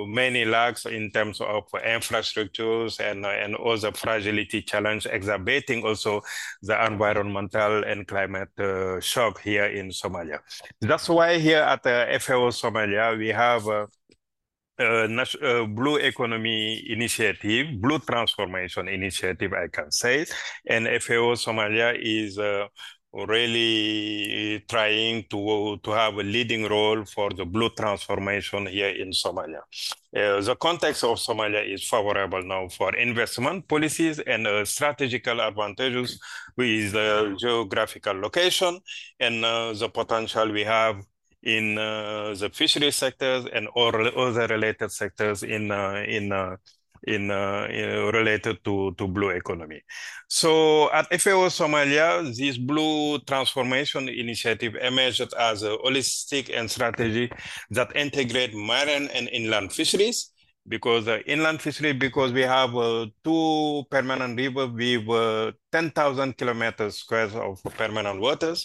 many 0.07 0.45
lacks 0.45 0.87
in 0.87 1.11
terms 1.13 1.41
of 1.41 1.65
infrastructures 1.87 2.99
and, 3.01 3.25
uh, 3.25 3.29
and 3.29 3.55
other 3.57 3.93
fragility 3.93 4.63
challenge, 4.63 5.07
exacerbating 5.11 5.85
also 5.85 6.21
the 6.63 6.85
environmental 6.85 7.85
and 7.85 8.09
climate 8.09 8.51
uh, 8.59 8.99
shock 9.01 9.41
here 9.41 9.67
in 9.67 9.91
Somalia. 9.91 10.41
That's 10.81 11.09
why 11.09 11.39
here 11.39 11.63
at 11.63 11.83
the 11.83 12.19
FAO 12.21 12.51
Somalia, 12.51 13.17
we 13.17 13.29
have 13.29 13.69
uh, 13.69 13.87
uh, 14.79 15.09
uh, 15.43 15.65
blue 15.67 15.97
economy 15.97 16.85
initiative, 16.89 17.81
blue 17.81 17.99
transformation 17.99 18.89
initiative, 18.89 19.53
I 19.53 19.69
can 19.69 19.91
say. 19.91 20.27
And 20.67 20.87
FAO 21.03 21.35
Somalia 21.37 21.97
is 22.01 22.39
uh, 22.39 22.67
really 23.13 24.65
trying 24.69 25.25
to, 25.31 25.79
to 25.83 25.91
have 25.93 26.15
a 26.15 26.23
leading 26.23 26.65
role 26.65 27.05
for 27.05 27.31
the 27.31 27.45
blue 27.45 27.71
transformation 27.71 28.67
here 28.67 28.89
in 28.89 29.11
Somalia. 29.11 29.61
Uh, 30.17 30.41
the 30.41 30.57
context 30.57 31.05
of 31.05 31.19
Somalia 31.19 31.73
is 31.73 31.89
favorable 31.89 32.43
now 32.43 32.69
for 32.69 32.95
investment 32.97 33.69
policies 33.69 34.19
and 34.19 34.47
uh, 34.47 34.65
strategical 34.65 35.41
advantages 35.41 36.21
with 36.57 36.93
the 36.93 37.37
geographical 37.39 38.15
location 38.15 38.79
and 39.21 39.45
uh, 39.45 39.73
the 39.73 39.89
potential 39.89 40.51
we 40.51 40.65
have 40.65 40.97
in 41.45 41.79
uh, 41.79 42.35
the 42.39 42.51
fishery 42.51 42.91
sectors 42.91 43.47
and 43.53 43.69
all 43.69 43.95
other 44.19 44.47
related 44.47 44.91
sectors 44.91 45.43
in 45.43 45.71
uh, 45.71 46.03
in 46.07 46.33
uh, 46.33 46.57
in, 47.07 47.31
uh, 47.31 47.67
in, 47.71 48.15
related 48.15 48.65
to, 48.65 48.95
to 48.97 49.07
blue 49.07 49.29
economy. 49.29 49.83
So 50.29 50.91
at 50.91 51.07
FAO 51.21 51.49
Somalia, 51.49 52.25
this 52.35 52.57
blue 52.57 53.19
transformation 53.21 54.09
initiative 54.09 54.75
emerged 54.77 55.35
as 55.39 55.63
a 55.63 55.77
holistic 55.85 56.51
and 56.57 56.71
strategy 56.71 57.31
that 57.71 57.95
integrate 57.95 58.55
marine 58.55 59.09
and 59.13 59.29
inland 59.29 59.73
fisheries 59.73 60.31
because 60.67 61.07
uh, 61.09 61.19
inland 61.27 61.61
fishery 61.61 61.93
because 61.93 62.33
we 62.33 62.41
have 62.41 62.75
uh, 62.75 63.07
two 63.23 63.85
permanent 63.91 64.39
river 64.39 64.67
with 64.67 65.09
uh, 65.11 65.53
10,000 65.75 66.39
kilometers 66.39 66.99
squares 66.99 67.35
of 67.35 67.61
permanent 67.77 68.21
waters. 68.21 68.65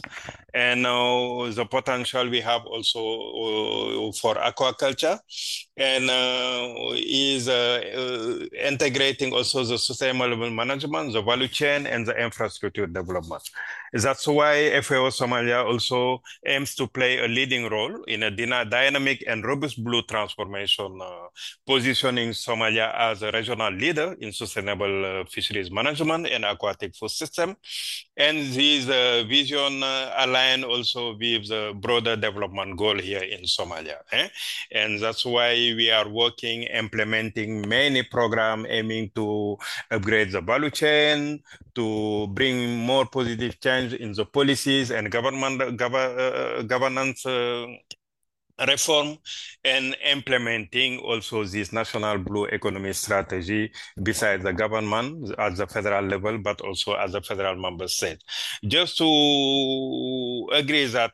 And 0.53 0.85
uh, 0.85 1.49
the 1.59 1.65
potential 1.65 2.29
we 2.29 2.41
have 2.41 2.63
also 2.65 2.99
uh, 2.99 4.11
for 4.21 4.35
aquaculture. 4.35 5.17
And 5.75 6.09
uh, 6.09 6.93
is 6.95 7.47
integrating 8.53 9.33
also 9.33 9.63
the 9.63 9.77
sustainable 9.77 10.49
management 10.51 11.13
the 11.13 11.21
value 11.21 11.47
chain 11.47 11.87
and 11.87 12.05
the 12.05 12.15
infrastructure 12.15 12.85
development. 12.85 13.41
That's 13.93 14.27
why 14.27 14.53
FAO 14.81 15.09
Somalia 15.09 15.65
also 15.65 16.21
aims 16.45 16.75
to 16.75 16.85
play 16.87 17.19
a 17.25 17.27
leading 17.27 17.69
role 17.69 18.03
in 18.03 18.23
a 18.23 18.29
dynamic 18.29 19.23
and 19.25 19.43
robust 19.43 19.83
blue 19.83 20.03
transformation 20.03 21.01
position 21.65 21.89
positioning 21.89 22.29
Somalia 22.31 22.93
as 22.95 23.23
a 23.23 23.31
regional 23.31 23.73
leader 23.73 24.15
in 24.19 24.31
sustainable 24.31 25.05
uh, 25.05 25.23
fisheries 25.25 25.71
management 25.71 26.27
and 26.27 26.45
aquatic 26.45 26.95
system. 27.07 27.55
And 28.17 28.37
this 28.51 28.89
uh, 28.89 29.23
vision 29.27 29.83
uh, 29.83 30.13
align 30.17 30.63
also 30.63 31.15
with 31.15 31.47
the 31.47 31.73
broader 31.79 32.15
development 32.15 32.77
goal 32.77 32.97
here 32.97 33.23
in 33.23 33.43
Somalia. 33.43 33.97
Eh? 34.11 34.27
And 34.71 34.99
that's 34.99 35.25
why 35.25 35.53
we 35.53 35.89
are 35.91 36.09
working, 36.09 36.63
implementing 36.63 37.67
many 37.67 38.03
programs 38.03 38.65
aiming 38.69 39.11
to 39.15 39.57
upgrade 39.91 40.31
the 40.31 40.41
value 40.41 40.69
chain, 40.69 41.41
to 41.75 42.27
bring 42.27 42.77
more 42.77 43.05
positive 43.05 43.59
change 43.59 43.93
in 43.93 44.13
the 44.13 44.25
policies 44.25 44.91
and 44.91 45.09
government 45.11 45.61
gov 45.77 45.93
uh, 45.95 46.61
governance 46.63 47.25
reform 48.67 49.17
and 49.63 49.95
implementing 50.05 50.99
also 50.99 51.43
this 51.43 51.71
national 51.71 52.17
blue 52.19 52.45
economy 52.45 52.93
strategy 52.93 53.71
besides 54.03 54.43
the 54.43 54.53
government 54.53 55.33
at 55.37 55.55
the 55.55 55.67
federal 55.67 56.05
level, 56.05 56.37
but 56.37 56.61
also 56.61 56.93
as 56.93 57.13
a 57.15 57.21
federal 57.21 57.55
member 57.55 57.87
state. 57.87 58.23
Just 58.63 58.97
to 58.97 60.49
agree 60.53 60.85
that 60.87 61.11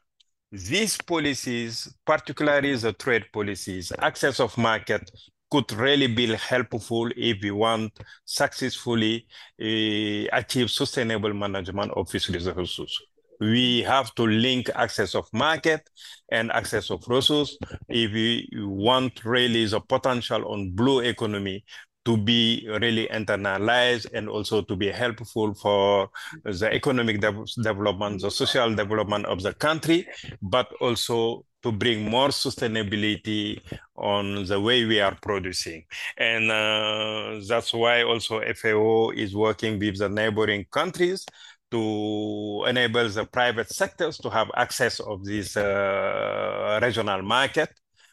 these 0.51 0.97
policies, 1.01 1.93
particularly 2.05 2.75
the 2.75 2.93
trade 2.93 3.25
policies, 3.33 3.91
access 3.99 4.39
of 4.39 4.57
market 4.57 5.09
could 5.51 5.71
really 5.73 6.07
be 6.07 6.33
helpful 6.35 7.09
if 7.15 7.37
we 7.41 7.51
want 7.51 7.91
successfully 8.25 9.25
uh, 9.61 10.37
achieve 10.37 10.69
sustainable 10.69 11.33
management 11.33 11.91
of 11.91 12.09
fisheries 12.09 12.47
resources 12.47 13.01
we 13.39 13.81
have 13.81 14.13
to 14.15 14.23
link 14.23 14.69
access 14.75 15.15
of 15.15 15.27
market 15.33 15.89
and 16.31 16.51
access 16.51 16.89
of 16.89 17.03
resources 17.07 17.57
if 17.89 18.11
we 18.11 18.49
want 18.53 19.23
really 19.25 19.65
the 19.65 19.79
potential 19.79 20.45
on 20.51 20.71
blue 20.71 20.99
economy 21.01 21.63
to 22.05 22.15
be 22.15 22.67
really 22.79 23.07
internalized 23.07 24.07
and 24.13 24.29
also 24.29 24.61
to 24.61 24.75
be 24.75 24.91
helpful 24.91 25.53
for 25.55 26.09
the 26.43 26.69
economic 26.71 27.19
de 27.19 27.31
development, 27.61 28.21
the 28.21 28.29
social 28.29 28.73
development 28.73 29.25
of 29.25 29.41
the 29.41 29.53
country, 29.55 30.07
but 30.41 30.71
also 30.79 31.43
to 31.63 31.71
bring 31.71 32.07
more 32.07 32.27
sustainability 32.27 33.59
on 33.95 34.45
the 34.45 34.61
way 34.61 34.86
we 34.86 34.99
are 34.99 35.17
producing. 35.19 35.83
And 36.15 36.51
uh, 36.51 37.39
that's 37.47 37.73
why 37.73 38.03
also 38.03 38.39
FAO 38.53 39.09
is 39.09 39.36
working 39.36 39.79
with 39.79 39.97
the 39.97 40.07
neighboring 40.07 40.65
countries 40.71 41.25
to 41.76 42.65
enable 42.67 43.07
the 43.09 43.26
private 43.26 43.69
sectors 43.69 44.17
to 44.17 44.30
have 44.30 44.49
access 44.55 44.99
of 45.01 45.26
this 45.26 45.57
uh, 45.57 46.80
regional 46.82 47.21
market, 47.21 47.69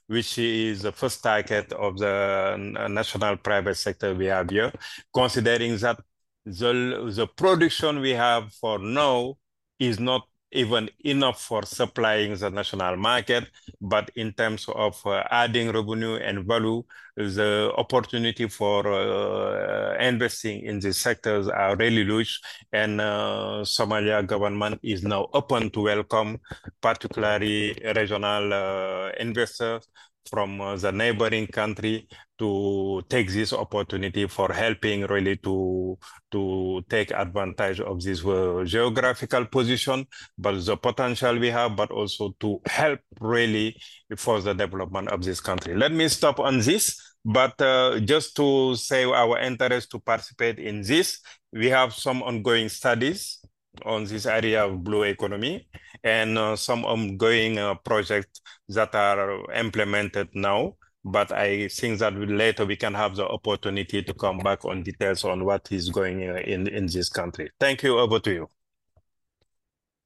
which 0.09 0.37
is 0.39 0.83
the 0.83 0.93
first 0.93 1.23
target 1.23 1.73
of 1.73 1.99
the 1.99 2.57
national 2.91 3.37
private 3.37 3.77
sector 3.77 4.15
we 4.15 4.27
have 4.27 4.51
here, 4.51 4.73
considering 5.15 5.77
that 5.79 5.99
the, 6.45 6.73
the 7.15 7.27
production 7.37 8.01
we 8.01 8.11
have 8.11 8.53
for 8.55 8.79
now 8.81 9.35
is 9.79 10.01
not 10.01 10.23
even 10.53 10.89
enough 11.05 11.41
for 11.41 11.65
supplying 11.65 12.37
the 12.37 12.51
national 12.51 12.97
market, 12.97 13.45
but 13.81 14.11
in 14.17 14.33
terms 14.33 14.67
of 14.69 15.01
uh, 15.07 15.23
adding 15.31 15.73
revenue 15.73 16.17
and 16.17 16.47
value, 16.47 16.83
the 17.17 17.73
opportunity 17.77 18.49
for 18.49 18.87
uh, 18.87 19.97
investing 19.99 20.63
in 20.65 20.81
these 20.81 20.99
sectors 20.99 21.49
are 21.49 21.77
really 21.77 22.05
huge. 22.05 22.41
And 22.73 23.01
uh, 23.01 23.63
Somalia 23.65 24.27
government 24.27 24.81
is 24.83 25.03
now 25.03 25.29
open 25.33 25.71
to 25.71 25.81
welcome 25.83 26.39
particularly 26.81 27.77
regional 27.95 28.53
uh, 28.53 29.11
investors 29.19 29.89
from 30.31 30.61
uh, 30.61 30.77
the 30.77 30.93
neighboring 30.93 31.47
country 31.47 32.09
to 32.39 33.03
take 33.09 33.31
this 33.31 33.53
opportunity 33.53 34.27
for 34.27 34.53
helping 34.53 35.03
really 35.07 35.37
to 35.37 35.99
to 36.31 36.83
take 36.89 37.11
advantage 37.13 37.81
of 37.81 38.03
this 38.03 38.25
uh, 38.25 38.65
geographical 38.67 39.45
position, 39.47 40.07
but 40.39 40.65
the 40.65 40.77
potential 40.77 41.39
we 41.39 41.49
have, 41.51 41.77
but 41.77 41.91
also 41.91 42.35
to 42.41 42.61
help 42.67 43.01
really 43.21 43.77
for 44.17 44.41
the 44.41 44.53
development 44.55 45.09
of 45.09 45.23
this 45.23 45.41
country. 45.41 45.75
Let 45.77 45.93
me 45.93 46.09
stop 46.09 46.41
on 46.41 46.61
this, 46.61 47.01
but 47.25 47.61
uh, 47.61 48.01
just 48.01 48.35
to 48.37 48.75
say 48.77 49.05
our 49.05 49.39
interest 49.39 49.91
to 49.93 50.01
participate 50.01 50.59
in 50.59 50.83
this, 50.83 51.21
we 51.53 51.69
have 51.69 51.93
some 51.95 52.23
ongoing 52.23 52.69
studies 52.69 53.39
on 53.85 54.05
this 54.05 54.27
area 54.27 54.65
of 54.65 54.85
blue 54.85 55.05
economy 55.05 55.67
and 56.05 56.37
uh, 56.39 56.57
some 56.57 56.85
ongoing 56.85 57.59
uh, 57.59 57.75
projects 57.77 58.41
that 58.69 58.95
are 58.95 59.51
implemented 59.55 60.29
now. 60.35 60.75
But 61.05 61.33
I 61.33 61.69
think 61.69 61.99
that 61.99 62.15
later 62.15 62.65
we 62.65 62.77
can 62.77 62.95
have 62.95 63.17
the 63.17 63.27
opportunity 63.27 64.03
to 64.03 64.15
come 64.15 64.39
back 64.39 64.65
on 64.65 64.83
details 64.83 65.25
on 65.25 65.45
what 65.45 65.71
is 65.73 65.89
going 65.89 66.29
uh, 66.29 66.35
in, 66.45 66.69
in 66.69 66.87
this 66.87 67.09
country. 67.09 67.51
Thank 67.59 67.83
you. 67.83 67.99
Over 67.99 68.21
to 68.21 68.33
you. 68.33 68.49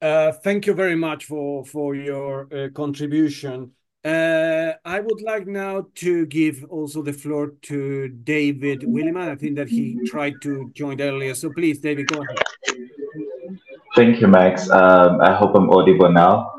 Uh, 0.01 0.31
thank 0.31 0.65
you 0.65 0.73
very 0.73 0.95
much 0.95 1.25
for, 1.25 1.65
for 1.65 1.95
your 1.95 2.47
uh, 2.53 2.69
contribution. 2.73 3.71
Uh, 4.03 4.73
I 4.85 4.99
would 4.99 5.21
like 5.21 5.47
now 5.47 5.87
to 5.95 6.25
give 6.27 6.63
also 6.69 7.01
the 7.01 7.13
floor 7.13 7.53
to 7.63 8.07
David 8.07 8.81
Williman. 8.81 9.27
I 9.27 9.35
think 9.35 9.55
that 9.57 9.67
he 9.67 9.99
tried 10.05 10.35
to 10.43 10.71
join 10.73 11.01
earlier. 11.01 11.35
So 11.35 11.51
please, 11.51 11.79
David, 11.79 12.07
go 12.07 12.21
ahead. 12.21 12.37
Thank 13.97 14.21
you, 14.21 14.27
Max. 14.27 14.69
Um, 14.69 15.19
I 15.21 15.33
hope 15.33 15.55
I'm 15.55 15.71
audible 15.71 16.11
now. 16.11 16.53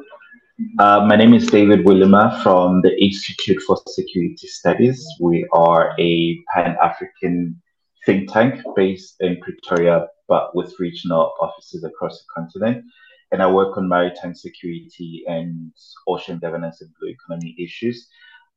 Uh, 0.80 1.06
my 1.06 1.14
name 1.14 1.34
is 1.34 1.46
David 1.46 1.84
Willima 1.84 2.42
from 2.42 2.82
the 2.82 3.00
Institute 3.00 3.62
for 3.62 3.80
Security 3.86 4.48
Studies. 4.48 5.06
We 5.20 5.46
are 5.52 5.94
a 6.00 6.36
Pan 6.52 6.76
African 6.82 7.62
think 8.04 8.32
tank 8.32 8.60
based 8.74 9.20
in 9.20 9.40
Pretoria, 9.40 10.08
but 10.26 10.56
with 10.56 10.74
regional 10.80 11.32
offices 11.40 11.84
across 11.84 12.18
the 12.18 12.24
continent. 12.34 12.84
And 13.30 13.40
I 13.40 13.48
work 13.48 13.76
on 13.76 13.88
maritime 13.88 14.34
security 14.34 15.22
and 15.28 15.70
ocean 16.08 16.40
governance 16.40 16.80
and 16.80 16.90
blue 16.98 17.10
economy 17.10 17.54
issues. 17.56 18.08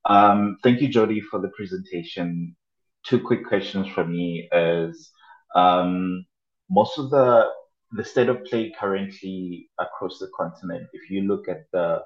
Um, 0.05 0.57
thank 0.63 0.81
you, 0.81 0.87
Jody, 0.87 1.21
for 1.21 1.39
the 1.39 1.49
presentation. 1.49 2.55
Two 3.05 3.19
quick 3.19 3.45
questions 3.47 3.87
from 3.89 4.11
me 4.11 4.49
is 4.51 5.11
um, 5.53 6.25
most 6.67 6.97
of 6.97 7.11
the 7.11 7.47
the 7.91 8.03
state 8.03 8.29
of 8.29 8.43
play 8.45 8.71
currently 8.79 9.69
across 9.79 10.19
the 10.19 10.29
continent, 10.35 10.87
if 10.93 11.09
you 11.09 11.21
look 11.21 11.47
at 11.49 11.63
the 11.73 12.01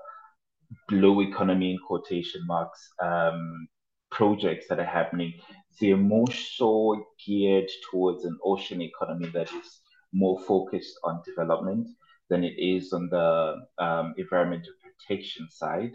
blue 0.90 1.22
economy 1.22 1.72
in 1.72 1.78
quotation 1.86 2.42
marks 2.46 2.90
um, 3.02 3.68
projects 4.12 4.66
that 4.68 4.80
are 4.80 4.86
happening, 4.86 5.34
they're 5.80 5.98
more 5.98 6.32
so 6.32 7.06
geared 7.26 7.70
towards 7.90 8.26
an 8.26 8.38
ocean 8.44 8.82
economy 8.82 9.30
that 9.34 9.52
is 9.54 9.82
more 10.14 10.40
focused 10.40 10.98
on 11.04 11.22
development 11.26 11.88
than 12.30 12.44
it 12.44 12.58
is 12.58 12.92
on 12.94 13.08
the 13.12 13.56
um, 13.78 14.16
environmental 14.18 14.74
protection 14.82 15.48
side. 15.52 15.92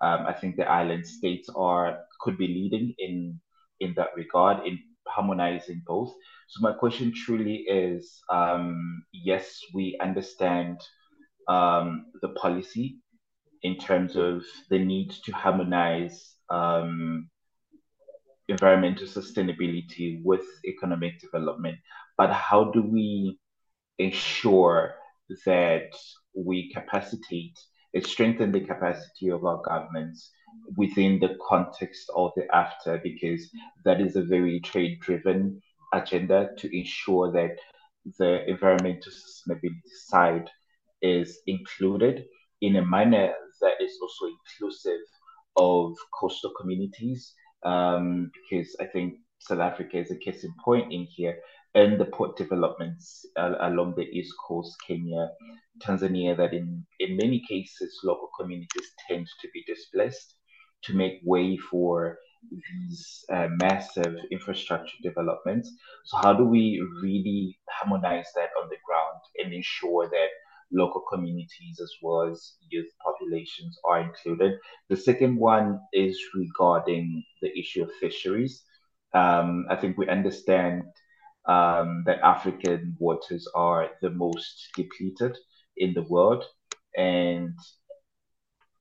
Um, 0.00 0.26
I 0.26 0.32
think 0.32 0.56
the 0.56 0.68
island 0.68 1.06
states 1.06 1.48
are 1.56 1.98
could 2.20 2.36
be 2.36 2.46
leading 2.46 2.94
in 2.98 3.40
in 3.80 3.94
that 3.96 4.10
regard 4.16 4.66
in 4.66 4.78
harmonizing 5.14 5.82
both. 5.86 6.12
So 6.48 6.60
my 6.60 6.72
question 6.72 7.12
truly 7.14 7.64
is, 7.68 8.20
um, 8.30 9.02
yes, 9.12 9.58
we 9.74 9.98
understand 10.02 10.80
um, 11.48 12.06
the 12.20 12.28
policy 12.30 12.96
in 13.62 13.76
terms 13.76 14.16
of 14.16 14.42
the 14.70 14.78
need 14.78 15.10
to 15.24 15.32
harmonize 15.32 16.36
um, 16.50 17.28
environmental 18.48 19.06
sustainability 19.06 20.20
with 20.24 20.44
economic 20.66 21.20
development. 21.20 21.78
But 22.18 22.32
how 22.32 22.70
do 22.72 22.82
we 22.82 23.38
ensure 23.98 24.94
that 25.46 25.90
we 26.34 26.72
capacitate 26.72 27.58
strengthen 28.00 28.52
the 28.52 28.60
capacity 28.60 29.30
of 29.30 29.44
our 29.44 29.60
governments 29.62 30.30
within 30.76 31.18
the 31.20 31.36
context 31.46 32.10
of 32.16 32.32
the 32.36 32.46
AfCFTA? 32.54 33.02
Because 33.02 33.50
that 33.84 34.00
is 34.00 34.16
a 34.16 34.22
very 34.22 34.60
trade 34.60 35.00
driven 35.00 35.60
agenda 35.92 36.50
to 36.58 36.76
ensure 36.76 37.30
that 37.32 37.56
the 38.18 38.48
environmental 38.48 39.12
sustainability 39.12 39.80
side 40.06 40.48
is 41.02 41.40
included 41.46 42.24
in 42.60 42.76
a 42.76 42.84
manner 42.84 43.32
that 43.60 43.74
is 43.80 43.98
also 44.00 44.26
inclusive 44.26 45.00
of 45.56 45.94
coastal 46.18 46.52
communities. 46.58 47.32
Um, 47.64 48.30
because 48.34 48.74
I 48.80 48.86
think 48.86 49.14
South 49.38 49.60
Africa 49.60 49.98
is 49.98 50.10
a 50.10 50.16
case 50.16 50.44
in 50.44 50.52
point 50.64 50.92
in 50.92 51.04
here, 51.04 51.38
and 51.74 51.98
the 51.98 52.04
port 52.04 52.36
developments 52.36 53.24
uh, 53.36 53.54
along 53.60 53.94
the 53.96 54.02
east 54.02 54.34
coast, 54.46 54.76
Kenya, 54.86 55.30
Tanzania, 55.82 56.36
that 56.36 56.52
in, 56.52 56.84
in 57.00 57.16
many 57.16 57.42
cases 57.48 57.98
local 58.04 58.28
communities 58.38 58.90
tend 59.08 59.26
to 59.40 59.48
be 59.54 59.64
displaced 59.66 60.34
to 60.82 60.94
make 60.94 61.20
way 61.24 61.56
for 61.56 62.18
these 62.50 63.24
uh, 63.32 63.48
massive 63.60 64.16
infrastructure 64.30 64.96
developments. 65.02 65.70
So, 66.04 66.18
how 66.18 66.32
do 66.34 66.44
we 66.44 66.82
really 67.00 67.58
harmonize 67.70 68.28
that 68.34 68.50
on 68.60 68.68
the 68.68 68.76
ground 68.84 69.20
and 69.38 69.54
ensure 69.54 70.08
that 70.10 70.28
local 70.72 71.02
communities 71.12 71.80
as 71.80 71.92
well 72.02 72.30
as 72.30 72.54
youth 72.68 72.90
populations 73.04 73.78
are 73.88 74.00
included? 74.00 74.58
The 74.90 74.96
second 74.96 75.36
one 75.36 75.80
is 75.92 76.18
regarding 76.34 77.22
the 77.40 77.56
issue 77.58 77.84
of 77.84 77.92
fisheries. 78.00 78.62
Um, 79.14 79.66
I 79.70 79.76
think 79.76 79.96
we 79.96 80.08
understand 80.08 80.84
um, 81.46 82.04
that 82.06 82.20
African 82.20 82.96
waters 82.98 83.48
are 83.54 83.90
the 84.00 84.10
most 84.10 84.68
depleted 84.76 85.36
in 85.76 85.94
the 85.94 86.02
world. 86.02 86.44
And 86.96 87.54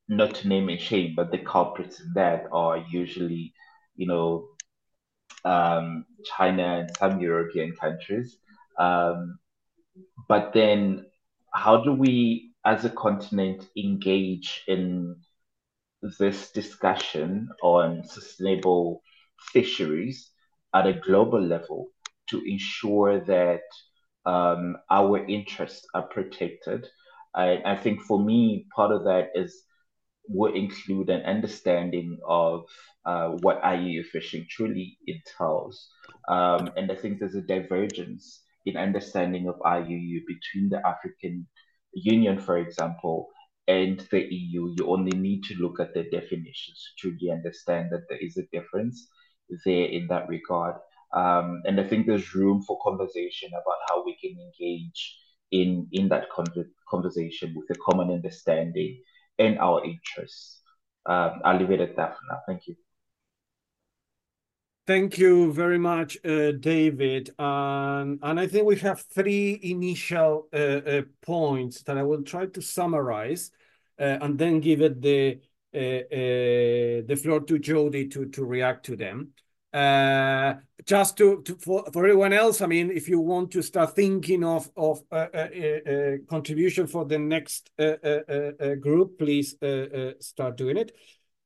not 0.08 0.36
to 0.36 0.48
name 0.48 0.70
and 0.70 0.80
shame, 0.80 1.14
but 1.16 1.32
the 1.32 1.38
culprits 1.38 2.02
in 2.02 2.14
that 2.16 2.46
are 2.52 2.78
usually, 2.90 3.54
you 3.96 4.08
know, 4.08 4.48
um, 5.46 6.06
China 6.26 6.80
and 6.80 6.92
some 6.98 7.22
European 7.22 7.74
countries. 7.80 8.38
Um, 8.78 9.40
but 10.28 10.54
then, 10.54 11.06
how 11.54 11.84
do 11.84 11.94
we, 11.94 12.52
as 12.66 12.86
a 12.86 12.90
continent, 12.90 13.68
engage 13.78 14.64
in 14.68 15.16
this 16.20 16.52
discussion 16.52 17.50
on 17.64 18.04
sustainable 18.04 19.02
fisheries 19.54 20.30
at 20.74 20.88
a 20.88 20.94
global 20.94 21.42
level 21.42 21.88
to 22.32 22.42
ensure 22.46 23.20
that 23.26 23.62
um, 24.26 24.78
our 24.90 25.26
interests 25.26 25.86
are 25.94 26.08
protected? 26.08 26.88
I, 27.36 27.60
I 27.66 27.78
think 27.78 28.02
for 28.02 28.24
me, 28.24 28.66
part 28.76 28.92
of 28.92 29.04
that 29.06 29.30
is 29.36 29.64
would 30.28 30.56
include 30.56 31.10
an 31.10 31.24
understanding 31.24 32.18
of 32.28 32.64
uh, 33.06 33.30
what 33.42 33.62
IUU 33.64 34.06
fishing 34.06 34.46
truly 34.50 34.98
entails. 35.08 35.90
Um, 36.30 36.70
and 36.78 36.92
I 36.92 36.96
think 36.96 37.20
there's 37.20 37.36
a 37.36 37.42
divergence 37.42 38.42
in 38.66 38.78
understanding 38.78 39.48
of 39.48 39.56
IUU 39.60 40.20
between 40.28 40.70
the 40.70 40.82
African 40.86 41.48
Union, 41.94 42.40
for 42.40 42.58
example, 42.58 43.28
and 43.68 44.00
the 44.12 44.22
EU. 44.22 44.74
You 44.78 44.88
only 44.88 45.18
need 45.18 45.44
to 45.46 45.56
look 45.56 45.80
at 45.80 45.94
the 45.94 46.04
definitions 46.04 46.94
to 47.00 47.10
truly 47.10 47.32
understand 47.32 47.90
that 47.92 48.04
there 48.08 48.20
is 48.20 48.38
a 48.38 48.48
difference 48.52 49.08
there 49.66 49.86
in 49.86 50.08
that 50.08 50.30
regard. 50.30 50.76
Um, 51.14 51.62
and 51.66 51.80
I 51.80 51.88
think 51.88 52.08
there's 52.08 52.34
room 52.34 52.62
for 52.62 52.80
conversation 52.84 53.50
about 53.50 53.78
how 53.90 54.06
we 54.06 54.16
can 54.18 54.38
engage 54.40 55.18
in 55.52 55.88
in 55.92 56.08
that 56.10 56.30
con- 56.30 56.72
conversation 56.90 57.54
with 57.56 57.70
a 57.76 57.80
common 57.82 58.12
understanding 58.12 59.02
and 59.38 59.60
our 59.60 59.84
interests. 59.84 60.62
Um, 61.06 61.42
I'll 61.44 61.58
leave 61.58 61.72
it 61.72 61.82
at 61.82 61.96
that 61.98 62.16
for 62.16 62.22
now. 62.30 62.40
Thank 62.48 62.68
you. 62.68 62.76
Thank 64.88 65.20
you 65.20 65.54
very 65.54 65.78
much, 65.78 66.18
uh, 66.26 66.52
David. 66.54 67.30
Um, 67.40 68.20
and 68.24 68.40
I 68.40 68.48
think 68.48 68.66
we 68.66 68.78
have 68.80 69.02
three 69.02 69.60
initial 69.62 70.48
uh, 70.52 70.58
uh, 70.58 71.02
points 71.22 71.84
that 71.84 71.98
I 71.98 72.04
will 72.04 72.24
try 72.24 72.48
to 72.48 72.62
summarize 72.62 73.52
uh, 74.00 74.18
and 74.22 74.38
then 74.40 74.60
give 74.60 74.82
it 74.82 75.02
the 75.02 75.40
uh, 75.74 75.78
uh, 75.78 77.02
the 77.08 77.20
floor 77.22 77.42
to 77.42 77.60
Jody 77.60 78.10
to 78.10 78.26
to 78.26 78.44
react 78.44 78.86
to 78.88 78.96
them. 78.96 79.34
Uh, 79.74 80.56
just 80.86 81.16
to, 81.18 81.42
to 81.44 81.56
for, 81.56 81.86
for 81.94 82.06
everyone 82.06 82.34
else, 82.34 82.62
I 82.62 82.66
mean, 82.66 82.92
if 82.92 83.08
you 83.08 83.20
want 83.20 83.52
to 83.52 83.62
start 83.62 83.96
thinking 83.96 84.44
of 84.44 84.70
of 84.76 85.02
uh, 85.12 85.28
uh, 85.34 85.38
uh 85.38 86.18
contribution 86.30 86.88
for 86.88 87.06
the 87.06 87.18
next 87.18 87.70
uh, 87.80 88.76
group, 88.82 89.18
please 89.18 89.56
start 90.20 90.58
doing 90.58 90.78
it. 90.78 90.92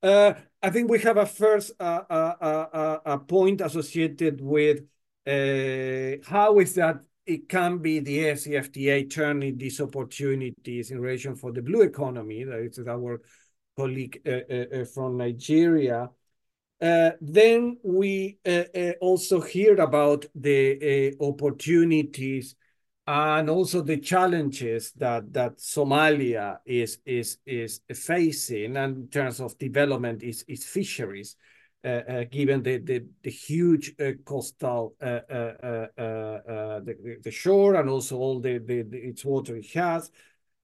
I 0.02 0.70
think 0.72 0.90
we 0.90 1.00
have 1.00 1.18
a 1.18 1.26
first 1.26 1.74
a 1.80 3.20
point 3.28 3.62
associated 3.62 4.42
with 4.42 4.82
how 5.28 6.60
is 6.60 6.74
that 6.76 7.02
it 7.28 7.50
can 7.50 7.80
be 7.80 8.00
the 8.00 8.20
AFCFTA 8.20 9.10
turning 9.12 9.58
these 9.58 9.82
opportunities 9.82 10.92
in 10.92 11.00
relation 11.00 11.36
for 11.36 11.52
the 11.52 11.62
blue 11.62 11.82
economy. 11.82 12.44
That 12.44 12.60
is 12.60 12.80
our 12.88 13.22
colleague 13.78 14.22
from 14.94 15.18
Nigeria. 15.18 16.10
Uh, 16.82 17.12
then 17.22 17.78
we 17.84 18.38
uh, 18.46 18.64
uh, 18.76 18.92
also 19.00 19.40
hear 19.40 19.76
about 19.76 20.26
the 20.36 21.16
opportunities 21.22 22.56
and 23.08 23.50
also 23.50 23.82
the 23.82 23.98
challenges 23.98 24.92
that 24.94 25.32
that 25.32 25.58
Somalia 25.58 26.60
is 26.66 27.00
is 27.06 27.38
is 27.46 27.82
facing 27.94 28.76
in 28.76 29.08
terms 29.08 29.40
of 29.40 29.58
development 29.58 30.22
is 30.22 30.44
is 30.50 30.66
fisheries, 30.66 31.38
uh, 31.86 31.88
uh, 31.88 32.24
given 32.30 32.62
the 32.62 32.80
the, 32.80 33.06
the 33.24 33.32
huge 33.32 33.94
uh, 34.00 34.12
coastal 34.26 34.96
the, 35.00 35.88
the 37.24 37.32
shore 37.32 37.76
and 37.76 37.90
also 37.90 38.18
all 38.18 38.40
the, 38.42 38.58
the, 38.58 38.82
the 38.82 38.98
its 38.98 39.24
water 39.24 39.56
it 39.56 39.72
has. 39.74 40.12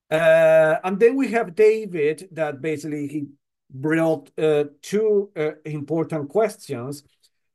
and 0.09 0.99
then 0.99 1.15
we 1.15 1.31
have 1.31 1.55
David 1.55 2.27
that 2.33 2.59
basically 2.59 3.07
he 3.07 3.27
brought 3.73 4.31
uh, 4.37 4.65
two 4.81 5.29
uh, 5.35 5.51
important 5.65 6.29
questions. 6.29 7.03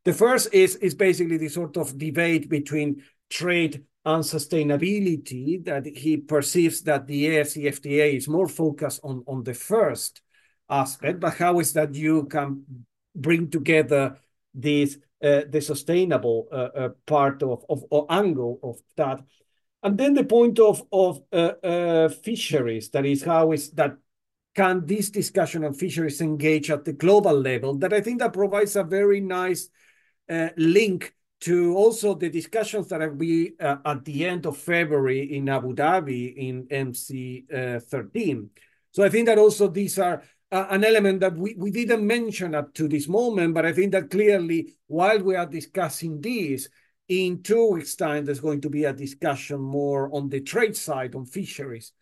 The 0.04 0.12
first 0.12 0.54
is, 0.54 0.76
is 0.76 0.94
basically 0.94 1.36
the 1.36 1.48
sort 1.48 1.76
of 1.76 1.98
debate 1.98 2.48
between 2.48 3.02
trade 3.28 3.84
and 4.04 4.22
sustainability 4.22 5.64
that 5.64 5.84
he 5.84 6.16
perceives 6.16 6.82
that 6.82 7.06
the 7.06 7.26
AFCFTA 7.26 8.16
is 8.16 8.28
more 8.28 8.46
focused 8.46 9.00
on, 9.02 9.24
on 9.26 9.42
the 9.42 9.54
first 9.54 10.22
aspect, 10.70 11.20
but 11.20 11.34
how 11.34 11.58
is 11.58 11.72
that 11.72 11.94
you 11.94 12.24
can 12.26 12.64
bring 13.14 13.50
together 13.50 14.18
this 14.54 14.98
uh, 15.22 15.42
the 15.48 15.60
sustainable 15.60 16.46
uh, 16.52 16.54
uh, 16.54 16.88
part 17.06 17.42
of, 17.42 17.64
of 17.68 17.84
or 17.90 18.06
angle 18.10 18.60
of 18.62 18.76
that, 18.96 19.20
and 19.82 19.96
then 19.98 20.14
the 20.14 20.24
point 20.24 20.58
of 20.58 20.82
of 20.92 21.22
uh, 21.32 21.52
uh, 21.64 22.08
fisheries 22.08 22.90
that 22.90 23.06
is 23.06 23.22
how 23.22 23.52
is 23.52 23.70
that 23.70 23.96
can 24.56 24.86
this 24.86 25.10
discussion 25.10 25.64
on 25.64 25.74
fisheries 25.74 26.22
engage 26.22 26.70
at 26.70 26.84
the 26.84 26.94
global 26.94 27.38
level 27.38 27.74
that 27.76 27.92
I 27.92 28.00
think 28.00 28.20
that 28.20 28.32
provides 28.32 28.74
a 28.74 28.82
very 28.82 29.20
nice 29.20 29.68
uh, 30.30 30.48
link 30.56 31.14
to 31.42 31.76
also 31.76 32.14
the 32.14 32.30
discussions 32.30 32.88
that 32.88 33.00
will 33.00 33.16
be 33.16 33.52
uh, 33.60 33.76
at 33.84 34.02
the 34.06 34.24
end 34.24 34.46
of 34.46 34.56
February 34.56 35.36
in 35.36 35.50
Abu 35.50 35.74
Dhabi 35.74 36.34
in 36.34 36.66
MC 36.70 37.44
uh, 37.54 37.80
13. 37.80 38.48
So 38.92 39.04
I 39.04 39.10
think 39.10 39.26
that 39.26 39.38
also 39.38 39.68
these 39.68 39.98
are 39.98 40.22
uh, 40.50 40.66
an 40.70 40.84
element 40.84 41.20
that 41.20 41.36
we, 41.36 41.54
we 41.58 41.70
didn't 41.70 42.06
mention 42.06 42.54
up 42.54 42.72
to 42.74 42.88
this 42.88 43.06
moment, 43.06 43.52
but 43.52 43.66
I 43.66 43.74
think 43.74 43.92
that 43.92 44.10
clearly 44.10 44.72
while 44.86 45.22
we 45.22 45.36
are 45.36 45.46
discussing 45.46 46.20
this, 46.22 46.68
in 47.08 47.42
two 47.42 47.70
weeks' 47.70 47.94
time, 47.94 48.24
there's 48.24 48.40
going 48.40 48.62
to 48.62 48.70
be 48.70 48.84
a 48.84 48.92
discussion 48.92 49.60
more 49.60 50.12
on 50.12 50.28
the 50.28 50.40
trade 50.40 50.76
side 50.76 51.14
on 51.14 51.24
fisheries 51.24 51.92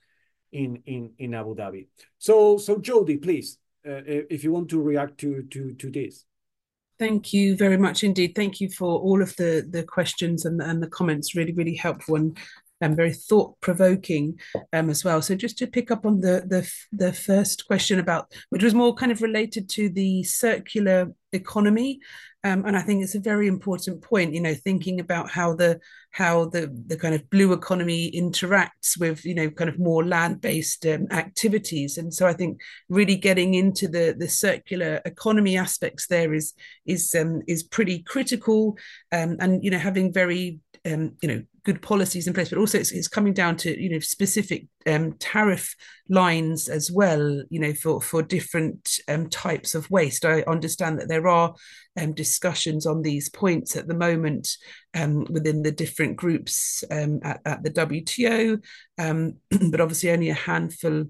in 0.55 0.82
in 0.86 1.11
in 1.18 1.34
Abu 1.34 1.55
Dhabi. 1.55 1.88
So 2.18 2.57
so 2.59 2.78
Jody, 2.78 3.18
please, 3.18 3.59
uh, 3.86 4.02
if 4.07 4.44
you 4.44 4.52
want 4.52 4.70
to 4.70 4.80
react 4.80 5.18
to 5.18 5.42
to 5.50 5.74
to 5.74 5.90
this. 5.90 6.24
Thank 6.96 7.32
you 7.32 7.57
very 7.57 7.76
much 7.76 8.05
indeed. 8.05 8.34
Thank 8.36 8.61
you 8.61 8.70
for 8.70 8.98
all 9.00 9.20
of 9.20 9.34
the 9.36 9.66
the 9.68 9.82
questions 9.82 10.44
and 10.44 10.62
and 10.62 10.82
the 10.82 10.88
comments. 10.88 11.34
Really 11.34 11.52
really 11.52 11.74
helpful 11.74 12.14
and 12.16 12.38
and 12.80 12.96
very 12.96 13.12
thought 13.12 13.59
provoking 13.61 14.38
um, 14.72 14.90
as 14.90 15.05
well. 15.05 15.22
So 15.22 15.34
just 15.34 15.59
to 15.59 15.66
pick 15.66 15.90
up 15.90 16.07
on 16.07 16.20
the 16.20 16.44
the 16.46 16.70
the 16.92 17.12
first 17.12 17.66
question 17.66 17.98
about 17.98 18.32
which 18.50 18.62
was 18.62 18.74
more 18.74 18.94
kind 18.94 19.11
of 19.12 19.22
related 19.22 19.68
to 19.70 19.88
the 19.88 20.22
circular 20.22 21.12
economy. 21.35 22.01
Um, 22.45 22.66
and 22.66 22.76
I 22.76 22.82
think 22.82 23.03
it's 23.03 23.14
a 23.14 23.20
very 23.20 23.49
important 23.49 24.03
point, 24.03 24.35
you 24.35 24.41
know, 24.41 24.55
thinking 24.55 25.01
about 25.01 25.30
how 25.30 25.55
the 25.55 25.80
how 26.11 26.45
the 26.45 26.70
the 26.87 26.97
kind 26.97 27.14
of 27.14 27.28
blue 27.30 27.55
economy 27.55 28.11
interacts 28.11 28.99
with, 29.01 29.24
you 29.24 29.35
know, 29.35 29.51
kind 29.51 29.70
of 29.70 29.78
more 29.78 30.05
land-based 30.05 30.85
um, 30.87 31.07
activities. 31.11 31.97
And 31.97 32.12
so 32.12 32.26
I 32.26 32.35
think 32.35 32.61
really 32.91 33.16
getting 33.16 33.55
into 33.55 33.89
the 33.89 34.14
the 34.18 34.28
circular 34.28 35.01
economy 35.07 35.57
aspects 35.57 36.07
there 36.07 36.35
is 36.35 36.53
is 36.85 37.14
um, 37.14 37.41
is 37.49 37.62
pretty 37.62 38.03
critical. 38.03 38.76
Um, 39.11 39.37
and 39.41 39.64
you 39.64 39.70
know, 39.70 39.78
having 39.78 40.12
very 40.12 40.61
um, 40.85 41.16
you 41.22 41.28
know 41.28 41.43
good 41.64 41.82
policies 41.82 42.26
in 42.26 42.34
place, 42.34 42.50
but 42.50 42.58
also 42.58 42.78
it's, 42.78 42.92
it's 42.92 43.08
coming 43.08 43.32
down 43.32 43.56
to 43.56 43.80
you 43.80 43.90
know 43.90 43.98
specific 43.98 44.66
um, 44.86 45.12
tariff 45.14 45.74
lines 46.08 46.68
as 46.68 46.90
well. 46.90 47.42
You 47.50 47.60
know 47.60 47.74
for 47.74 48.00
for 48.00 48.22
different 48.22 49.00
um, 49.08 49.28
types 49.28 49.74
of 49.74 49.90
waste. 49.90 50.24
I 50.24 50.42
understand 50.42 50.98
that 50.98 51.08
there 51.08 51.26
are 51.26 51.54
um, 51.98 52.12
discussions 52.12 52.86
on 52.86 53.02
these 53.02 53.28
points 53.28 53.76
at 53.76 53.88
the 53.88 53.94
moment 53.94 54.56
um, 54.94 55.26
within 55.30 55.62
the 55.62 55.72
different 55.72 56.16
groups 56.16 56.84
um, 56.90 57.20
at, 57.22 57.40
at 57.44 57.62
the 57.62 57.70
WTO, 57.70 58.62
um, 58.98 59.34
but 59.70 59.80
obviously 59.80 60.10
only 60.10 60.30
a 60.30 60.34
handful 60.34 61.06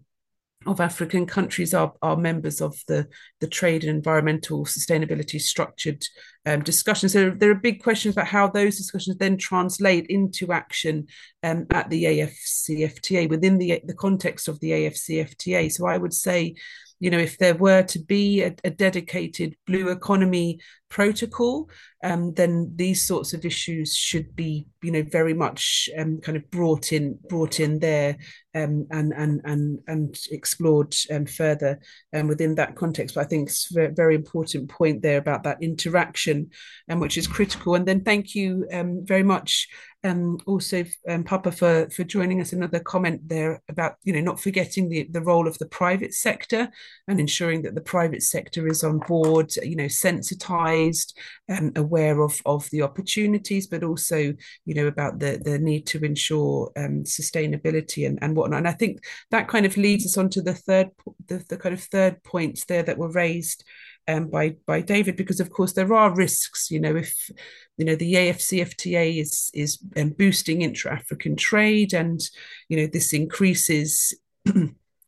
of 0.67 0.81
African 0.81 1.27
countries 1.27 1.75
are, 1.75 1.93
are 2.03 2.17
members 2.17 2.61
of 2.61 2.77
the, 2.89 3.07
the 3.41 3.47
trade 3.47 3.85
and 3.85 3.97
environmental 3.97 4.65
sustainability 4.65 5.41
structured 5.41 6.05
um, 6.47 6.63
discussions. 6.63 7.13
So 7.13 7.31
there 7.31 7.51
are 7.51 7.57
big 7.57 7.83
questions 7.83 8.15
about 8.15 8.27
how 8.27 8.49
those 8.49 8.77
discussions 8.77 9.17
then 9.17 9.37
translate 9.37 10.07
into 10.09 10.53
action 10.53 11.07
um, 11.43 11.67
at 11.71 11.91
the 11.91 12.05
AFCFTA 12.05 13.29
within 13.29 13.59
the, 13.59 13.81
the 13.85 13.95
context 13.95 14.49
of 14.49 14.61
the 14.61 14.71
AFCFTA. 14.71 15.73
So 15.73 15.87
I 15.87 15.99
would 15.99 16.15
say 16.15 16.55
you 17.01 17.11
know, 17.11 17.19
if 17.19 17.37
there 17.37 17.55
were 17.55 17.83
to 17.83 17.99
be 17.99 18.43
a, 18.43 18.55
a 18.65 18.71
dedicated 18.71 19.57
blue 19.67 19.91
economy 19.91 20.59
protocol, 20.89 21.69
um, 22.03 22.33
then 22.35 22.73
these 22.77 23.07
sorts 23.07 23.35
of 23.35 23.45
issues 23.45 23.95
should 23.95 24.35
be, 24.35 24.67
you 24.83 24.91
know, 24.91 25.03
very 25.03 25.35
much 25.35 25.89
um, 25.99 26.21
kind 26.21 26.37
of 26.37 26.51
brought 26.51 26.93
in, 26.93 27.19
brought 27.29 27.61
in 27.61 27.79
there, 27.81 28.17
um, 28.55 28.87
and 28.91 29.13
and 29.13 29.41
and 29.45 29.81
and 29.87 30.19
explored 30.31 30.95
um, 31.11 31.27
further 31.27 31.81
um, 32.15 32.29
within 32.29 32.55
that 32.57 32.77
context. 32.77 33.15
But 33.15 33.23
I 33.23 33.29
think 33.29 33.49
it's 33.49 33.75
a 33.77 33.89
very 33.89 34.15
important 34.15 34.69
point 34.69 35.03
there 35.03 35.19
about 35.19 35.43
that 35.45 35.63
interaction, 35.63 36.51
and 36.89 36.97
um, 36.97 37.01
which 37.01 37.19
is 37.19 37.27
critical. 37.27 37.75
And 37.75 37.87
then 37.87 38.03
thank 38.03 38.35
you 38.35 38.67
um, 38.73 39.05
very 39.05 39.23
much 39.23 39.69
um, 40.05 40.39
also 40.47 40.85
um, 41.09 41.25
Papa 41.25 41.51
for 41.51 41.89
for 41.91 42.05
joining 42.05 42.41
us. 42.41 42.53
Another 42.53 42.79
comment 42.79 43.27
there 43.27 43.63
about 43.69 43.97
you 44.05 44.13
know 44.13 44.21
not 44.21 44.39
forgetting 44.39 44.89
the 44.89 45.05
the 45.11 45.23
role 45.23 45.49
of 45.49 45.59
the 45.59 45.67
private 45.67 46.15
sector 46.15 46.69
and 47.09 47.19
ensuring 47.19 47.63
that 47.63 47.75
the 47.75 47.81
private 47.81 48.23
sector 48.23 48.67
is 48.69 48.85
on 48.85 48.99
board, 48.99 49.53
you 49.63 49.77
know, 49.77 49.89
sensitized, 49.89 51.19
and 51.49 51.77
aware 51.77 52.21
of 52.21 52.39
of 52.45 52.69
the 52.71 52.83
opportunities, 52.83 53.67
but 53.67 53.83
also 53.83 54.35
you 54.65 54.75
know 54.75 54.87
about 54.87 55.19
the 55.19 55.41
the 55.43 55.59
need 55.59 55.87
to 55.87 56.05
ensure 56.05 56.71
sustainability 56.77 58.07
and 58.07 58.19
and 58.23 58.37
And 58.53 58.69
I 58.69 58.73
think 58.73 59.05
that 59.31 59.49
kind 59.49 59.65
of 59.65 59.77
leads 59.77 60.05
us 60.05 60.19
on 60.19 60.29
to 60.31 60.43
the 60.43 60.55
third 60.55 60.91
the, 61.27 61.45
the 61.49 61.57
kind 61.57 61.75
of 61.75 61.83
third 61.83 62.23
points 62.23 62.65
there 62.65 62.83
that 62.83 62.99
were 62.99 63.11
raised 63.11 63.65
um, 64.07 64.29
by 64.29 64.57
by 64.67 64.81
David, 64.81 65.17
because 65.17 65.41
of 65.41 65.51
course 65.51 65.73
there 65.73 65.93
are 65.95 66.15
risks. 66.15 66.71
You 66.71 66.81
know, 66.81 66.97
if 66.97 67.31
you 67.77 67.85
know 67.85 67.97
the 67.97 68.15
AFCFTA 68.15 69.21
is 69.21 69.51
is 69.55 69.79
um, 69.97 70.11
boosting 70.11 70.63
intra-African 70.63 71.37
trade, 71.37 71.93
and 71.93 72.21
you 72.69 72.77
know 72.77 72.87
this 72.87 73.13
increases. 73.13 74.15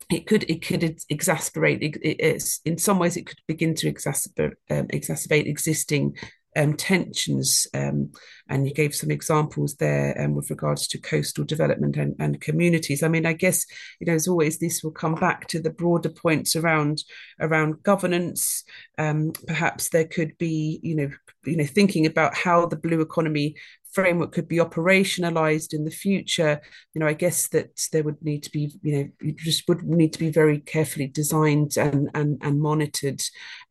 it 0.09 0.25
could 0.25 0.49
it 0.49 0.65
could 0.65 0.83
exasperate 1.09 1.83
it, 1.83 1.97
it, 2.01 2.43
in 2.63 2.77
some 2.77 2.97
ways 2.97 3.17
it 3.17 3.25
could 3.25 3.39
begin 3.45 3.75
to 3.75 3.91
exacerbate 3.91 4.53
um, 4.69 4.87
exacerbate 4.87 5.47
existing 5.47 6.15
um, 6.57 6.73
tensions. 6.73 7.67
Um, 7.73 8.11
and 8.49 8.67
you 8.67 8.73
gave 8.73 8.95
some 8.95 9.11
examples 9.11 9.75
there 9.75 10.19
um, 10.19 10.33
with 10.33 10.49
regards 10.49 10.87
to 10.87 10.97
coastal 10.97 11.45
development 11.45 11.97
and, 11.97 12.15
and 12.19 12.41
communities. 12.41 13.03
I 13.03 13.07
mean, 13.07 13.25
I 13.25 13.33
guess 13.33 13.65
you 13.99 14.07
know, 14.07 14.13
as 14.13 14.27
always, 14.27 14.57
this 14.57 14.83
will 14.83 14.91
come 14.91 15.15
back 15.15 15.47
to 15.47 15.59
the 15.61 15.69
broader 15.69 16.09
points 16.09 16.55
around 16.55 17.03
around 17.39 17.83
governance. 17.83 18.63
Um, 18.97 19.33
perhaps 19.45 19.89
there 19.89 20.05
could 20.05 20.37
be, 20.37 20.79
you 20.81 20.95
know, 20.95 21.09
you 21.45 21.57
know, 21.57 21.65
thinking 21.65 22.05
about 22.05 22.33
how 22.33 22.65
the 22.65 22.75
blue 22.75 23.01
economy 23.01 23.55
framework 23.97 24.31
could 24.31 24.47
be 24.47 24.57
operationalized 24.57 25.73
in 25.73 25.83
the 25.83 25.97
future. 26.05 26.61
You 26.93 26.99
know 26.99 27.07
i 27.07 27.13
guess 27.13 27.47
that 27.49 27.69
there 27.91 28.03
would 28.03 28.21
need 28.23 28.43
to 28.43 28.51
be 28.51 28.63
you 28.83 28.93
know 28.95 29.05
you 29.21 29.31
just 29.33 29.67
would 29.67 29.83
need 29.83 30.13
to 30.13 30.19
be 30.19 30.29
very 30.29 30.59
carefully 30.59 31.07
designed 31.07 31.77
and 31.77 32.09
and, 32.13 32.37
and 32.41 32.61
monitored. 32.61 33.21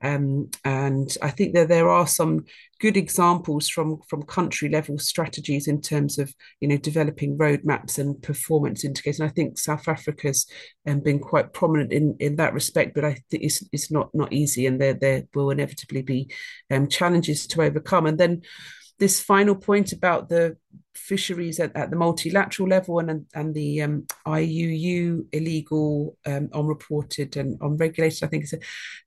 Um, 0.02 0.50
and 0.64 1.08
i 1.22 1.30
think 1.30 1.54
that 1.54 1.68
there 1.68 1.88
are 1.88 2.06
some 2.06 2.44
good 2.80 2.96
examples 2.96 3.68
from 3.68 4.00
from 4.08 4.34
country 4.38 4.68
level 4.68 4.98
strategies 4.98 5.68
in 5.68 5.80
terms 5.80 6.18
of 6.18 6.34
you 6.60 6.68
know 6.68 6.76
developing 6.76 7.38
roadmaps 7.38 7.98
and 7.98 8.20
performance 8.22 8.84
indicators. 8.84 9.20
And 9.20 9.30
i 9.30 9.32
think 9.32 9.58
south 9.58 9.86
africa's 9.88 10.46
um, 10.88 11.00
been 11.00 11.20
quite 11.20 11.52
prominent 11.52 11.92
in 11.92 12.16
in 12.20 12.36
that 12.36 12.54
respect 12.54 12.94
but 12.94 13.04
i 13.04 13.14
think 13.30 13.42
it's, 13.44 13.62
it's 13.72 13.90
not 13.90 14.08
not 14.12 14.32
easy 14.32 14.66
and 14.66 14.80
there 14.80 14.94
there 14.94 15.22
will 15.34 15.50
inevitably 15.50 16.02
be 16.02 16.30
um, 16.70 16.88
challenges 16.88 17.46
to 17.48 17.62
overcome. 17.62 18.06
And 18.06 18.18
then 18.18 18.42
this 18.99 19.20
final 19.20 19.55
point 19.55 19.92
about 19.92 20.28
the 20.28 20.57
fisheries 20.94 21.61
at, 21.61 21.76
at 21.76 21.90
the 21.90 21.97
multilateral 21.97 22.68
level 22.68 22.99
and 22.99 23.26
and 23.34 23.55
the 23.55 23.82
um, 23.82 24.07
IUU 24.26 25.26
illegal 25.32 26.16
um, 26.26 26.49
unreported 26.53 27.36
and 27.36 27.59
unregulated 27.61 28.24
I 28.24 28.26
think 28.28 28.47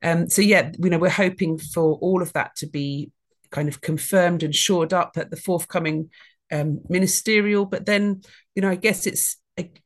um, 0.04 0.30
so 0.30 0.42
yeah 0.42 0.72
you 0.78 0.90
know 0.90 1.00
we're 1.00 1.10
hoping 1.10 1.58
for 1.58 1.96
all 1.96 2.22
of 2.22 2.34
that 2.34 2.56
to 2.58 2.68
be 2.68 3.12
kind 3.52 3.68
of 3.68 3.82
confirmed 3.82 4.44
and 4.44 4.54
shored 4.54 4.94
up 4.94 5.14
at 5.18 5.32
the 5.32 5.38
forthcoming 5.38 6.12
um, 6.52 6.82
ministerial 6.88 7.66
but 7.66 7.86
then 7.86 8.22
you 8.56 8.62
know 8.62 8.70
I 8.70 8.76
guess 8.76 9.08
it's 9.08 9.38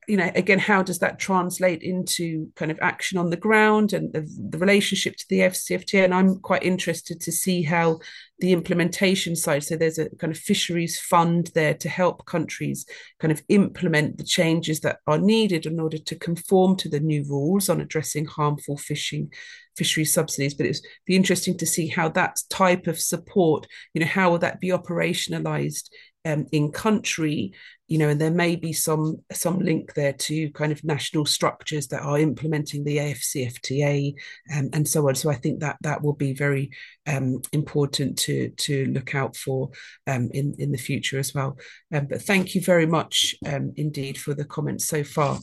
you 0.08 0.18
know 0.18 0.30
again 0.36 0.60
how 0.60 0.84
does 0.84 1.00
that 1.00 1.20
translate 1.20 1.82
into 1.82 2.52
kind 2.56 2.72
of 2.72 2.80
action 2.82 3.18
on 3.18 3.30
the 3.30 3.38
ground 3.38 3.94
and 3.94 4.12
the, 4.14 4.22
the, 4.50 4.58
relationship 4.58 5.16
to 5.16 5.26
the 5.30 5.40
AFCFTA 5.40 6.04
and 6.04 6.14
I'm 6.14 6.40
quite 6.40 6.64
interested 6.64 7.22
to 7.22 7.32
see 7.32 7.64
how 7.64 8.00
the 8.40 8.52
implementation 8.52 9.36
side 9.36 9.64
so 9.64 9.76
there's 9.76 10.00
a 10.00 10.10
kind 10.18 10.32
of 10.32 10.40
fisheries 10.40 11.00
fund 11.00 11.52
there 11.56 11.74
to 11.76 11.90
help 11.90 12.26
countries 12.26 12.86
kind 13.20 13.32
of 13.32 13.42
implement 13.50 14.18
the 14.18 14.24
changes 14.24 14.82
that 14.82 15.00
are 15.08 15.20
needed 15.20 15.66
in 15.66 15.80
order 15.80 15.98
to 15.98 16.16
conform 16.16 16.76
to 16.78 16.90
the 16.90 17.00
new 17.00 17.24
rules 17.24 17.70
on 17.70 17.82
addressing 17.82 18.26
harmful 18.26 18.78
fishing 18.78 19.32
fishery 19.76 20.06
subsidies. 20.06 20.54
But 20.54 20.68
it's 20.68 20.82
be 21.06 21.16
interesting 21.16 21.58
to 21.58 21.66
see 21.66 21.88
how 21.88 22.10
that 22.10 22.40
type 22.50 22.88
of 22.88 23.00
support 23.00 23.68
you 23.94 24.02
know 24.02 24.08
how 24.08 24.32
will 24.32 24.40
that 24.40 24.60
be 24.60 24.70
operationalized 24.70 25.90
um, 26.26 26.46
in 26.52 26.72
country 26.72 27.54
you 27.94 28.00
know 28.00 28.10
and 28.10 28.20
there 28.20 28.32
may 28.32 28.56
be 28.56 28.74
some 28.74 29.18
some 29.32 29.60
link 29.60 29.94
there 29.94 30.14
to 30.14 30.50
kind 30.52 30.72
of 30.72 30.84
national 30.84 31.26
structures 31.26 31.88
that 31.88 32.02
are 32.02 32.18
implementing 32.18 32.84
the 32.84 32.98
AFCFTA 32.98 34.16
um, 34.56 34.70
and 34.74 34.88
so 34.88 35.08
on. 35.08 35.14
So 35.14 35.30
I 35.30 35.36
think 35.36 35.60
that 35.60 35.78
that 35.82 36.02
will 36.02 36.14
be 36.14 36.34
very 36.34 36.72
um, 37.06 37.42
important 37.52 38.18
to 38.20 38.50
to 38.50 38.86
look 38.86 39.14
out 39.14 39.36
for 39.36 39.70
um, 40.08 40.30
in 40.34 40.56
in 40.58 40.72
the 40.72 40.78
future 40.78 41.20
as 41.20 41.36
well. 41.36 41.58
Um, 41.94 42.08
but 42.08 42.24
thank 42.24 42.56
you 42.56 42.62
very 42.62 42.88
much 42.88 43.36
um, 43.46 43.74
indeed 43.76 44.18
for 44.18 44.34
the 44.34 44.46
comments 44.46 44.86
so 44.86 45.04
far. 45.04 45.38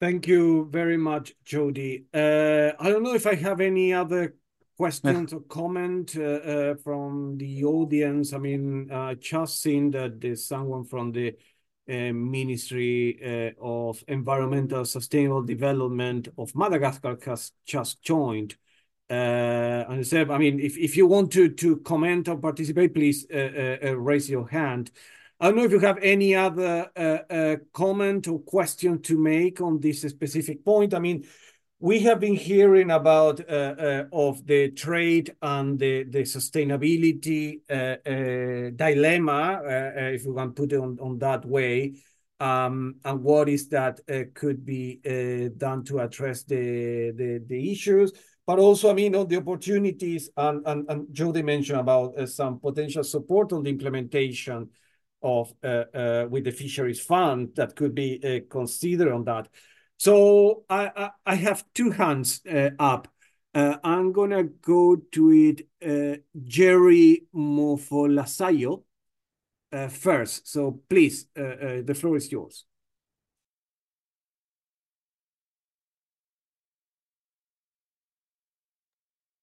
Thank 0.00 0.26
you 0.26 0.68
very 0.70 0.96
much, 0.96 1.32
Jody. 1.44 2.06
Uh, 2.12 2.72
I 2.78 2.90
don't 2.90 3.02
know 3.02 3.14
if 3.14 3.26
I 3.26 3.34
have 3.34 3.60
any 3.60 3.92
other 3.92 4.34
questions 4.76 5.32
or 5.32 5.40
comment 5.42 6.16
uh, 6.16 6.22
uh, 6.22 6.74
from 6.76 7.36
the 7.38 7.64
audience? 7.64 8.32
I 8.32 8.38
mean, 8.38 8.90
uh, 8.90 9.00
I 9.00 9.14
just 9.14 9.60
seen 9.62 9.90
that 9.92 10.20
there's 10.20 10.46
someone 10.46 10.84
from 10.84 11.12
the 11.12 11.36
uh, 11.88 12.12
Ministry 12.12 13.18
uh, 13.22 13.50
of 13.60 14.02
Environmental 14.08 14.84
Sustainable 14.84 15.42
Development 15.42 16.28
of 16.38 16.54
Madagascar 16.54 17.18
has 17.26 17.52
just 17.66 18.02
joined. 18.02 18.56
Uh, 19.10 19.84
and 19.90 20.06
said, 20.06 20.30
I 20.30 20.38
mean, 20.38 20.58
if 20.58 20.78
if 20.78 20.96
you 20.96 21.06
want 21.06 21.32
to 21.32 21.76
comment 21.84 22.28
or 22.28 22.38
participate, 22.38 22.94
please 22.94 23.26
raise 23.30 24.30
your 24.30 24.48
hand. 24.48 24.90
I 25.38 25.48
don't 25.48 25.56
know 25.56 25.64
if 25.64 25.72
you 25.72 25.80
have 25.80 25.98
any 26.00 26.34
other 26.34 27.60
comment 27.74 28.28
or 28.28 28.40
question 28.40 29.02
to 29.02 29.18
make 29.18 29.60
on 29.60 29.80
this 29.80 30.00
specific 30.00 30.64
point. 30.64 30.94
I 30.94 30.98
mean, 30.98 31.26
we 31.82 31.98
have 31.98 32.20
been 32.20 32.36
hearing 32.36 32.92
about 32.92 33.40
uh, 33.40 33.74
uh, 33.76 34.04
of 34.12 34.46
the 34.46 34.70
trade 34.70 35.34
and 35.42 35.80
the, 35.80 36.04
the 36.04 36.20
sustainability 36.20 37.60
uh, 37.68 37.96
uh 38.08 38.70
dilemma, 38.76 39.60
uh, 39.64 39.68
uh, 39.68 40.10
if 40.14 40.24
we 40.24 40.32
can 40.32 40.52
put 40.52 40.72
it 40.72 40.78
on, 40.78 40.96
on 41.00 41.18
that 41.18 41.44
way, 41.44 41.92
um, 42.38 42.94
and 43.04 43.20
what 43.24 43.48
is 43.48 43.68
that 43.68 43.98
could 44.32 44.64
be 44.64 45.00
done 45.56 45.82
to 45.82 45.98
address 45.98 46.44
the, 46.44 47.10
the, 47.16 47.42
the 47.48 47.72
issues. 47.72 48.12
But 48.46 48.60
also, 48.60 48.90
I 48.90 48.94
mean, 48.94 49.16
on 49.16 49.26
the 49.26 49.38
opportunities, 49.38 50.30
and, 50.36 50.64
and, 50.64 50.88
and 50.88 51.12
Jody 51.12 51.42
mentioned 51.42 51.80
about 51.80 52.28
some 52.28 52.60
potential 52.60 53.02
support 53.02 53.52
on 53.52 53.64
the 53.64 53.70
implementation 53.70 54.68
of 55.20 55.52
with 55.62 56.44
the 56.44 56.54
fisheries 56.56 57.00
fund 57.00 57.50
that 57.56 57.74
could 57.74 57.94
be 57.94 58.44
considered 58.48 59.12
on 59.12 59.24
that. 59.24 59.48
So 60.02 60.64
I, 60.68 60.90
I, 60.96 61.10
I 61.26 61.34
have 61.36 61.64
two 61.74 61.92
hands 61.92 62.40
uh, 62.52 62.70
up. 62.76 63.06
Uh, 63.54 63.76
I'm 63.84 64.10
gonna 64.10 64.42
go 64.42 64.96
to 64.96 65.30
it, 65.30 65.68
uh, 65.80 66.16
Jerry 66.42 67.26
Mofolasayo 67.32 68.82
uh, 69.70 69.86
first. 69.86 70.48
So 70.48 70.80
please, 70.90 71.26
uh, 71.38 71.42
uh, 71.42 71.82
the 71.84 71.94
floor 71.94 72.16
is 72.16 72.32
yours. 72.32 72.64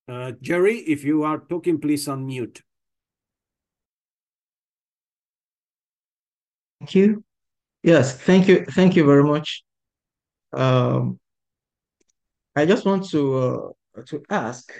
Uh, 0.09 0.33
Jerry, 0.41 0.79
if 0.79 1.05
you 1.05 1.23
are 1.23 1.39
talking, 1.39 1.79
please 1.79 2.05
unmute. 2.07 2.59
Thank 6.81 6.95
you. 6.95 7.23
Yes, 7.81 8.17
thank 8.17 8.49
you. 8.49 8.65
Thank 8.65 8.97
you 8.97 9.05
very 9.05 9.23
much. 9.23 9.63
Um, 10.53 11.19
I 12.55 12.65
just 12.65 12.85
want 12.85 13.09
to 13.09 13.73
uh, 13.97 14.01
to 14.07 14.23
ask, 14.29 14.71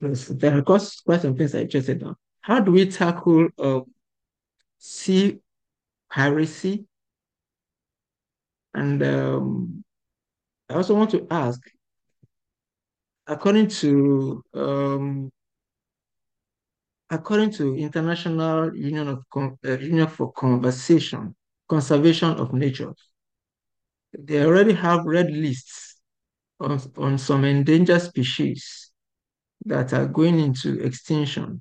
there 0.00 0.58
are 0.58 0.62
quite 0.62 1.20
some 1.20 1.36
things 1.36 1.54
I 1.54 1.60
interested 1.60 2.02
in. 2.02 2.14
How 2.40 2.60
do 2.60 2.72
we 2.72 2.90
tackle 2.90 3.48
uh, 3.58 3.80
sea 4.78 5.38
piracy? 6.10 6.86
And 8.74 9.02
um, 9.02 9.84
I 10.68 10.74
also 10.74 10.94
want 10.94 11.10
to 11.10 11.26
ask, 11.30 11.60
according 13.26 13.68
to 13.68 14.42
um, 14.54 15.30
according 17.10 17.52
to 17.52 17.76
International 17.76 18.74
Union 18.74 19.08
of 19.08 19.24
uh, 19.36 19.78
Union 19.78 20.08
for 20.08 20.32
Conservation 20.32 21.34
Conservation 21.68 22.30
of 22.30 22.52
Nature, 22.52 22.92
they 24.18 24.44
already 24.44 24.72
have 24.72 25.04
red 25.04 25.30
lists 25.30 25.96
on, 26.60 26.80
on 26.96 27.18
some 27.18 27.44
endangered 27.44 28.02
species 28.02 28.90
that 29.66 29.92
are 29.92 30.06
going 30.06 30.38
into 30.38 30.80
extinction. 30.80 31.60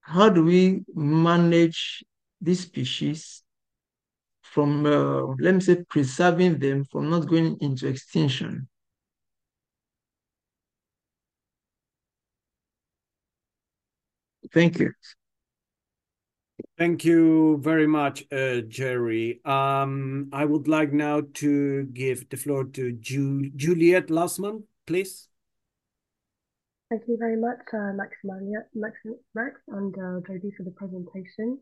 How 0.00 0.28
do 0.30 0.44
we 0.44 0.84
manage 0.94 2.02
these 2.40 2.60
species 2.60 3.42
from, 4.42 4.86
uh, 4.86 5.34
let 5.38 5.54
me 5.54 5.60
say, 5.60 5.84
preserving 5.88 6.58
them 6.58 6.84
from 6.84 7.10
not 7.10 7.28
going 7.28 7.58
into 7.60 7.86
extinction? 7.86 8.68
Thank 14.52 14.78
you. 14.78 14.92
Thank 16.78 17.04
you 17.04 17.58
very 17.60 17.88
much, 17.88 18.22
uh, 18.30 18.60
Jerry. 18.68 19.40
Um, 19.44 20.28
I 20.32 20.44
would 20.44 20.68
like 20.68 20.92
now 20.92 21.22
to 21.42 21.82
give 21.86 22.28
the 22.30 22.36
floor 22.36 22.66
to 22.78 22.92
Ju 22.92 23.50
Juliet 23.56 24.06
Lassman, 24.10 24.62
please. 24.86 25.26
Thank 26.88 27.02
you 27.08 27.16
very 27.18 27.36
much, 27.36 27.58
uh, 27.74 27.92
Max, 27.98 28.14
Max, 28.22 28.94
Max 29.34 29.60
and 29.66 29.92
uh, 29.98 30.20
Jody 30.24 30.52
for 30.56 30.62
the 30.62 30.70
presentation. 30.70 31.58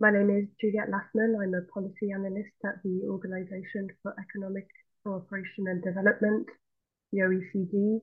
My 0.00 0.10
name 0.10 0.30
is 0.30 0.48
Juliet 0.60 0.90
Lassman. 0.90 1.38
I'm 1.40 1.54
a 1.54 1.62
policy 1.72 2.10
analyst 2.10 2.58
at 2.66 2.82
the 2.82 3.06
Organization 3.08 3.86
for 4.02 4.16
Economic 4.18 4.66
Cooperation 5.04 5.68
and 5.68 5.80
Development, 5.80 6.44
the 7.12 7.20
OECD, 7.20 8.00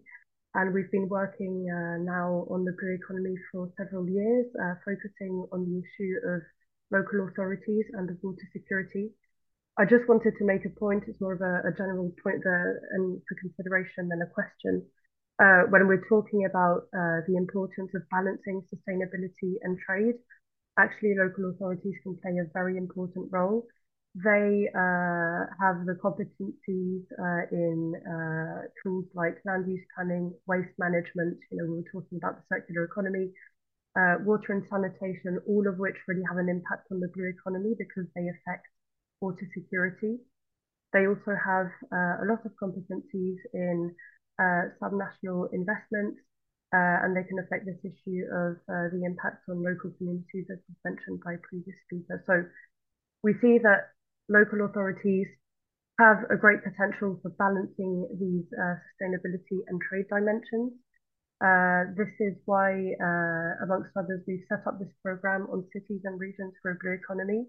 and 0.56 0.74
we've 0.74 0.92
been 0.92 1.10
working 1.10 1.66
uh, 1.66 1.98
now 2.04 2.46
on 2.50 2.64
the 2.64 2.76
blue 2.80 2.94
economy 2.94 3.36
for 3.52 3.72
several 3.78 4.08
years, 4.08 4.46
uh, 4.62 4.76
focusing 4.86 5.46
on 5.52 5.66
the 5.66 5.82
issue 5.82 6.14
of 6.30 6.42
local 6.92 7.28
authorities 7.28 7.86
and 7.94 8.10
of 8.10 8.18
water 8.22 8.48
security. 8.54 9.10
I 9.78 9.86
just 9.86 10.08
wanted 10.08 10.34
to 10.38 10.46
make 10.46 10.66
a 10.66 10.80
point, 10.80 11.06
it's 11.08 11.20
more 11.20 11.34
of 11.34 11.42
a, 11.42 11.68
a 11.68 11.74
general 11.76 12.14
point 12.22 12.42
there 12.44 12.80
and 12.92 13.20
for 13.28 13.36
consideration 13.42 14.10
than 14.10 14.22
a 14.22 14.30
question. 14.30 14.86
Uh, 15.42 15.66
when 15.74 15.88
we're 15.88 16.06
talking 16.08 16.46
about 16.46 16.86
uh, 16.94 17.26
the 17.26 17.36
importance 17.36 17.90
of 17.96 18.04
balancing 18.12 18.62
sustainability 18.70 19.58
and 19.64 19.80
trade, 19.82 20.14
actually 20.78 21.16
local 21.18 21.50
authorities 21.50 21.96
can 22.04 22.16
play 22.22 22.38
a 22.38 22.46
very 22.54 22.78
important 22.78 23.26
role 23.32 23.66
they 24.16 24.70
uh, 24.70 25.50
have 25.58 25.90
the 25.90 25.98
competencies 25.98 27.02
uh, 27.18 27.50
in 27.50 27.98
uh, 28.06 28.70
tools 28.84 29.06
like 29.16 29.42
land 29.44 29.66
use 29.68 29.82
planning, 29.96 30.32
waste 30.46 30.70
management. 30.78 31.38
You 31.50 31.58
know, 31.58 31.66
we 31.66 31.82
were 31.82 31.90
talking 31.92 32.20
about 32.22 32.38
the 32.38 32.46
circular 32.46 32.86
economy, 32.86 33.34
uh, 33.98 34.22
water 34.22 34.54
and 34.54 34.62
sanitation, 34.70 35.42
all 35.50 35.66
of 35.68 35.80
which 35.80 35.98
really 36.08 36.22
have 36.30 36.38
an 36.38 36.48
impact 36.48 36.94
on 36.94 37.00
the 37.00 37.10
blue 37.10 37.26
economy 37.26 37.74
because 37.74 38.06
they 38.14 38.30
affect 38.30 38.70
water 39.20 39.50
security. 39.58 40.22
They 40.94 41.08
also 41.10 41.34
have 41.34 41.74
uh, 41.90 42.22
a 42.22 42.26
lot 42.30 42.46
of 42.46 42.54
competencies 42.62 43.42
in 43.54 43.96
uh, 44.38 44.78
subnational 44.78 45.50
investments, 45.54 46.22
and 46.72 47.18
they 47.18 47.26
can 47.26 47.42
affect 47.42 47.66
this 47.66 47.82
issue 47.82 48.30
of 48.30 48.62
the 48.94 49.02
impact 49.06 49.42
on 49.50 49.64
local 49.64 49.90
communities, 49.98 50.46
as 50.54 50.62
was 50.70 50.78
mentioned 50.86 51.22
by 51.26 51.34
previous 51.50 51.78
speakers. 51.90 52.22
So 52.28 52.46
we 53.24 53.34
see 53.42 53.58
that 53.58 53.94
local 54.30 54.66
authorities 54.66 55.28
have 56.00 56.26
a 56.32 56.38
great 56.38 56.64
potential 56.64 57.20
for 57.22 57.30
balancing 57.38 58.08
these 58.18 58.48
uh, 58.58 58.76
sustainability 58.90 59.62
and 59.68 59.80
trade 59.90 60.10
dimensions. 60.10 60.74
Uh, 61.44 61.92
this 61.98 62.10
is 62.20 62.34
why, 62.46 62.72
uh, 62.98 63.52
amongst 63.64 63.92
others, 63.98 64.24
we've 64.28 64.46
set 64.50 64.66
up 64.66 64.80
this 64.80 64.90
program 65.04 65.46
on 65.52 65.66
cities 65.74 66.02
and 66.06 66.20
regions 66.20 66.54
for 66.62 66.72
a 66.72 66.78
blue 66.82 66.94
economy. 66.94 67.46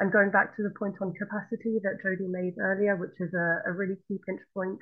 And 0.00 0.12
going 0.12 0.30
back 0.30 0.54
to 0.56 0.62
the 0.62 0.74
point 0.78 0.96
on 1.00 1.14
capacity 1.14 1.78
that 1.82 2.02
Jody 2.02 2.28
made 2.28 2.54
earlier, 2.60 2.96
which 2.96 3.16
is 3.20 3.32
a, 3.34 3.70
a 3.70 3.72
really 3.72 3.96
key 4.06 4.18
pinch 4.26 4.42
point, 4.54 4.78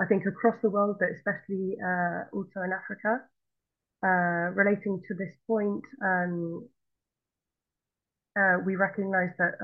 I 0.00 0.06
think 0.06 0.24
across 0.26 0.56
the 0.62 0.70
world, 0.70 0.96
but 0.98 1.10
especially 1.14 1.76
uh, 1.78 2.24
also 2.32 2.62
in 2.64 2.72
Africa, 2.72 3.26
uh, 4.02 4.54
relating 4.56 5.02
to 5.06 5.14
this 5.14 5.34
point, 5.46 5.84
um, 6.02 6.66
uh, 8.38 8.58
we 8.64 8.76
recognize 8.76 9.30
that 9.38 9.54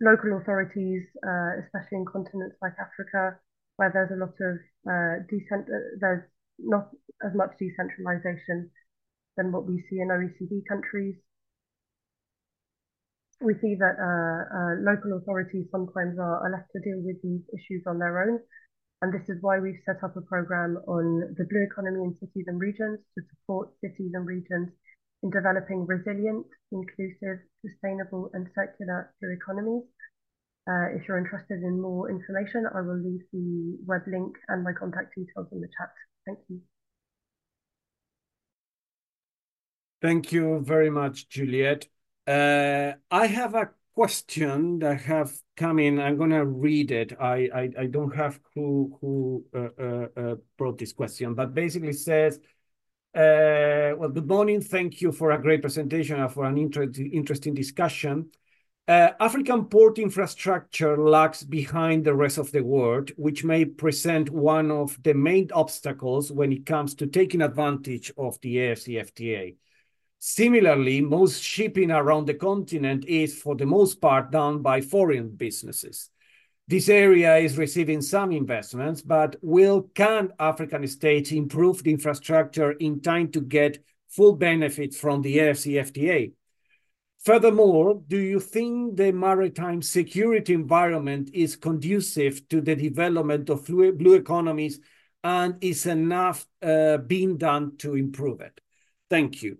local 0.00 0.36
authorities, 0.38 1.02
uh, 1.24 1.62
especially 1.64 1.98
in 1.98 2.06
continents 2.06 2.56
like 2.60 2.74
Africa, 2.78 3.38
where 3.76 3.90
there's 3.92 4.12
a 4.12 4.20
lot 4.20 4.36
of 4.40 4.56
uh, 4.88 5.24
decent, 5.28 5.68
uh, 5.68 5.96
there's 6.00 6.24
not 6.58 6.88
as 7.24 7.32
much 7.34 7.52
decentralization 7.58 8.70
than 9.36 9.52
what 9.52 9.66
we 9.66 9.84
see 9.88 10.00
in 10.00 10.08
OECD 10.08 10.64
countries. 10.68 11.16
We 13.40 13.52
see 13.60 13.76
that 13.76 13.96
uh, 14.00 14.42
uh, 14.48 14.74
local 14.80 15.18
authorities 15.18 15.68
sometimes 15.70 16.18
are, 16.18 16.40
are 16.40 16.50
left 16.50 16.72
to 16.72 16.80
deal 16.80 17.00
with 17.04 17.20
these 17.22 17.44
issues 17.52 17.84
on 17.86 17.98
their 17.98 18.16
own. 18.24 18.40
And 19.02 19.12
this 19.12 19.28
is 19.28 19.36
why 19.42 19.58
we've 19.60 19.80
set 19.84 20.02
up 20.02 20.16
a 20.16 20.22
program 20.22 20.80
on 20.88 21.36
the 21.36 21.44
blue 21.44 21.68
economy 21.68 22.00
in 22.00 22.16
cities 22.18 22.48
and 22.48 22.58
regions 22.58 22.98
to 23.14 23.20
support 23.28 23.68
cities 23.84 24.12
and 24.14 24.26
regions 24.26 24.72
in 25.22 25.30
developing 25.30 25.86
resilient, 25.86 26.46
inclusive, 26.72 27.38
sustainable, 27.64 28.30
and 28.34 28.46
circular 28.54 29.12
economies. 29.22 29.84
Uh, 30.68 30.96
if 30.96 31.06
you're 31.06 31.18
interested 31.18 31.62
in 31.62 31.80
more 31.80 32.10
information, 32.10 32.66
I 32.74 32.80
will 32.80 33.00
leave 33.00 33.22
the 33.32 33.78
web 33.86 34.02
link 34.06 34.36
and 34.48 34.64
my 34.64 34.72
contact 34.72 35.14
details 35.14 35.46
in 35.52 35.60
the 35.60 35.68
chat. 35.68 35.90
Thank 36.26 36.38
you. 36.48 36.60
Thank 40.02 40.32
you 40.32 40.60
very 40.64 40.90
much, 40.90 41.28
Juliet. 41.28 41.86
Uh, 42.26 42.92
I 43.10 43.26
have 43.26 43.54
a 43.54 43.70
question 43.94 44.80
that 44.80 45.00
have 45.00 45.32
come 45.56 45.78
in. 45.78 45.98
I'm 45.98 46.18
gonna 46.18 46.44
read 46.44 46.90
it. 46.90 47.14
I 47.18 47.48
I, 47.54 47.70
I 47.78 47.86
don't 47.86 48.14
have 48.14 48.38
who 48.54 48.98
who 49.00 49.44
uh, 49.54 49.68
uh, 49.80 50.06
uh 50.16 50.34
brought 50.58 50.78
this 50.78 50.92
question, 50.92 51.34
but 51.34 51.54
basically 51.54 51.92
says, 51.92 52.38
uh, 53.16 53.96
well, 53.96 54.10
good 54.10 54.28
morning. 54.28 54.60
Thank 54.60 55.00
you 55.00 55.10
for 55.10 55.30
a 55.30 55.40
great 55.40 55.62
presentation 55.62 56.20
and 56.20 56.30
for 56.30 56.44
an 56.44 56.58
inter 56.58 56.90
interesting 57.12 57.54
discussion. 57.54 58.30
Uh, 58.86 59.10
African 59.18 59.64
port 59.64 59.98
infrastructure 59.98 60.98
lags 60.98 61.42
behind 61.42 62.04
the 62.04 62.14
rest 62.14 62.36
of 62.36 62.52
the 62.52 62.62
world, 62.62 63.10
which 63.16 63.42
may 63.42 63.64
present 63.64 64.28
one 64.28 64.70
of 64.70 65.02
the 65.02 65.14
main 65.14 65.48
obstacles 65.54 66.30
when 66.30 66.52
it 66.52 66.66
comes 66.66 66.94
to 66.94 67.06
taking 67.06 67.40
advantage 67.40 68.12
of 68.18 68.38
the 68.42 68.56
AFCFTA. 68.56 69.56
Similarly, 70.18 71.00
most 71.00 71.42
shipping 71.42 71.90
around 71.90 72.26
the 72.26 72.34
continent 72.34 73.06
is, 73.06 73.40
for 73.40 73.56
the 73.56 73.66
most 73.66 74.00
part, 74.00 74.30
done 74.30 74.60
by 74.60 74.82
foreign 74.82 75.30
businesses. 75.30 76.10
This 76.68 76.88
area 76.88 77.36
is 77.36 77.58
receiving 77.58 78.02
some 78.02 78.32
investments, 78.32 79.00
but 79.00 79.36
will 79.40 79.82
can 79.94 80.32
African 80.40 80.84
states 80.88 81.30
improve 81.30 81.84
the 81.84 81.92
infrastructure 81.92 82.72
in 82.72 83.00
time 83.00 83.30
to 83.32 83.40
get 83.40 83.78
full 84.08 84.34
benefits 84.34 84.98
from 84.98 85.22
the 85.22 85.38
AFCFTA? 85.38 86.32
Furthermore, 87.24 88.02
do 88.06 88.18
you 88.18 88.40
think 88.40 88.96
the 88.96 89.12
maritime 89.12 89.80
security 89.80 90.54
environment 90.54 91.30
is 91.32 91.54
conducive 91.54 92.48
to 92.48 92.60
the 92.60 92.74
development 92.74 93.48
of 93.48 93.66
blue 93.66 94.14
economies 94.14 94.80
and 95.22 95.56
is 95.60 95.86
enough 95.86 96.46
uh, 96.62 96.98
being 96.98 97.36
done 97.36 97.76
to 97.78 97.94
improve 97.94 98.40
it? 98.40 98.60
Thank 99.08 99.42
you. 99.42 99.58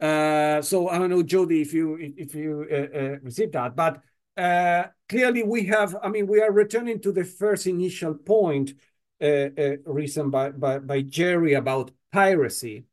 Uh, 0.00 0.62
so 0.62 0.88
I 0.88 0.98
don't 0.98 1.10
know, 1.10 1.22
Jody, 1.22 1.60
if 1.60 1.74
you 1.74 1.98
if 2.00 2.34
you 2.34 2.66
uh, 2.70 2.98
uh, 2.98 3.16
received 3.22 3.52
that, 3.52 3.76
but 3.76 4.02
uh, 4.36 4.84
clearly 5.10 5.42
we 5.42 5.64
have, 5.66 5.96
I 6.02 6.08
mean, 6.08 6.28
we 6.28 6.40
are 6.40 6.52
returning 6.52 7.00
to 7.00 7.10
the 7.10 7.24
first 7.24 7.66
initial 7.66 8.14
point 8.14 8.74
uh, 9.20 9.26
uh, 9.58 9.76
reason 9.84 10.30
by, 10.30 10.50
by, 10.50 10.78
by 10.78 11.02
Jerry 11.02 11.54
about 11.54 11.90
piracy. 12.12 12.84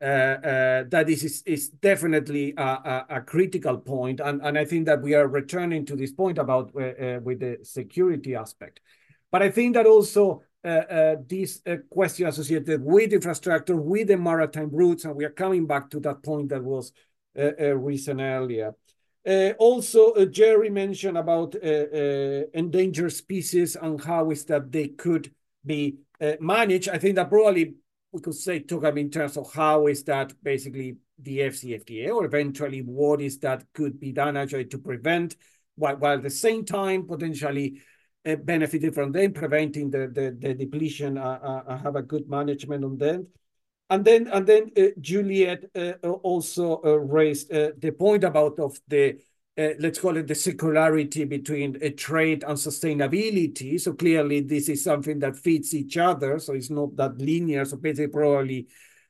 Uh, 0.00 0.04
uh, 0.04 0.84
that 0.90 1.08
is, 1.08 1.24
is, 1.24 1.42
is 1.46 1.68
definitely 1.70 2.52
a, 2.58 2.62
a, 2.62 3.06
a, 3.08 3.20
critical 3.22 3.78
point, 3.78 4.20
and, 4.20 4.42
and 4.42 4.58
I 4.58 4.66
think 4.66 4.84
that 4.84 5.00
we 5.00 5.14
are 5.14 5.26
returning 5.26 5.86
to 5.86 5.96
this 5.96 6.12
point 6.12 6.36
about 6.36 6.70
uh, 6.76 6.80
uh 6.80 7.20
with 7.22 7.40
the 7.40 7.60
security 7.62 8.34
aspect. 8.34 8.80
But 9.32 9.40
I 9.42 9.50
think 9.50 9.74
that 9.74 9.86
also 9.86 10.42
this 10.62 11.62
question 11.88 12.26
associated 12.26 12.84
with 12.84 13.12
infrastructure, 13.12 13.76
with 13.76 14.08
the 14.08 14.18
maritime 14.18 14.68
routes, 14.70 15.04
and 15.04 15.16
we 15.16 15.24
are 15.24 15.30
coming 15.30 15.66
back 15.66 15.88
to 15.90 16.00
that 16.00 16.22
point 16.22 16.50
that 16.50 16.62
was 16.62 16.92
recent 17.34 18.20
earlier. 18.20 18.74
Uh, 19.26 19.52
also, 19.58 20.12
uh, 20.12 20.24
Jerry 20.24 20.70
mentioned 20.70 21.18
about 21.18 21.56
uh, 21.56 22.46
endangered 22.54 23.12
species 23.12 23.74
and 23.74 24.00
how 24.02 24.30
is 24.30 24.44
that 24.44 24.70
they 24.70 24.88
could 24.88 25.32
be 25.64 25.96
managed. 26.40 26.88
I 26.88 26.98
think 26.98 27.16
that 27.16 27.28
probably 27.28 27.74
we 28.12 28.20
could 28.20 28.34
say 28.34 28.60
talk 28.60 28.84
about 28.84 28.98
in 28.98 29.10
terms 29.10 29.36
of 29.36 29.52
how 29.52 29.88
is 29.88 30.04
that 30.04 30.32
basically 30.42 30.96
the 31.18 31.40
AFCFTA 31.40 32.14
or 32.14 32.24
eventually 32.24 32.80
what 32.80 33.20
is 33.20 33.38
that 33.40 33.64
could 33.74 33.98
be 33.98 34.12
done 34.12 34.36
actually 34.36 34.66
to 34.66 34.78
prevent 34.78 35.36
while, 35.74 35.96
while 35.96 36.14
at 36.14 36.22
the 36.22 36.30
same 36.30 36.64
time 36.64 37.06
potentially 37.06 37.80
uh, 38.26 38.36
benefiting 38.36 38.92
from 38.92 39.12
them 39.12 39.32
preventing 39.32 39.90
the 39.90 40.08
the, 40.08 40.36
the 40.38 40.54
depletion 40.54 41.16
uh, 41.16 41.62
uh, 41.66 41.78
have 41.78 41.96
a 41.96 42.02
good 42.02 42.28
management 42.28 42.84
on 42.84 42.98
them 42.98 43.26
and 43.88 44.04
then 44.04 44.28
and 44.28 44.46
then 44.46 44.70
uh, 44.76 44.88
Juliet 45.00 45.64
uh, 45.74 45.92
also 46.02 46.80
uh, 46.84 46.96
raised 46.96 47.50
the 47.50 47.94
point 47.98 48.24
about 48.24 48.58
of 48.58 48.78
the 48.88 49.18
uh, 49.58 49.70
let's 49.78 49.98
call 49.98 50.16
it 50.16 50.26
the 50.26 50.34
circularity 50.34 51.26
between 51.26 51.78
a 51.80 51.90
trade 51.90 52.44
and 52.46 52.58
sustainability. 52.58 53.80
So 53.80 53.94
clearly, 53.94 54.40
this 54.40 54.68
is 54.68 54.84
something 54.84 55.18
that 55.20 55.36
fits 55.36 55.72
each 55.72 55.96
other. 55.96 56.38
So 56.38 56.52
it's 56.52 56.68
not 56.68 56.94
that 56.96 57.16
linear. 57.18 57.64
So 57.64 57.78
basically, 57.78 58.08
probably 58.08 58.66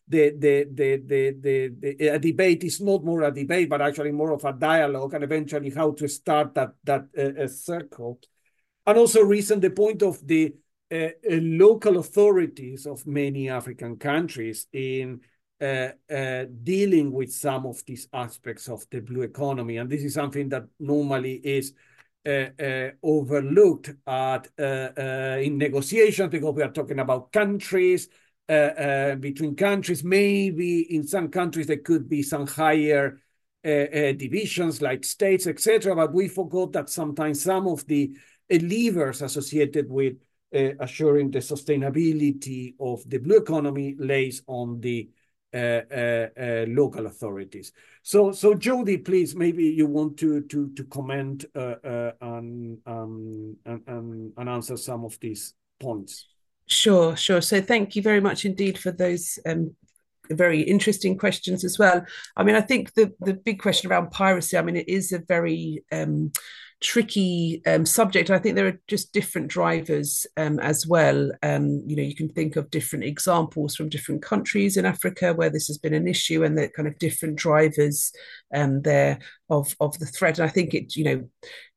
the 0.07 0.31
the 0.39 0.69
the 0.73 0.97
the 1.05 1.35
the, 1.41 1.97
the 1.99 2.19
debate 2.21 2.63
is 2.63 2.81
not 2.81 3.05
more 3.05 3.23
a 3.23 3.33
debate, 3.33 3.69
but 3.69 3.83
actually 3.83 4.13
more 4.13 4.33
of 4.33 4.45
a 4.45 4.53
dialogue, 4.53 5.15
and 5.15 5.25
eventually 5.25 5.71
how 5.71 5.91
to 5.93 6.07
start 6.07 6.55
that 6.55 6.75
that 6.85 7.07
uh, 7.19 7.49
circle. 7.49 8.21
And 8.87 8.99
also, 8.99 9.23
reason 9.23 9.59
the 9.59 9.71
point 9.71 10.03
of 10.03 10.25
the 10.25 10.55
uh, 10.93 11.09
local 11.29 11.99
authorities 11.99 12.87
of 12.87 13.07
many 13.07 13.49
African 13.49 13.97
countries 13.97 14.69
in 14.73 15.21
uh, 15.61 15.89
uh, 16.13 16.45
dealing 16.63 17.11
with 17.11 17.33
some 17.33 17.67
of 17.67 17.83
these 17.87 18.07
aspects 18.13 18.69
of 18.69 18.85
the 18.91 19.01
blue 19.01 19.23
economy. 19.23 19.79
And 19.79 19.91
this 19.91 20.05
is 20.05 20.15
something 20.15 20.49
that 20.51 20.65
normally 20.79 21.41
is 21.43 21.73
uh, 22.25 22.91
overlooked 23.03 23.95
at 24.07 24.49
in 24.59 25.59
negotiations 25.59 26.31
because 26.31 26.55
we 26.55 26.63
are 26.63 26.73
talking 26.73 26.99
about 26.99 27.33
countries, 27.33 28.09
between 28.47 29.57
countries. 29.57 30.05
Maybe 30.05 30.95
in 30.95 31.07
some 31.07 31.29
countries 31.29 31.69
there 31.69 31.79
could 31.79 32.09
be 32.09 32.23
some 32.23 32.47
higher 32.47 33.19
divisions 33.65 34.83
like 34.83 35.05
states, 35.05 35.47
etc. 35.47 35.97
But 35.97 36.13
we 36.13 36.29
forgot 36.29 36.73
that 36.73 36.91
sometimes 36.91 37.43
some 37.43 37.67
of 37.67 37.87
the 37.87 38.15
levers 38.51 39.23
associated 39.23 39.91
with 39.91 40.17
assuring 40.53 41.31
the 41.31 41.41
sustainability 41.41 42.75
of 42.81 43.03
the 43.09 43.19
blue 43.19 43.37
economy 43.37 43.95
lays 43.99 44.43
on 44.47 44.81
the 44.81 45.09
uh, 45.57 45.81
uh, 45.91 46.29
uh, 46.39 46.65
local 46.69 47.07
authorities. 47.07 47.73
So, 48.03 48.31
so 48.33 48.53
Jody, 48.53 48.99
please, 48.99 49.35
maybe 49.35 49.65
you 49.65 49.87
want 49.87 50.19
to 50.19 50.43
to 50.43 50.69
to 50.75 50.85
comment 50.85 51.47
on 51.55 52.79
um, 52.85 53.57
and, 53.65 53.81
and 53.87 54.33
and 54.37 54.49
answer 54.49 54.77
some 54.77 55.05
of 55.05 55.19
these 55.21 55.55
points. 55.81 56.27
Sure, 56.67 57.17
sure. 57.17 57.41
So, 57.41 57.63
thank 57.63 57.97
you 57.97 58.03
very 58.03 58.21
much 58.21 58.45
indeed 58.45 58.77
for 58.77 58.91
those 58.91 59.39
um, 59.47 59.75
very 60.29 60.61
interesting 60.61 61.17
questions 61.17 61.65
as 61.65 61.79
well. 61.79 62.05
I 62.37 62.43
mean, 62.43 62.57
I 62.57 62.61
think 62.61 62.93
the 62.93 63.15
the 63.21 63.35
big 63.35 63.59
question 63.59 63.91
around 63.91 64.11
piracy. 64.11 64.59
I 64.59 64.63
mean, 64.63 64.77
it 64.77 64.89
is 64.89 65.13
a 65.13 65.21
very 65.21 65.85
um, 65.91 66.33
tricky 66.81 67.63
um, 67.67 67.87
subject. 67.87 68.31
I 68.31 68.39
think 68.39 68.55
there 68.55 68.67
are 68.67 68.81
just 68.87 69.13
different 69.13 69.49
drivers 69.49 70.27
um, 70.37 70.59
as 70.61 70.87
well. 70.87 71.31
Um, 71.43 71.83
you 71.87 71.97
know, 71.97 72.03
you 72.03 72.15
can 72.15 72.29
think 72.29 72.57
of 72.57 72.71
different 72.71 73.05
examples 73.05 73.77
from 73.77 73.89
different 73.89 74.23
countries 74.23 74.77
in 74.77 74.85
Africa 74.85 75.35
where 75.35 75.51
this 75.51 75.67
has 75.69 75.79
been 75.79 75.95
an 75.95 76.09
issue, 76.09 76.45
and 76.45 76.57
the 76.57 76.69
kind 76.69 76.89
of 76.89 76.99
different 76.99 77.37
drivers 77.37 78.13
um, 78.55 78.83
there 78.83 79.19
of 79.51 79.75
of 79.81 79.99
the 79.99 80.07
threat. 80.07 80.39
And 80.39 80.49
I 80.49 80.53
think 80.53 80.75
it, 80.75 80.97
you 80.97 81.05
know, 81.05 81.29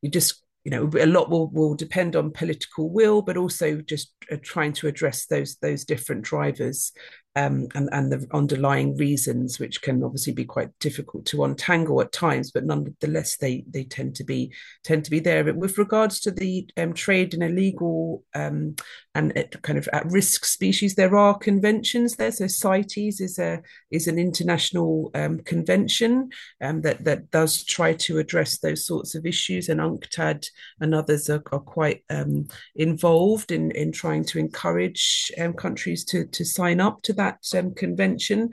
you 0.01 0.09
just 0.09 0.43
you 0.63 0.71
know 0.71 0.89
a 0.99 1.05
lot 1.05 1.29
will, 1.29 1.49
will 1.49 1.73
depend 1.73 2.15
on 2.15 2.31
political 2.31 2.89
will 2.89 3.21
but 3.21 3.37
also 3.37 3.81
just 3.81 4.11
uh, 4.31 4.35
trying 4.43 4.73
to 4.73 4.87
address 4.87 5.25
those 5.25 5.55
those 5.61 5.85
different 5.85 6.21
drivers 6.21 6.91
um, 7.39 7.67
and, 7.73 7.89
and 7.91 8.11
the 8.11 8.27
underlying 8.33 8.97
reasons, 8.97 9.59
which 9.59 9.81
can 9.81 10.03
obviously 10.03 10.33
be 10.33 10.43
quite 10.43 10.77
difficult 10.79 11.25
to 11.27 11.45
untangle 11.45 12.01
at 12.01 12.11
times, 12.11 12.51
but 12.51 12.65
nonetheless 12.65 13.37
they 13.37 13.63
they 13.69 13.85
tend 13.85 14.15
to 14.15 14.25
be 14.25 14.51
tend 14.83 15.05
to 15.05 15.11
be 15.11 15.19
there. 15.19 15.43
But 15.43 15.55
with 15.55 15.77
regards 15.77 16.19
to 16.21 16.31
the 16.31 16.69
um, 16.75 16.93
trade 16.93 17.33
in 17.33 17.41
illegal 17.41 18.23
um, 18.35 18.75
and 19.19 19.61
kind 19.61 19.77
of 19.77 19.87
at 19.91 20.05
risk 20.05 20.45
species, 20.45 20.95
there 20.95 21.15
are 21.15 21.37
conventions 21.37 22.15
there. 22.15 22.31
So 22.31 22.47
CITES 22.47 23.21
is 23.21 23.39
a 23.39 23.61
is 23.91 24.07
an 24.07 24.17
international 24.17 25.11
um, 25.13 25.39
convention 25.39 26.29
um, 26.61 26.81
that 26.81 27.03
that 27.05 27.31
does 27.31 27.63
try 27.63 27.93
to 27.93 28.19
address 28.19 28.57
those 28.57 28.85
sorts 28.85 29.15
of 29.15 29.25
issues, 29.25 29.69
and 29.69 29.79
UNCTAD 29.79 30.47
and 30.81 30.95
others 30.95 31.29
are, 31.29 31.43
are 31.51 31.59
quite 31.59 32.03
um, 32.09 32.47
involved 32.75 33.51
in 33.51 33.71
in 33.71 33.91
trying 33.91 34.23
to 34.25 34.39
encourage 34.39 35.31
countries 35.57 36.03
to 36.05 36.25
to 36.27 36.45
sign 36.45 36.79
up 36.79 37.01
to 37.03 37.13
that 37.13 37.39
um, 37.57 37.73
convention. 37.73 38.49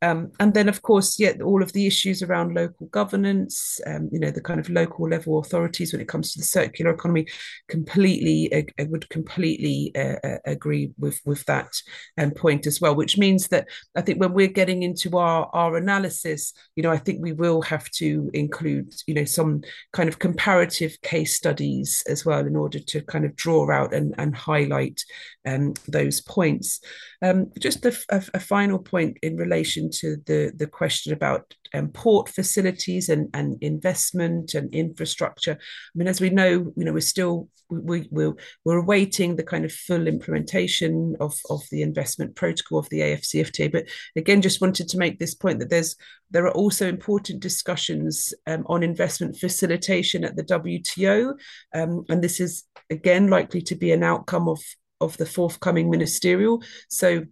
Um, 0.00 0.30
and 0.38 0.54
then, 0.54 0.68
of 0.68 0.82
course, 0.82 1.18
yet 1.18 1.36
yeah, 1.38 1.42
all 1.42 1.62
of 1.62 1.72
the 1.72 1.86
issues 1.86 2.22
around 2.22 2.54
local 2.54 2.86
governance, 2.86 3.80
um, 3.86 4.08
you 4.12 4.20
know, 4.20 4.30
the 4.30 4.40
kind 4.40 4.60
of 4.60 4.70
local 4.70 5.08
level 5.08 5.38
authorities 5.38 5.92
when 5.92 6.00
it 6.00 6.08
comes 6.08 6.32
to 6.32 6.38
the 6.38 6.44
circular 6.44 6.92
economy, 6.92 7.26
completely, 7.68 8.48
I, 8.54 8.66
I 8.80 8.84
would 8.84 9.08
completely 9.08 9.92
uh, 9.96 10.16
uh, 10.22 10.38
agree 10.46 10.92
with 10.98 11.20
with 11.24 11.44
that 11.46 11.72
um, 12.16 12.30
point 12.30 12.66
as 12.66 12.80
well. 12.80 12.94
Which 12.94 13.18
means 13.18 13.48
that 13.48 13.66
I 13.96 14.02
think 14.02 14.20
when 14.20 14.34
we're 14.34 14.46
getting 14.46 14.84
into 14.84 15.16
our 15.18 15.50
our 15.52 15.76
analysis, 15.76 16.52
you 16.76 16.82
know, 16.82 16.92
I 16.92 16.98
think 16.98 17.20
we 17.20 17.32
will 17.32 17.62
have 17.62 17.90
to 17.92 18.30
include, 18.34 18.94
you 19.06 19.14
know, 19.14 19.24
some 19.24 19.62
kind 19.92 20.08
of 20.08 20.20
comparative 20.20 20.96
case 21.02 21.34
studies 21.34 22.04
as 22.06 22.24
well 22.24 22.46
in 22.46 22.54
order 22.54 22.78
to 22.78 23.02
kind 23.02 23.24
of 23.24 23.34
draw 23.34 23.70
out 23.72 23.92
and 23.92 24.14
and 24.18 24.36
highlight 24.36 25.02
um, 25.44 25.74
those 25.88 26.20
points. 26.20 26.80
Um, 27.20 27.50
just 27.58 27.84
a, 27.84 27.96
a, 28.10 28.22
a 28.34 28.40
final 28.40 28.78
point 28.78 29.18
in 29.22 29.36
relation 29.36 29.90
to 29.94 30.16
the, 30.26 30.52
the 30.54 30.68
question 30.68 31.12
about 31.12 31.52
um, 31.74 31.88
port 31.88 32.28
facilities 32.28 33.08
and, 33.08 33.28
and 33.34 33.58
investment 33.60 34.54
and 34.54 34.72
infrastructure. 34.72 35.52
I 35.52 35.92
mean, 35.94 36.08
as 36.08 36.20
we 36.20 36.30
know, 36.30 36.72
you 36.76 36.84
know, 36.84 36.92
we're 36.92 37.00
still 37.00 37.48
we, 37.70 38.08
we're, 38.10 38.34
we're 38.64 38.78
awaiting 38.78 39.36
the 39.36 39.42
kind 39.42 39.64
of 39.64 39.72
full 39.72 40.06
implementation 40.06 41.16
of, 41.20 41.38
of 41.50 41.62
the 41.70 41.82
investment 41.82 42.34
protocol 42.34 42.78
of 42.78 42.88
the 42.88 43.00
AFCFTA. 43.00 43.70
But 43.70 43.84
again, 44.16 44.40
just 44.40 44.60
wanted 44.60 44.88
to 44.88 44.98
make 44.98 45.18
this 45.18 45.34
point 45.34 45.58
that 45.58 45.70
there's 45.70 45.96
there 46.30 46.44
are 46.44 46.52
also 46.52 46.86
important 46.86 47.40
discussions 47.40 48.34
um, 48.46 48.64
on 48.68 48.82
investment 48.82 49.36
facilitation 49.38 50.24
at 50.24 50.36
the 50.36 50.44
WTO, 50.44 51.34
um, 51.74 52.04
and 52.10 52.22
this 52.22 52.38
is 52.38 52.64
again 52.90 53.28
likely 53.28 53.62
to 53.62 53.74
be 53.74 53.92
an 53.92 54.02
outcome 54.02 54.46
of 54.46 54.60
of 55.00 55.16
the 55.16 55.26
forthcoming 55.26 55.90
ministerial. 55.90 56.62
So 56.88 57.24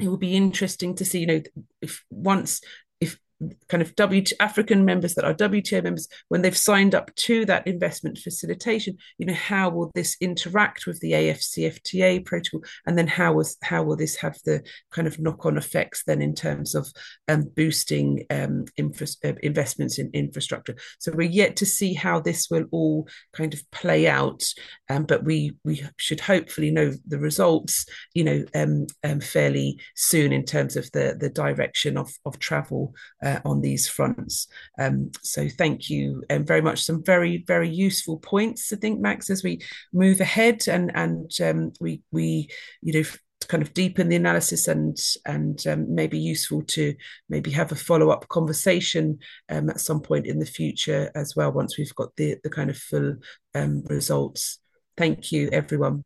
it 0.00 0.08
will 0.08 0.16
be 0.16 0.36
interesting 0.36 0.94
to 0.96 1.04
see, 1.04 1.20
you 1.20 1.26
know, 1.26 1.42
if 1.80 2.04
once 2.10 2.60
kind 3.68 3.82
of 3.82 3.94
W 3.94 4.22
African 4.40 4.84
members 4.84 5.14
that 5.14 5.24
are 5.24 5.34
WTO 5.34 5.82
members, 5.82 6.08
when 6.28 6.42
they've 6.42 6.56
signed 6.56 6.94
up 6.94 7.14
to 7.14 7.44
that 7.46 7.66
investment 7.66 8.18
facilitation, 8.18 8.98
you 9.18 9.26
know, 9.26 9.34
how 9.34 9.70
will 9.70 9.90
this 9.94 10.16
interact 10.20 10.86
with 10.86 11.00
the 11.00 11.12
AFCFTA 11.12 12.24
protocol, 12.24 12.62
and 12.86 12.98
then 12.98 13.06
how 13.06 13.34
was 13.34 13.56
how 13.62 13.82
will 13.82 13.96
this 13.96 14.16
have 14.16 14.38
the 14.44 14.62
kind 14.90 15.06
of 15.06 15.18
knock 15.18 15.46
on 15.46 15.56
effects 15.56 16.02
then 16.04 16.20
in 16.20 16.34
terms 16.34 16.74
of 16.74 16.88
um, 17.28 17.50
boosting 17.54 18.24
um, 18.30 18.64
infra- 18.76 19.06
uh, 19.24 19.32
investments 19.42 19.98
in 19.98 20.10
infrastructure? 20.12 20.76
So 20.98 21.12
we're 21.12 21.30
yet 21.30 21.56
to 21.56 21.66
see 21.66 21.94
how 21.94 22.20
this 22.20 22.48
will 22.50 22.64
all 22.72 23.08
kind 23.32 23.54
of 23.54 23.62
play 23.70 24.08
out, 24.08 24.42
um, 24.88 25.04
but 25.04 25.24
we 25.24 25.52
we 25.64 25.84
should 25.96 26.20
hopefully 26.20 26.70
know 26.70 26.92
the 27.06 27.18
results, 27.18 27.86
you 28.14 28.24
know, 28.24 28.44
um, 28.54 28.86
um, 29.04 29.20
fairly 29.20 29.78
soon 29.94 30.32
in 30.32 30.44
terms 30.44 30.76
of 30.76 30.90
the 30.92 31.16
the 31.18 31.30
direction 31.30 31.96
of 31.96 32.12
of 32.24 32.38
travel. 32.38 32.94
Uh, 33.28 33.40
on 33.44 33.60
these 33.60 33.88
fronts. 33.88 34.48
Um, 34.78 35.10
so 35.22 35.48
thank 35.48 35.90
you 35.90 36.24
um, 36.30 36.44
very 36.44 36.62
much. 36.62 36.82
Some 36.82 37.02
very 37.04 37.44
very 37.46 37.68
useful 37.68 38.18
points, 38.18 38.72
I 38.72 38.76
think, 38.76 39.00
Max, 39.00 39.30
as 39.30 39.42
we 39.42 39.60
move 39.92 40.20
ahead 40.20 40.68
and 40.68 40.90
and 40.94 41.30
um, 41.42 41.72
we 41.80 42.02
we 42.10 42.48
you 42.82 42.92
know 42.94 43.08
kind 43.48 43.62
of 43.62 43.72
deepen 43.72 44.08
the 44.08 44.16
analysis 44.16 44.68
and 44.68 44.96
and 45.26 45.66
um, 45.66 45.94
maybe 45.94 46.18
useful 46.18 46.62
to 46.62 46.94
maybe 47.28 47.50
have 47.50 47.72
a 47.72 47.76
follow 47.76 48.10
up 48.10 48.28
conversation 48.28 49.18
um, 49.48 49.70
at 49.70 49.80
some 49.80 50.00
point 50.00 50.26
in 50.26 50.38
the 50.38 50.46
future 50.46 51.10
as 51.14 51.36
well 51.36 51.52
once 51.52 51.78
we've 51.78 51.94
got 51.94 52.14
the 52.16 52.36
the 52.42 52.50
kind 52.50 52.70
of 52.70 52.76
full 52.76 53.16
um, 53.54 53.82
results. 53.88 54.58
Thank 54.96 55.30
you, 55.32 55.48
everyone. 55.52 56.04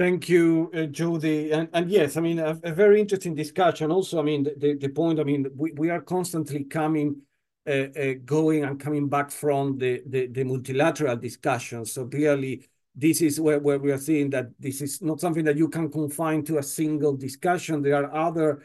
Thank 0.00 0.30
you, 0.30 0.70
uh, 0.74 0.86
Jody. 0.86 1.52
And, 1.52 1.68
and 1.74 1.90
yes, 1.90 2.16
I 2.16 2.22
mean, 2.22 2.38
a, 2.38 2.58
a, 2.64 2.72
very 2.72 3.02
interesting 3.02 3.34
discussion. 3.34 3.92
Also, 3.92 4.18
I 4.18 4.22
mean, 4.22 4.44
the, 4.56 4.74
the 4.78 4.88
point, 4.88 5.20
I 5.20 5.24
mean, 5.24 5.46
we, 5.54 5.72
we 5.72 5.90
are 5.90 6.00
constantly 6.00 6.64
coming, 6.64 7.20
uh, 7.68 7.88
uh, 7.94 8.14
going 8.24 8.64
and 8.64 8.80
coming 8.80 9.10
back 9.10 9.30
from 9.30 9.76
the, 9.76 10.02
the, 10.06 10.28
the 10.28 10.42
multilateral 10.42 11.18
discussions. 11.18 11.92
So 11.92 12.06
clearly, 12.06 12.66
this 12.94 13.20
is 13.20 13.38
where, 13.38 13.58
where 13.58 13.78
we 13.78 13.92
are 13.92 13.98
seeing 13.98 14.30
that 14.30 14.46
this 14.58 14.80
is 14.80 15.02
not 15.02 15.20
something 15.20 15.44
that 15.44 15.58
you 15.58 15.68
can 15.68 15.90
confine 15.90 16.46
to 16.46 16.56
a 16.56 16.62
single 16.62 17.14
discussion. 17.14 17.82
There 17.82 18.02
are 18.02 18.10
other 18.28 18.64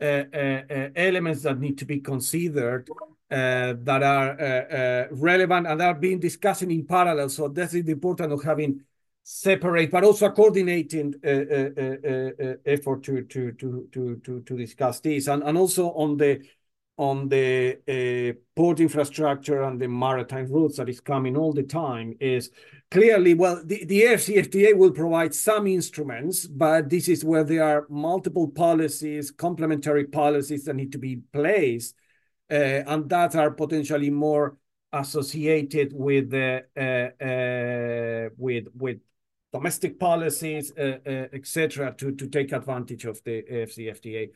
uh, 0.00 0.04
uh, 0.04 0.62
uh 0.70 0.88
elements 0.94 1.42
that 1.42 1.58
need 1.58 1.78
to 1.78 1.84
be 1.84 1.98
considered 1.98 2.88
that 3.28 4.02
are 4.04 5.08
relevant 5.10 5.66
and 5.66 5.82
are 5.82 5.94
being 5.94 6.20
discussed 6.20 6.62
in 6.62 6.86
parallel. 6.86 7.28
So 7.28 7.48
that 7.48 7.74
is 7.74 7.84
the 7.84 7.90
importance 7.90 8.32
of 8.32 8.44
having 8.44 8.82
separate, 9.28 9.90
but 9.90 10.04
also 10.04 10.26
a 10.26 10.30
coordinating 10.30 11.12
uh, 11.24 11.28
uh, 11.28 12.48
uh, 12.48 12.54
effort 12.64 13.02
to 13.02 13.22
to 13.22 13.50
to 13.52 13.88
to 13.90 14.20
to 14.24 14.40
to 14.42 14.56
discuss 14.56 15.00
this, 15.00 15.26
and 15.26 15.42
and 15.42 15.58
also 15.58 15.88
on 15.94 16.16
the 16.16 16.46
on 16.96 17.28
the 17.28 18.36
port 18.54 18.78
infrastructure 18.78 19.64
and 19.64 19.80
the 19.80 19.88
maritime 19.88 20.46
routes 20.46 20.76
that 20.76 20.88
is 20.88 21.00
coming 21.00 21.36
all 21.36 21.52
the 21.52 21.64
time 21.64 22.14
is 22.20 22.50
clearly 22.90 23.34
well 23.34 23.60
the, 23.66 23.84
the 23.84 24.02
AFCFTA 24.02 24.74
will 24.76 24.92
provide 24.92 25.34
some 25.34 25.66
instruments, 25.66 26.46
but 26.46 26.88
this 26.88 27.08
is 27.08 27.24
where 27.24 27.42
there 27.42 27.64
are 27.64 27.86
multiple 27.90 28.48
policies, 28.48 29.32
complementary 29.32 30.04
policies 30.04 30.64
that 30.66 30.76
need 30.76 30.92
to 30.92 30.98
be 30.98 31.16
placed, 31.32 31.96
and 32.48 33.10
that 33.10 33.34
are 33.34 33.50
potentially 33.50 34.08
more 34.08 34.56
associated 34.92 35.92
with 35.92 36.32
uh, 36.32 36.60
uh, 36.80 38.28
with 38.38 38.68
with 38.72 38.98
domestic 39.52 39.98
policies, 39.98 40.72
uh, 40.76 40.98
uh, 41.06 41.10
etc., 41.32 41.94
to, 41.98 42.12
to 42.12 42.28
take 42.28 42.52
advantage 42.52 43.04
of 43.04 43.22
the 43.24 43.42
AFCFTA. 43.42 44.30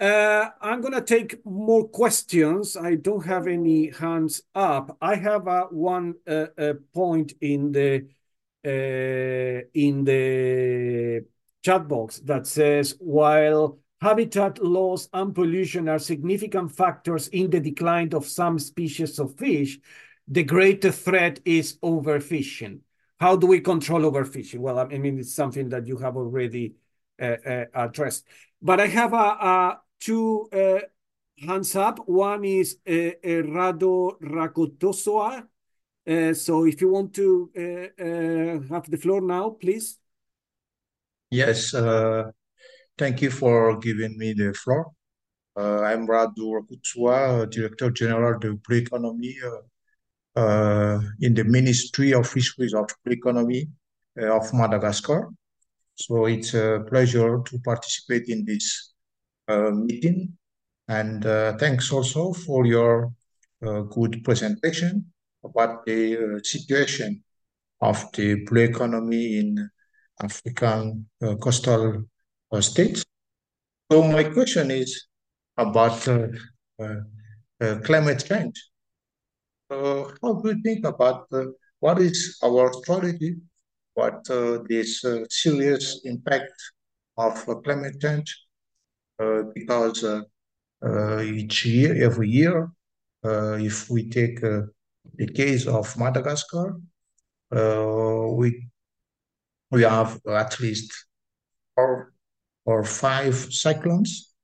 Uh, 0.00 0.50
I'm 0.60 0.80
going 0.80 0.94
to 0.94 1.02
take 1.02 1.44
more 1.46 1.88
questions. 1.88 2.76
I 2.76 2.96
don't 2.96 3.24
have 3.24 3.46
any 3.46 3.90
hands 3.90 4.42
up. 4.54 4.96
I 5.00 5.14
have 5.14 5.46
uh, 5.46 5.66
one 5.66 6.14
uh, 6.26 6.46
uh, 6.58 6.74
point 6.92 7.34
in 7.40 7.72
the 7.72 8.06
in 8.66 10.04
the 10.04 11.20
chat 11.62 11.86
box 11.86 12.18
that 12.20 12.46
says 12.46 12.96
while 12.98 13.78
habitat 14.00 14.62
loss 14.62 15.06
and 15.12 15.34
pollution 15.34 15.86
are 15.86 15.98
significant 15.98 16.72
factors 16.72 17.28
in 17.28 17.50
the 17.50 17.60
decline 17.60 18.14
of 18.14 18.26
some 18.26 18.58
species 18.58 19.18
of 19.18 19.36
fish, 19.36 19.78
the 20.28 20.42
greater 20.42 20.90
threat 20.90 21.40
is 21.44 21.76
overfishing. 21.82 22.80
How 23.24 23.36
do 23.36 23.46
we 23.46 23.60
control 23.60 24.02
overfishing? 24.02 24.58
Well, 24.58 24.78
I 24.78 24.98
mean, 24.98 25.18
it's 25.18 25.32
something 25.32 25.70
that 25.70 25.86
you 25.86 25.96
have 25.96 26.14
already 26.14 26.74
uh, 27.18 27.24
uh, 27.24 27.64
addressed. 27.72 28.26
But 28.60 28.80
I 28.80 28.86
have 28.88 29.78
two 29.98 30.46
uh, 30.52 30.80
hands 31.38 31.74
up. 31.74 32.06
One 32.06 32.44
is 32.44 32.76
uh, 32.86 32.92
uh, 32.92 33.42
Rado 33.56 34.20
Rakotosoa. 34.20 35.46
Uh, 36.06 36.34
so 36.34 36.66
if 36.66 36.82
you 36.82 36.90
want 36.90 37.14
to 37.14 37.50
have 38.70 38.90
the 38.90 38.98
floor 38.98 39.22
now, 39.22 39.56
please. 39.58 39.98
Yes, 41.30 41.70
thank 42.98 43.22
you 43.22 43.30
for 43.30 43.78
giving 43.78 44.18
me 44.18 44.34
the 44.34 44.52
floor. 44.52 44.92
I'm 45.56 46.06
Rado 46.06 46.60
Rakotosoa, 46.60 47.48
Director 47.48 47.90
General 47.90 48.34
of 48.34 48.62
Blue 48.62 48.76
Economy 48.76 49.34
uh, 49.42 49.62
in 50.36 51.34
the 51.34 51.44
Ministry 51.44 52.12
of 52.12 52.28
Fisheries 52.28 52.74
of 52.74 52.88
Economy 53.06 53.68
uh, 54.20 54.36
of 54.36 54.52
Madagascar. 54.52 55.30
So 55.96 56.26
it's 56.26 56.54
a 56.54 56.84
pleasure 56.88 57.40
to 57.44 57.58
participate 57.60 58.28
in 58.28 58.44
this 58.44 58.92
uh, 59.48 59.70
meeting. 59.70 60.36
And 60.88 61.22
thanks 61.58 61.90
also 61.92 62.32
for 62.32 62.66
your 62.66 63.12
good 63.60 64.22
presentation 64.22 65.06
about 65.42 65.86
the 65.86 66.40
situation 66.42 67.24
of 67.80 68.04
the 68.12 68.44
blue 68.44 68.64
economy 68.64 69.38
in 69.38 69.70
African 70.22 71.06
uh, 71.22 71.34
coastal 71.36 72.04
uh, 72.52 72.60
states. 72.60 73.04
So 73.90 74.02
my 74.02 74.24
question 74.24 74.70
is 74.70 75.06
about 75.56 76.06
uh, 76.08 77.76
climate 77.82 78.24
change. 78.26 78.62
Uh, 79.70 80.04
how 80.22 80.34
do 80.34 80.50
you 80.50 80.62
think 80.62 80.84
about 80.84 81.26
uh, 81.32 81.44
what 81.80 81.98
is 81.98 82.38
our 82.42 82.72
strategy, 82.72 83.36
what 83.94 84.28
uh, 84.30 84.58
this 84.68 85.04
serious 85.30 86.00
impact 86.04 86.52
of 87.16 87.34
climate 87.64 88.00
change? 88.00 88.40
because 89.54 90.04
each 91.22 91.64
year, 91.64 92.04
every 92.04 92.28
year, 92.28 92.68
if 93.22 93.88
we 93.88 94.10
take 94.10 94.40
the 94.40 95.26
case 95.34 95.66
of 95.66 95.96
Madagascar, 95.96 96.76
we 97.50 98.68
we 99.70 99.82
have 99.82 100.20
at 100.26 100.58
least 100.60 100.92
four 101.74 102.12
or 102.64 102.84
five 102.84 103.34
cyclones, 103.34 104.34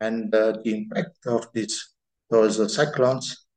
and 0.00 0.34
uh, 0.34 0.52
the 0.64 0.74
impact 0.74 1.26
of 1.26 1.46
these 1.54 1.94
those 2.30 2.58
uh, 2.58 2.68
cyclones 2.68 3.24
uh, 3.32 3.51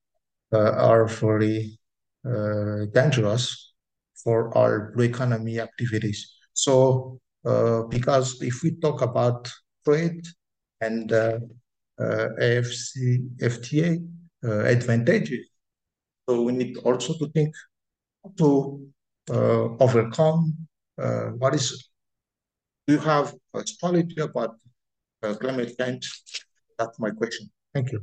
are 0.51 1.07
very 1.07 1.77
uh, 2.25 2.85
dangerous 2.93 3.73
for 4.23 4.55
our 4.57 4.91
blue 4.95 5.05
economy 5.05 5.59
activities. 5.59 6.33
So, 6.53 7.19
uh, 7.45 7.83
because 7.83 8.41
if 8.41 8.63
we 8.63 8.71
talk 8.77 9.01
about 9.01 9.51
trade 9.83 10.25
and 10.81 11.11
AFC, 11.99 13.27
FTA 13.41 13.99
advantages, 14.43 15.47
so 16.27 16.41
we 16.41 16.53
need 16.53 16.77
also 16.77 17.13
to 17.19 17.29
think 17.29 17.53
to 18.37 18.81
overcome 19.29 20.55
what 21.37 21.53
is 21.53 21.89
do 22.87 22.93
you 22.93 22.99
have 22.99 23.33
a 23.53 23.65
strategy 23.65 24.21
about 24.21 24.55
uh, 25.23 25.33
climate 25.35 25.75
change? 25.79 26.21
That's 26.77 26.99
my 26.99 27.09
question. 27.09 27.49
Thank 27.73 27.91
you. 27.91 28.01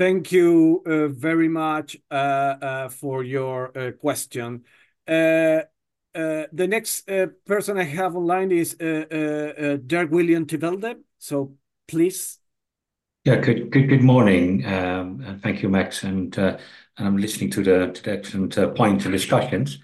Thank 0.00 0.32
you 0.32 0.82
uh, 0.86 1.08
very 1.08 1.48
much 1.48 1.94
uh, 2.10 2.14
uh, 2.14 2.88
for 2.88 3.22
your 3.22 3.70
question. 4.00 4.64
The 5.06 5.66
next 6.54 7.06
person 7.44 7.76
I 7.76 7.82
have 7.82 8.16
online 8.16 8.50
is 8.50 8.76
Dirk 8.76 10.10
Willem 10.10 10.46
te 10.46 10.56
Velde. 10.56 10.96
So 11.18 11.54
please. 11.86 12.38
Yeah, 13.26 13.36
good 13.36 14.02
morning. 14.02 14.64
Um, 14.64 15.38
thank 15.42 15.62
you, 15.62 15.68
Max. 15.68 16.02
And 16.02 16.34
I'm 16.96 17.18
listening 17.18 17.50
to 17.50 17.62
the 17.62 18.00
excellent 18.06 18.54
points 18.74 19.04
and 19.04 19.12
discussions. 19.12 19.80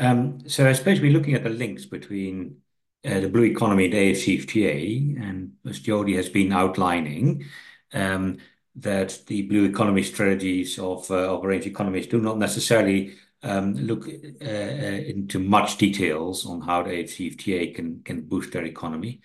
Um, 0.00 0.48
so 0.48 0.68
I 0.68 0.72
suppose 0.72 1.00
we're 1.00 1.12
looking 1.12 1.34
at 1.34 1.44
the 1.44 1.50
links 1.50 1.84
between 1.84 2.56
the 3.04 3.28
blue 3.28 3.44
economy 3.44 3.84
and 3.84 3.94
AFCFTA, 3.94 5.22
and 5.22 5.52
as 5.64 5.78
Jody 5.78 6.16
has 6.16 6.28
been 6.28 6.52
outlining, 6.52 7.44
um, 7.92 8.38
that 8.76 9.20
the 9.26 9.42
blue 9.42 9.64
economy 9.64 10.02
strategies 10.02 10.78
of 10.78 11.08
uh, 11.10 11.38
range 11.40 11.66
economies 11.66 12.06
do 12.06 12.20
not 12.20 12.38
necessarily 12.38 13.14
um, 13.42 13.74
look 13.74 14.08
uh, 14.08 14.44
uh, 14.48 15.00
into 15.06 15.38
much 15.38 15.76
details 15.76 16.46
on 16.46 16.60
how 16.62 16.82
the 16.82 16.90
AFCFTA 16.90 17.74
can 18.04 18.22
boost 18.22 18.52
their 18.52 18.64
economy. 18.64 19.20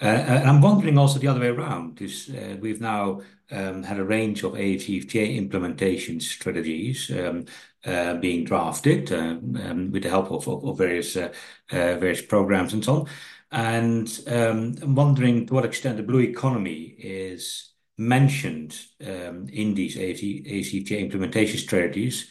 I'm 0.00 0.60
wondering 0.60 0.98
also 0.98 1.18
the 1.18 1.28
other 1.28 1.40
way 1.40 1.46
around, 1.46 1.94
because 1.94 2.28
we've 2.60 2.80
now 2.80 3.22
um, 3.50 3.82
had 3.82 3.98
a 3.98 4.04
range 4.04 4.42
of 4.42 4.52
AFCFTA 4.52 5.36
implementation 5.36 6.20
strategies 6.20 7.10
um, 7.10 7.46
being 8.20 8.44
drafted 8.44 9.08
with 9.10 10.02
the 10.02 10.10
help 10.10 10.30
of 10.30 10.46
of 10.46 10.76
various 10.76 12.22
programs 12.22 12.74
and 12.74 12.84
so 12.84 12.96
on. 12.96 13.08
And 13.50 14.20
I'm 14.26 14.94
wondering 14.94 15.46
to 15.46 15.54
what 15.54 15.64
extent 15.64 15.96
the 15.96 16.02
blue 16.02 16.20
economy 16.20 16.96
is 16.98 17.73
mentioned 17.96 18.78
um, 19.06 19.48
in 19.52 19.74
these 19.74 19.96
ACTA 19.96 20.98
implementation 20.98 21.58
strategies, 21.58 22.30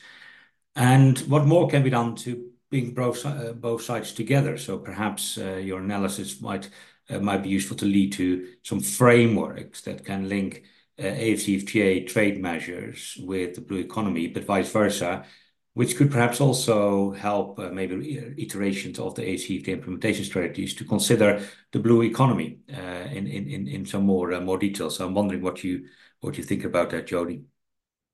and 0.76 1.19
what 1.19 1.45
more 1.45 1.69
can 1.69 1.84
be 1.84 1.90
done 1.90 2.15
to 2.15 2.49
bring 2.69 2.94
both 2.94 3.26
uh, 3.26 3.77
sides 3.77 4.14
together? 4.14 4.57
So 4.57 4.77
perhaps 4.77 5.38
uh, 5.38 5.56
your 5.56 5.80
analysis 5.80 6.41
might 6.41 6.69
uh, 7.10 7.19
be 7.44 7.49
useful 7.49 7.77
to 7.77 7.85
lead 7.85 8.14
to 8.14 8.48
some 8.64 8.80
frameworks 8.80 9.81
that 9.81 10.06
can 10.06 10.27
link 10.27 10.64
AFCFTA 10.99 12.07
trade 12.07 12.41
measures 12.41 13.18
with 13.19 13.56
the 13.56 13.61
blue 13.61 13.80
economy, 13.80 14.27
but 14.27 14.45
vice 14.45 14.72
versa, 14.72 15.26
which 15.74 15.98
could 15.98 16.12
perhaps 16.12 16.40
also 16.40 17.12
help 17.12 17.60
uh, 17.60 17.70
maybe 17.70 18.34
iterations 18.38 19.00
of 19.00 19.16
the 19.16 19.24
ACFTA 19.24 19.70
implementation 19.70 20.24
strategies 20.24 20.76
to 20.76 20.86
consider 20.86 21.41
the 21.72 21.80
blue 21.80 22.04
economy 22.04 22.60
uh, 22.72 23.08
in, 23.12 23.26
in, 23.28 23.68
in 23.68 23.86
some 23.86 24.06
more, 24.06 24.34
uh, 24.34 24.40
more 24.40 24.58
detail. 24.58 24.90
So 24.90 25.06
I'm 25.06 25.14
wondering 25.14 25.41
what 25.41 25.64
you, 25.64 25.86
what 26.22 26.38
you 26.38 26.44
think 26.44 26.64
about 26.64 26.91
that, 26.91 27.08
Jody. 27.08 27.44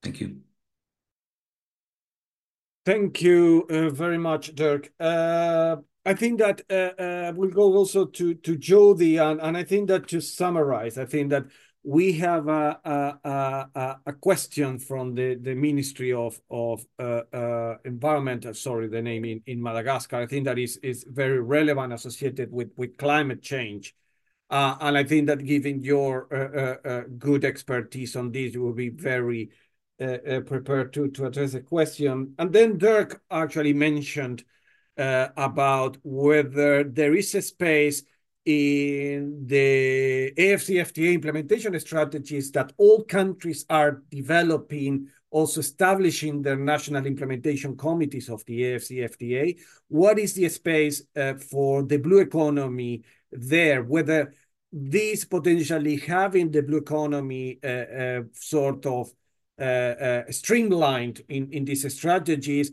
Thank 0.02 0.22
you. 0.22 0.38
Thank 2.86 3.22
you 3.22 3.68
uh, 3.70 3.90
very 3.90 4.18
much, 4.18 4.56
Dirk. 4.56 4.92
Uh, 5.00 5.78
I 6.06 6.14
think 6.14 6.40
that 6.40 6.62
uh, 6.72 7.02
uh, 7.02 7.34
we'll 7.36 7.52
go 7.52 7.76
also 7.76 8.06
to 8.06 8.34
to 8.34 8.56
Jody, 8.56 9.18
and, 9.18 9.40
and 9.42 9.56
I 9.56 9.64
think 9.64 9.90
that 9.90 10.08
to 10.08 10.22
summarize, 10.22 10.98
I 10.98 11.06
think 11.06 11.30
that 11.30 11.46
we 11.84 12.14
have 12.14 12.48
a 12.48 12.80
a, 12.84 13.70
a, 13.80 14.00
a 14.08 14.14
question 14.14 14.80
from 14.80 15.16
the, 15.16 15.36
the 15.36 15.56
Ministry 15.56 16.12
of 16.14 16.40
of 16.50 16.86
uh, 17.00 17.22
uh, 17.34 17.78
Environment. 17.86 18.46
Uh, 18.46 18.54
sorry, 18.54 18.88
the 18.88 19.02
name 19.02 19.26
in, 19.26 19.42
in 19.46 19.62
Madagascar. 19.62 20.18
I 20.18 20.28
think 20.28 20.46
that 20.46 20.60
is 20.60 20.78
is 20.78 21.06
very 21.08 21.40
relevant 21.40 21.94
associated 21.94 22.52
with 22.52 22.72
with 22.76 22.98
climate 22.98 23.42
change, 23.42 23.96
uh, 24.50 24.76
and 24.82 24.98
I 24.98 25.04
think 25.04 25.28
that 25.28 25.46
given 25.46 25.84
your 25.84 26.28
uh, 26.34 26.88
uh, 26.88 27.04
good 27.18 27.46
expertise 27.46 28.16
on 28.16 28.32
this, 28.32 28.54
you 28.54 28.62
will 28.62 28.74
be 28.74 28.90
very 28.90 29.52
prepared 29.98 30.94
to 30.94 31.10
to 31.10 31.26
address 31.26 31.52
the 31.54 31.62
question. 31.62 32.34
And 32.38 32.54
then 32.54 32.78
Dirk 32.78 33.22
actually 33.30 33.74
mentioned 33.74 34.44
about 34.96 35.98
whether 36.04 36.84
there 36.84 37.16
is 37.16 37.36
a 37.36 37.42
space 37.42 38.04
in 38.46 39.46
the 39.46 40.32
AFCFTA 40.38 41.14
implementation 41.14 41.80
strategies 41.80 42.52
that 42.52 42.74
all 42.78 43.04
countries 43.04 43.66
are 43.70 44.04
developing, 44.10 45.08
also 45.30 45.60
establishing 45.60 46.42
their 46.42 46.56
national 46.56 47.06
implementation 47.06 47.78
committees 47.78 48.30
of 48.30 48.44
the 48.46 48.62
AFCFTA. 48.62 49.60
What 49.88 50.18
is 50.20 50.34
the 50.34 50.50
space 50.50 51.04
uh, 51.16 51.36
for 51.36 51.84
the 51.84 51.98
blue 51.98 52.20
economy 52.20 53.04
there? 53.32 53.84
Whether 53.84 54.34
this 54.72 55.26
potentially 55.26 55.98
having 55.98 56.52
the 56.52 56.62
blue 56.62 56.78
economy 56.78 57.60
uh, 57.64 57.68
uh, 57.68 58.22
sort 58.34 58.86
of 58.86 59.12
uh, 59.60 59.64
uh, 59.64 60.32
streamlined 60.32 61.22
in, 61.28 61.52
in 61.52 61.66
these 61.66 61.94
strategies 61.94 62.72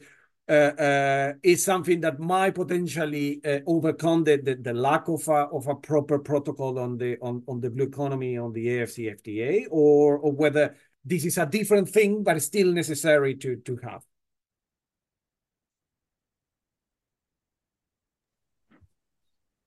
is 0.48 1.64
something 1.64 2.00
that 2.00 2.20
might 2.20 2.54
potentially 2.54 3.40
uh, 3.44 3.60
overcome 3.66 4.24
the, 4.24 4.36
the, 4.36 4.54
the, 4.54 4.72
lack 4.72 5.08
of 5.08 5.26
a, 5.28 5.48
of 5.52 5.66
a 5.66 5.74
proper 5.74 6.18
protocol 6.18 6.78
on 6.78 6.96
the 6.96 7.18
on, 7.20 7.42
on 7.48 7.60
the 7.60 7.70
blue 7.70 7.86
economy 7.86 8.38
on 8.38 8.52
the 8.52 8.66
AFCFTA, 8.66 9.66
or 9.70 10.18
or 10.18 10.32
whether 10.32 10.76
this 11.04 11.24
is 11.24 11.38
a 11.38 11.46
different 11.46 11.88
thing 11.88 12.22
but 12.22 12.40
still 12.42 12.72
necessary 12.72 13.34
to 13.34 13.56
to 13.56 13.76
have. 13.82 14.02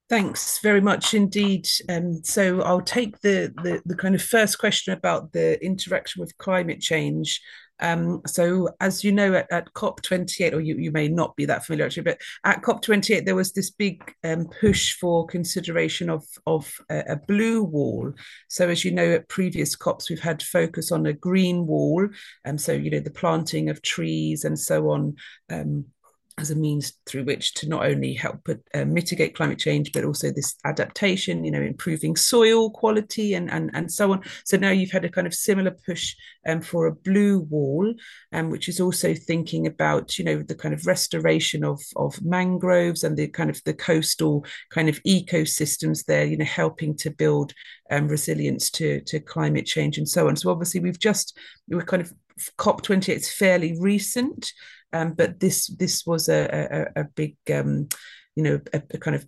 Thanks 0.10 0.58
very 0.64 0.82
much 0.82 1.14
indeed. 1.14 1.68
Um, 1.88 2.24
so 2.24 2.62
I'll 2.62 2.82
take 2.82 3.20
the, 3.22 3.54
the, 3.62 3.80
the 3.86 3.96
kind 3.96 4.16
of 4.16 4.24
first 4.24 4.58
question 4.58 4.92
about 4.92 5.34
the 5.34 5.64
interaction 5.64 6.20
with 6.20 6.36
climate 6.40 6.82
change 6.82 7.40
um, 7.82 8.22
so, 8.28 8.70
as 8.80 9.04
you 9.04 9.12
know, 9.12 9.34
at, 9.34 9.52
at 9.52 9.74
COP28, 9.74 10.54
or 10.54 10.60
you, 10.60 10.76
you 10.76 10.92
may 10.92 11.08
not 11.08 11.36
be 11.36 11.46
that 11.46 11.66
familiar 11.66 11.86
actually, 11.86 12.04
but 12.04 12.22
at 12.44 12.62
COP28, 12.62 13.26
there 13.26 13.36
was 13.36 13.54
this 13.54 13.70
big 13.70 14.14
um, 14.24 14.48
push 14.60 14.94
for 14.94 15.26
consideration 15.28 16.10
of, 16.10 16.26
of 16.46 16.74
a, 16.90 17.04
a, 17.10 17.16
blue 17.16 17.64
wall. 17.64 18.12
So, 18.48 18.70
as 18.70 18.84
you 18.84 18.92
know, 18.92 19.14
at 19.14 19.30
previous 19.30 19.76
COPs, 19.76 20.10
we've 20.10 20.20
had 20.20 20.44
focus 20.44 20.92
on 20.92 21.06
a 21.06 21.14
green 21.14 21.68
wall. 21.68 22.08
And 22.46 22.56
um, 22.56 22.58
so, 22.58 22.74
you 22.74 22.92
know, 22.92 23.00
the 23.00 23.12
planting 23.12 23.70
of 23.70 23.82
trees 23.82 24.44
and 24.44 24.60
so 24.60 24.90
on. 24.90 25.16
Um, 25.50 25.86
as 26.40 26.52
a 26.52 26.56
means 26.56 26.94
through 27.06 27.24
which 27.24 27.54
to 27.56 27.68
not 27.68 27.86
only 27.86 28.14
help 28.14 28.48
uh, 28.74 28.86
mitigate 28.86 29.36
climate 29.36 29.60
change, 29.60 29.92
but 29.92 30.04
also 30.04 30.32
this 30.32 30.56
adaptation, 30.66 31.44
you 31.44 31.52
know, 31.52 31.62
improving 31.62 32.16
soil 32.16 32.70
quality 32.70 33.34
and, 33.34 33.50
and, 33.52 33.70
and 33.74 33.92
so 33.92 34.12
on. 34.12 34.22
So 34.46 34.58
now 34.58 34.72
you've 34.72 34.92
had 34.92 35.06
a 35.06 35.10
kind 35.10 35.28
of 35.28 35.34
similar 35.34 35.72
push 35.72 36.16
um, 36.48 36.62
for 36.62 36.88
a 36.88 36.96
blue 36.96 37.40
wall, 37.40 37.94
um, 38.32 38.50
which 38.50 38.70
is 38.70 38.80
also 38.80 39.14
thinking 39.14 39.68
about, 39.68 40.18
you 40.18 40.26
know, 40.26 40.42
the 40.42 40.56
kind 40.56 40.74
of 40.74 40.86
restoration 40.86 41.64
of, 41.64 41.82
of 41.96 42.22
mangroves 42.24 43.04
and 43.04 43.18
the 43.18 43.28
kind 43.28 43.50
of 43.50 43.62
the 43.66 43.74
coastal 43.74 44.46
kind 44.70 44.90
of 44.90 45.02
ecosystems 45.04 46.06
there, 46.06 46.26
you 46.26 46.38
know, 46.38 46.46
helping 46.46 46.96
to 46.98 47.10
build 47.10 47.54
um, 47.92 48.08
resilience 48.08 48.70
to, 48.72 49.02
to 49.02 49.20
climate 49.20 49.66
change 49.66 49.98
and 49.98 50.08
so 50.08 50.28
on. 50.28 50.36
So 50.36 50.50
obviously 50.50 50.80
we've 50.80 51.00
just, 51.00 51.38
we're 51.68 51.82
kind 51.82 52.02
of 52.02 52.14
COP28 52.58 53.16
is 53.16 53.32
fairly 53.32 53.78
recent. 53.80 54.54
Um, 54.94 55.14
but 55.14 55.40
this 55.40 55.68
this 55.68 56.06
was 56.06 56.30
a 56.30 56.90
a, 56.96 57.02
a 57.02 57.04
big 57.04 57.38
um, 57.54 57.90
you 58.36 58.44
know 58.44 58.62
a, 58.74 58.82
a, 58.92 58.98
kind 58.98 59.16
of 59.16 59.26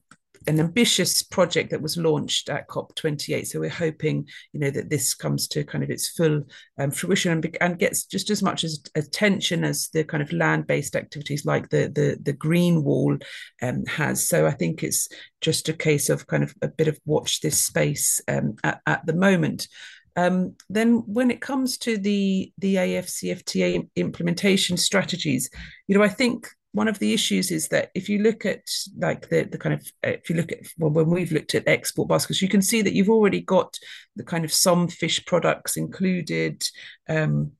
an 0.47 0.59
ambitious 0.59 1.21
project 1.21 1.69
that 1.69 1.81
was 1.81 1.97
launched 1.97 2.49
at 2.49 2.67
COP28. 2.67 3.45
So 3.45 3.59
we're 3.59 3.69
hoping, 3.69 4.27
you 4.53 4.59
know, 4.59 4.71
that 4.71 4.89
this 4.89 5.13
comes 5.13 5.47
to 5.49 5.63
kind 5.63 5.83
of 5.83 5.89
its 5.89 6.09
full 6.09 6.43
um, 6.79 6.91
fruition 6.91 7.31
and, 7.31 7.57
and, 7.61 7.77
gets 7.77 8.05
just 8.05 8.29
as 8.29 8.41
much 8.41 8.63
as 8.63 8.81
attention 8.95 9.63
as 9.63 9.89
the 9.93 10.03
kind 10.03 10.23
of 10.23 10.33
land-based 10.33 10.95
activities 10.95 11.45
like 11.45 11.69
the 11.69 11.91
the, 11.93 12.17
the 12.21 12.33
green 12.33 12.83
wall 12.83 13.17
um, 13.61 13.85
has. 13.85 14.27
So 14.27 14.47
I 14.47 14.51
think 14.51 14.83
it's 14.83 15.09
just 15.41 15.69
a 15.69 15.73
case 15.73 16.09
of 16.09 16.27
kind 16.27 16.43
of 16.43 16.55
a 16.61 16.67
bit 16.67 16.87
of 16.87 16.99
watch 17.05 17.41
this 17.41 17.63
space 17.63 18.19
um, 18.27 18.55
at, 18.63 18.81
at 18.87 19.05
the 19.05 19.13
moment. 19.13 19.67
Um, 20.15 20.55
then 20.69 21.03
when 21.05 21.31
it 21.31 21.41
comes 21.41 21.77
to 21.79 21.97
the 21.97 22.51
the 22.57 22.75
AFCFTA 22.75 23.89
implementation 23.95 24.77
strategies, 24.77 25.49
you 25.87 25.97
know, 25.97 26.03
I 26.03 26.09
think 26.09 26.47
one 26.73 26.87
of 26.87 26.99
the 26.99 27.13
issues 27.13 27.51
is 27.51 27.67
that 27.69 27.91
if 27.95 28.07
you 28.07 28.19
look 28.19 28.45
at 28.45 28.63
like 28.97 29.29
the 29.29 29.43
the 29.43 29.57
kind 29.57 29.73
of 29.73 29.85
if 30.03 30.29
you 30.29 30.35
look 30.35 30.51
at 30.51 30.59
well, 30.77 30.91
when 30.91 31.09
we've 31.09 31.31
looked 31.31 31.55
at 31.55 31.67
export 31.67 32.09
baskets, 32.09 32.41
you 32.41 32.49
can 32.49 32.61
see 32.61 32.81
that 32.81 32.93
you've 32.93 33.09
already 33.09 33.41
got 33.41 33.77
the 34.15 34.23
kind 34.23 34.45
of 34.45 34.53
some 34.53 34.87
fish 34.87 35.25
products 35.25 35.77
included. 35.77 36.63
Um, 37.09 37.53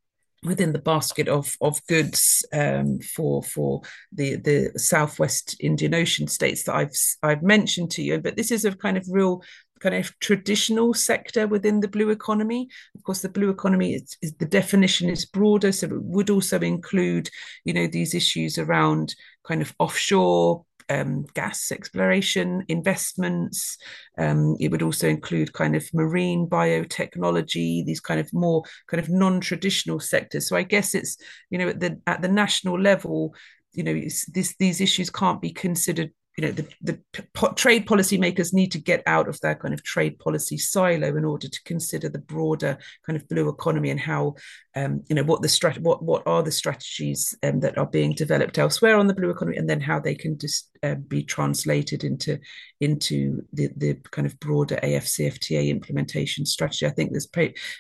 within 0.44 0.74
the 0.74 0.80
basket 0.80 1.28
of 1.28 1.56
of 1.62 1.86
goods 1.86 2.44
um, 2.52 3.00
for 3.00 3.44
for 3.44 3.82
the 4.12 4.38
the 4.38 4.72
southwest 4.76 5.56
Indian 5.60 5.94
Ocean 5.94 6.28
states 6.28 6.64
that 6.64 6.76
I've 6.76 6.96
I've 7.22 7.44
mentioned 7.44 7.92
to 7.92 8.02
you. 8.02 8.20
But 8.20 8.38
this 8.38 8.52
is 8.52 8.66
a 8.66 8.76
kind 8.76 8.98
of 8.98 9.06
real 9.10 9.44
kind 9.82 9.96
of 9.96 10.18
traditional 10.20 10.94
sector 10.94 11.48
within 11.48 11.80
the 11.80 11.88
blue 11.88 12.10
economy. 12.10 12.70
Of 12.96 13.04
course, 13.04 13.22
the 13.22 13.30
blue 13.30 13.50
economy 13.50 13.96
is, 13.96 14.18
is, 14.22 14.34
the 14.34 14.46
definition 14.46 15.10
is 15.10 15.26
broader, 15.26 15.72
so 15.72 15.88
it 15.88 16.04
would 16.04 16.30
also 16.30 16.60
include, 16.60 17.30
you 17.66 17.74
know, 17.74 17.88
these 17.88 18.14
issues 18.14 18.58
around 18.58 19.16
kind 19.44 19.62
of 19.62 19.74
offshore 19.80 20.66
um, 20.90 21.26
gas 21.34 21.72
exploration 21.72 22.64
investments. 22.68 23.78
Um, 24.18 24.58
it 24.60 24.72
would 24.72 24.82
also 24.82 25.08
include 25.08 25.54
kind 25.54 25.76
of 25.76 25.90
marine 25.94 26.48
biotechnology, 26.48 27.86
these 27.86 28.02
kind 28.02 28.20
of 28.20 28.32
more 28.34 28.64
kind 28.88 29.02
of 29.02 29.10
non-traditional 29.10 30.00
sectors. 30.00 30.48
So 30.48 30.56
I 30.56 30.64
guess 30.64 30.94
it's 30.94 31.18
you 31.50 31.58
know 31.58 31.70
at 31.70 31.80
the 31.80 32.00
at 32.08 32.22
the 32.22 32.28
national 32.28 32.80
level, 32.80 33.34
you 33.74 33.84
know, 33.84 33.94
this 33.94 34.56
these 34.58 34.82
issues 34.82 35.10
can't 35.10 35.42
be 35.42 35.52
considered 35.52 36.12
you 36.42 36.48
know 36.48 36.54
the, 36.54 36.68
the 36.82 37.54
trade 37.56 37.86
policymakers 37.86 38.52
need 38.52 38.72
to 38.72 38.80
get 38.80 39.04
out 39.06 39.28
of 39.28 39.40
their 39.42 39.54
kind 39.54 39.76
of 39.76 39.84
trade 39.84 40.18
policy 40.18 40.58
silo 40.58 41.16
in 41.16 41.24
order 41.24 41.48
to 41.48 41.64
consider 41.66 42.10
the 42.10 42.18
broader 42.18 42.80
kind 43.06 43.16
of 43.16 43.28
blue 43.30 43.48
economy 43.48 43.92
and 43.92 44.00
how 44.00 44.34
um, 44.76 45.04
you 45.08 45.16
know 45.16 45.24
what 45.24 45.44
the 45.44 45.48
strat- 45.48 45.82
what 45.82 46.02
what 46.04 46.24
are 46.26 46.42
the 46.42 46.52
strategies 46.52 47.38
um, 47.44 47.60
that 47.60 47.78
are 47.78 47.86
being 47.86 48.14
developed 48.14 48.58
elsewhere 48.58 48.98
on 48.98 49.06
the 49.06 49.14
blue 49.14 49.30
economy 49.30 49.58
and 49.58 49.70
then 49.70 49.82
how 49.82 50.00
they 50.00 50.16
can 50.16 50.40
just 50.40 50.70
uh, 50.82 50.96
be 50.96 51.22
translated 51.22 52.04
into 52.04 52.40
into 52.80 53.44
the 53.54 53.70
the 53.78 53.94
kind 54.10 54.26
of 54.26 54.40
broader 54.40 54.80
AFCFTA 54.82 55.70
implementation 55.70 56.46
strategy. 56.46 56.88
I 56.88 56.92
think 56.92 57.12
there's 57.12 57.30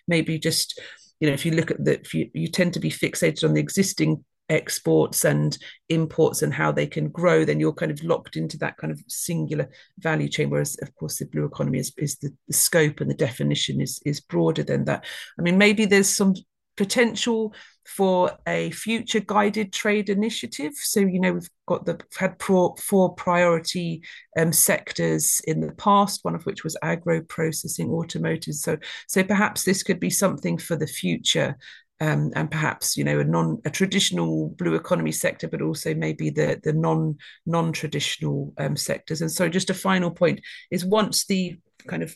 maybe 0.07 0.37
just 0.37 0.79
you 1.19 1.27
know 1.27 1.33
if 1.33 1.47
you 1.47 1.53
look 1.53 1.71
at 1.71 1.83
the 1.83 1.99
you, 2.13 2.29
you 2.33 2.47
tend 2.47 2.73
to 2.73 2.79
be 2.79 2.91
fixated 2.91 3.43
on 3.43 3.53
the 3.53 3.59
existing 3.59 4.23
exports 4.51 5.25
and 5.25 5.57
imports 5.89 6.41
and 6.41 6.53
how 6.53 6.71
they 6.71 6.85
can 6.85 7.07
grow, 7.09 7.43
then 7.43 7.59
you're 7.59 7.73
kind 7.73 7.91
of 7.91 8.03
locked 8.03 8.35
into 8.35 8.57
that 8.57 8.77
kind 8.77 8.91
of 8.91 9.01
singular 9.07 9.69
value 9.97 10.27
chain. 10.27 10.49
Whereas, 10.49 10.77
of 10.81 10.93
course, 10.95 11.17
the 11.17 11.25
blue 11.25 11.45
economy 11.45 11.79
is, 11.79 11.91
is 11.97 12.17
the, 12.17 12.31
the 12.47 12.53
scope 12.53 12.99
and 12.99 13.09
the 13.09 13.15
definition 13.15 13.81
is, 13.81 13.99
is 14.05 14.19
broader 14.19 14.63
than 14.63 14.85
that. 14.85 15.05
I 15.39 15.41
mean, 15.41 15.57
maybe 15.57 15.85
there's 15.85 16.09
some 16.09 16.35
potential 16.77 17.53
for 17.85 18.31
a 18.47 18.71
future 18.71 19.21
guided 19.21 19.73
trade 19.73 20.09
initiative. 20.09 20.73
So, 20.75 20.99
you 20.99 21.19
know, 21.19 21.33
we've 21.33 21.49
got 21.65 21.85
the 21.85 21.99
had 22.17 22.37
pro, 22.37 22.75
four 22.75 23.13
priority 23.15 24.03
um, 24.37 24.53
sectors 24.53 25.41
in 25.45 25.61
the 25.61 25.73
past, 25.73 26.23
one 26.23 26.35
of 26.35 26.45
which 26.45 26.63
was 26.63 26.77
agro 26.81 27.21
processing, 27.21 27.89
automotive. 27.89 28.55
So, 28.55 28.77
so 29.07 29.23
perhaps 29.23 29.63
this 29.63 29.81
could 29.83 29.99
be 29.99 30.09
something 30.09 30.57
for 30.57 30.75
the 30.75 30.87
future 30.87 31.57
um, 32.01 32.31
and 32.35 32.49
perhaps 32.49 32.97
you 32.97 33.03
know 33.03 33.19
a 33.19 33.23
non 33.23 33.61
a 33.63 33.69
traditional 33.69 34.49
blue 34.57 34.73
economy 34.73 35.11
sector, 35.11 35.47
but 35.47 35.61
also 35.61 35.93
maybe 35.93 36.31
the 36.31 36.59
the 36.63 36.73
non 36.73 37.17
non 37.45 37.71
traditional 37.71 38.53
um, 38.57 38.75
sectors. 38.75 39.21
And 39.21 39.31
so, 39.31 39.47
just 39.47 39.69
a 39.69 39.75
final 39.75 40.09
point 40.09 40.41
is 40.71 40.83
once 40.83 41.25
the 41.25 41.57
kind 41.87 42.01
of 42.03 42.13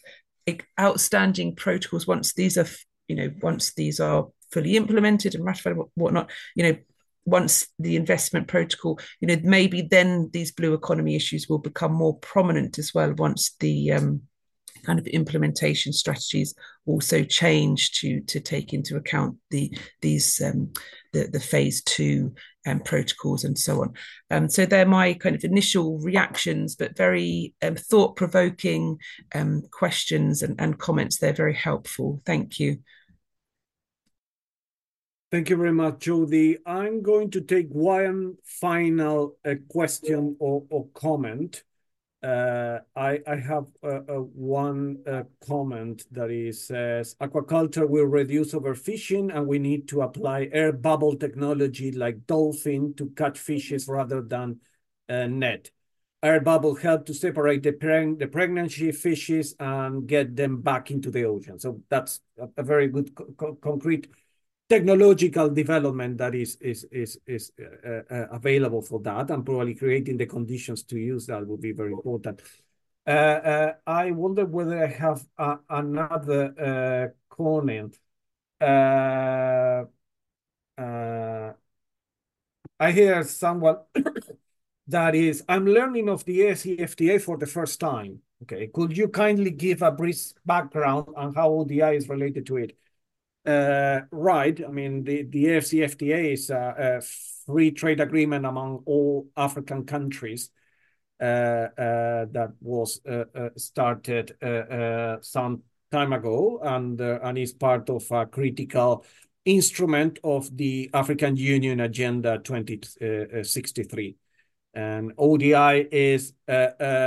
outstanding 0.80 1.56
protocols, 1.56 2.08
once 2.08 2.34
these 2.34 2.58
are 2.58 2.68
you 3.08 3.16
know 3.16 3.32
once 3.42 3.74
these 3.76 4.00
are 4.00 4.28
fully 4.52 4.76
implemented 4.76 5.36
and 5.36 5.46
ratified, 5.46 5.76
whatnot, 5.94 6.32
you 6.56 6.64
know 6.64 6.78
once 7.28 7.66
the 7.80 7.96
investment 7.96 8.48
protocol, 8.48 9.00
you 9.20 9.28
know, 9.28 9.36
maybe 9.44 9.82
then 9.82 10.30
these 10.32 10.52
blue 10.52 10.76
economy 10.76 11.16
issues 11.16 11.50
will 11.50 11.58
become 11.58 11.92
more 11.92 12.16
prominent 12.20 12.78
as 12.78 12.94
well 12.94 13.12
once 13.14 13.56
the 13.60 13.92
um, 13.92 14.22
kind 14.86 15.00
of 15.00 15.08
implementation 15.08 15.92
strategies 15.94 16.54
also 16.86 17.24
change 17.24 17.92
to 18.00 18.22
to 18.22 18.40
take 18.40 18.74
into 18.74 18.96
account 18.96 19.38
the 19.50 19.76
these 20.02 20.42
um, 20.42 20.72
the 21.14 21.28
the 21.28 21.40
phase 21.40 21.82
two 21.84 22.34
um, 22.66 22.80
protocols 22.80 23.44
and 23.44 23.58
so 23.58 23.82
on. 23.82 23.94
Um, 24.32 24.50
so 24.50 24.66
they're 24.66 24.86
my 24.86 25.14
kind 25.14 25.36
of 25.36 25.44
initial 25.44 26.00
reactions, 26.00 26.76
but 26.76 26.98
very 26.98 27.54
um, 27.62 27.76
thought 27.76 28.16
provoking 28.16 28.98
um, 29.34 29.64
questions 29.72 30.42
and, 30.42 30.60
and 30.60 30.80
comments. 30.80 31.18
They're 31.18 31.34
very 31.34 31.54
helpful. 31.54 32.22
Thank 32.26 32.60
you. 32.60 32.80
Thank 35.32 35.50
you 35.50 35.58
very 35.58 35.74
much, 35.74 36.00
Jody. 36.00 36.60
I'm 36.66 37.02
going 37.02 37.32
to 37.32 37.42
take 37.42 37.68
one 37.70 38.36
final 38.44 39.38
uh, 39.44 39.56
question 39.68 40.38
or, 40.40 40.64
or 40.70 40.88
comment. 40.94 41.64
Uh, 42.24 42.80
I, 42.96 43.20
I 43.28 43.36
have 43.36 43.68
uh, 43.84 44.00
uh 44.08 44.26
one 44.34 45.04
comment 45.46 46.06
that 46.12 46.32
is 46.32 46.66
says 46.66 47.16
aquaculture 47.22 47.88
will 47.88 48.06
reduce 48.06 48.54
overfishing 48.54 49.36
and 49.36 49.46
we 49.46 49.60
need 49.60 49.88
to 49.90 50.02
apply 50.02 50.50
air 50.52 50.72
bubble 50.72 51.16
technology 51.16 51.92
like 51.92 52.26
dolphin 52.26 52.96
to 52.96 53.12
catch 53.12 53.38
fishes 53.38 53.88
rather 53.88 54.22
than 54.22 54.60
uh, 55.10 55.28
net. 55.28 55.70
Air 56.24 56.40
bubble 56.42 56.74
help 56.74 57.06
to 57.06 57.14
separate 57.14 57.62
the, 57.62 57.74
preg 57.74 58.18
the 58.18 58.28
pregnancy 58.28 58.92
fishes 58.92 59.56
and 59.60 60.08
get 60.08 60.36
them 60.36 60.62
back 60.62 60.90
into 60.90 61.12
the 61.12 61.26
ocean. 61.26 61.60
So 61.60 61.82
that's 61.90 62.22
a, 62.40 62.48
a 62.58 62.64
very 62.64 62.88
good 62.88 63.14
co 63.14 63.56
concrete 63.62 64.08
technological 64.68 65.50
development 65.50 66.18
that 66.18 66.34
is 66.34 66.58
is 66.62 66.86
is 66.92 67.20
is 67.28 67.52
uh, 67.60 68.02
uh, 68.10 68.28
available 68.32 68.82
for 68.82 69.00
that 69.00 69.30
and 69.30 69.46
probably 69.46 69.76
creating 69.76 70.18
the 70.18 70.26
conditions 70.26 70.84
to 70.84 70.98
use 70.98 71.28
that 71.28 71.46
would 71.46 71.62
be 71.62 71.72
very 71.72 71.92
important. 71.92 72.42
Uh, 73.08 73.12
uh 73.12 73.74
i 73.86 74.10
wonder 74.10 74.46
whether 74.46 74.84
i 74.84 74.88
have 74.88 75.24
another 75.70 76.54
uh, 76.60 77.36
comment. 77.36 78.00
Uh, 78.60 79.84
i 82.80 82.92
hear 82.92 83.24
someone 83.24 83.78
that 84.88 85.14
is 85.14 85.44
i'm 85.48 85.66
learning 85.68 86.10
of 86.10 86.26
the 86.26 86.40
AFCFTA 86.40 87.22
for 87.22 87.38
the 87.38 87.46
first 87.46 87.80
time. 87.80 88.20
Okay 88.42 88.68
could 88.74 88.98
you 88.98 89.08
kindly 89.10 89.52
give 89.52 89.84
a 89.84 89.92
brief 89.92 90.34
background 90.46 91.08
on 91.16 91.36
how 91.36 91.50
odi 91.50 91.82
is 91.82 92.10
related 92.10 92.48
to 92.48 92.58
it 92.58 92.76
uh, 93.46 94.02
right. 94.12 94.60
I 94.66 94.72
mean, 94.72 95.04
the, 95.04 95.24
the 95.24 95.46
AFCFTA 95.46 96.34
is 96.34 96.50
a, 96.50 97.00
a, 97.00 97.02
free 97.46 97.70
trade 97.70 98.00
agreement 98.00 98.44
among 98.44 98.82
all 98.88 99.28
African 99.38 99.86
countries 99.86 100.50
uh, 101.22 101.24
uh, 101.24 102.26
that 102.32 102.52
was 102.60 103.00
uh, 103.08 103.24
uh, 103.36 103.50
started 103.56 104.36
uh, 104.44 105.18
some 105.22 105.62
time 105.92 106.12
ago 106.12 106.60
and, 106.64 107.00
and 107.00 107.38
is 107.38 107.54
part 107.54 107.90
of 107.90 108.04
a 108.12 108.26
critical 108.26 109.06
instrument 109.46 110.18
of 110.24 110.58
the 110.58 110.90
African 110.94 111.38
Union 111.38 111.80
Agenda 111.82 112.40
2063. 112.40 114.16
And 114.74 115.14
ODI 115.18 115.88
is 115.92 116.34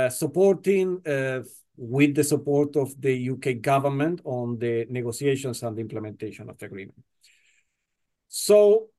supporting 0.09 1.01
with 1.79 2.13
the 2.13 2.23
support 2.23 2.75
of 2.75 2.99
the 2.99 3.29
UK 3.31 3.61
government 3.61 4.19
on 4.25 4.59
the 4.59 4.85
negotiations 4.89 5.63
and 5.63 5.77
the 5.77 5.81
implementation 5.81 6.49
of 6.49 6.57
the 6.57 6.65
agreement. 6.65 7.01
So 8.27 8.89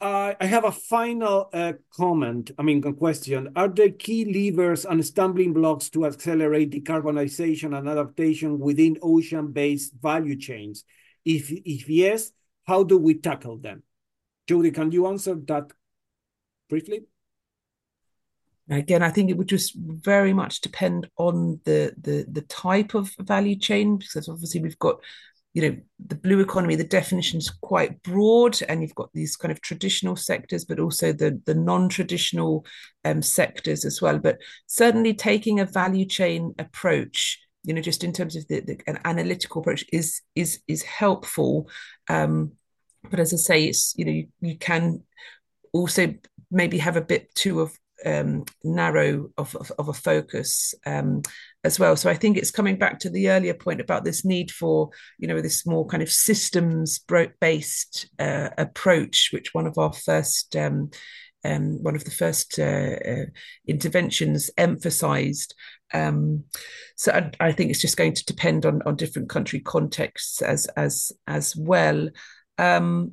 uh, 0.00 0.32
I 0.40 0.46
have 0.46 0.64
a 0.64 0.72
final 0.72 1.50
uh, 1.52 1.74
comment, 1.94 2.52
I 2.58 2.62
mean, 2.62 2.80
question. 2.94 3.50
Are 3.56 3.68
there 3.68 3.90
key 3.90 4.24
levers 4.24 4.86
and 4.86 5.04
stumbling 5.04 5.52
blocks 5.52 5.90
to 5.90 6.06
accelerate 6.06 6.70
decarbonization 6.70 7.76
and 7.76 7.88
adaptation 7.88 8.58
within 8.58 8.96
ocean-based 9.02 9.92
value 10.00 10.36
chains? 10.36 10.84
If, 11.26 11.50
if 11.50 11.90
yes, 11.90 12.32
how 12.66 12.84
do 12.84 12.96
we 12.96 13.14
tackle 13.14 13.58
them? 13.58 13.82
Jody, 14.46 14.70
can 14.70 14.92
you 14.92 15.06
answer 15.08 15.34
that 15.34 15.72
briefly? 16.70 17.02
Again, 18.70 19.02
I 19.02 19.10
think 19.10 19.30
it 19.30 19.36
would 19.36 19.48
just 19.48 19.74
very 19.76 20.32
much 20.32 20.60
depend 20.60 21.08
on 21.16 21.60
the 21.64 21.94
the 22.00 22.26
the 22.30 22.42
type 22.42 22.94
of 22.94 23.10
value 23.20 23.56
chain 23.56 23.96
because 23.96 24.28
obviously 24.28 24.60
we've 24.60 24.78
got 24.78 25.00
you 25.54 25.62
know 25.62 25.76
the 26.06 26.14
blue 26.14 26.40
economy 26.40 26.74
the 26.74 26.84
definition 26.84 27.38
is 27.38 27.48
quite 27.48 28.02
broad 28.02 28.60
and 28.68 28.82
you've 28.82 28.94
got 28.94 29.10
these 29.14 29.36
kind 29.36 29.50
of 29.50 29.62
traditional 29.62 30.16
sectors 30.16 30.66
but 30.66 30.78
also 30.78 31.12
the 31.12 31.40
the 31.46 31.54
non-traditional 31.54 32.66
um, 33.04 33.22
sectors 33.22 33.84
as 33.86 34.02
well. 34.02 34.18
But 34.18 34.38
certainly 34.66 35.14
taking 35.14 35.60
a 35.60 35.64
value 35.64 36.04
chain 36.04 36.54
approach 36.58 37.38
you 37.64 37.72
know 37.74 37.80
just 37.80 38.04
in 38.04 38.12
terms 38.12 38.36
of 38.36 38.46
the, 38.48 38.60
the 38.60 38.80
an 38.86 38.98
analytical 39.04 39.62
approach 39.62 39.84
is 39.92 40.20
is 40.34 40.60
is 40.68 40.82
helpful. 40.82 41.70
Um, 42.08 42.52
but 43.10 43.20
as 43.20 43.32
i 43.32 43.36
say 43.36 43.64
it's 43.64 43.94
you 43.96 44.04
know 44.04 44.12
you, 44.12 44.28
you 44.40 44.58
can 44.58 45.02
also 45.72 46.14
maybe 46.50 46.78
have 46.78 46.96
a 46.96 47.02
bit 47.02 47.34
too 47.34 47.60
of 47.60 47.76
um, 48.04 48.44
narrow 48.62 49.30
of, 49.36 49.54
of, 49.56 49.72
of, 49.78 49.88
a 49.88 49.92
focus 49.92 50.74
um, 50.86 51.22
as 51.64 51.78
well. 51.78 51.96
So 51.96 52.10
I 52.10 52.14
think 52.14 52.36
it's 52.36 52.50
coming 52.50 52.76
back 52.76 53.00
to 53.00 53.10
the 53.10 53.30
earlier 53.30 53.54
point 53.54 53.80
about 53.80 54.04
this 54.04 54.24
need 54.24 54.50
for, 54.50 54.90
you 55.18 55.26
know, 55.26 55.40
this 55.40 55.66
more 55.66 55.86
kind 55.86 56.02
of 56.02 56.10
systems 56.10 57.00
based 57.40 58.08
uh, 58.18 58.50
approach, 58.56 59.30
which 59.32 59.54
one 59.54 59.66
of 59.66 59.78
our 59.78 59.92
first, 59.92 60.54
um, 60.56 60.90
um 61.44 61.82
one 61.82 61.96
of 61.96 62.04
the 62.04 62.10
first 62.10 62.58
uh, 62.58 62.96
uh, 63.04 63.26
interventions 63.66 64.50
emphasized. 64.56 65.54
Um, 65.92 66.44
so 66.96 67.12
I, 67.12 67.30
I, 67.40 67.52
think 67.52 67.70
it's 67.70 67.80
just 67.80 67.96
going 67.96 68.12
to 68.12 68.24
depend 68.26 68.66
on, 68.66 68.82
on 68.84 68.96
different 68.96 69.30
country 69.30 69.60
contexts 69.60 70.42
as 70.42 70.66
as 70.76 71.12
as 71.26 71.56
well. 71.56 72.10
Um, 72.58 73.12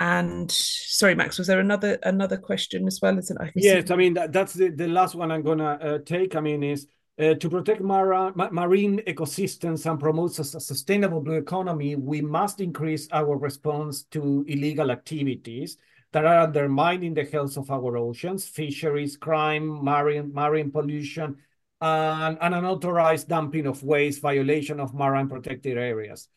and 0.00 0.50
sorry, 0.50 1.14
Max, 1.14 1.38
was 1.38 1.46
there 1.46 1.60
another 1.60 1.98
another 2.02 2.38
question 2.38 2.86
as 2.86 3.00
well? 3.00 3.16
I 3.18 3.52
yes, 3.54 3.86
see... 3.86 3.92
I 3.92 3.96
mean 3.96 4.14
that, 4.14 4.32
that's 4.32 4.54
the, 4.54 4.70
the 4.70 4.88
last 4.88 5.14
one 5.14 5.30
I'm 5.30 5.42
gonna 5.42 5.78
uh, 5.80 5.98
take. 5.98 6.34
I 6.34 6.40
mean 6.40 6.62
is 6.62 6.86
uh, 7.20 7.34
to 7.34 7.50
protect 7.50 7.82
mara, 7.82 8.32
ma 8.34 8.48
marine 8.50 9.00
ecosystems 9.06 9.88
and 9.88 10.00
promote 10.00 10.38
a 10.38 10.44
sustainable 10.44 11.20
blue 11.20 11.36
economy, 11.36 11.94
we 11.96 12.22
must 12.22 12.62
increase 12.62 13.08
our 13.12 13.36
response 13.36 14.04
to 14.04 14.42
illegal 14.48 14.90
activities 14.90 15.76
that 16.12 16.24
are 16.24 16.38
undermining 16.38 17.12
the 17.12 17.24
health 17.24 17.58
of 17.58 17.70
our 17.70 17.98
oceans, 17.98 18.48
fisheries, 18.48 19.18
crime, 19.18 19.84
marine 19.84 20.32
marine 20.32 20.70
pollution, 20.70 21.36
and, 21.82 22.38
and 22.40 22.54
unauthorized 22.54 23.28
dumping 23.28 23.66
of 23.66 23.82
waste, 23.82 24.22
violation 24.22 24.80
of 24.80 24.94
marine 24.94 25.28
protected 25.28 25.76
areas. 25.76 26.28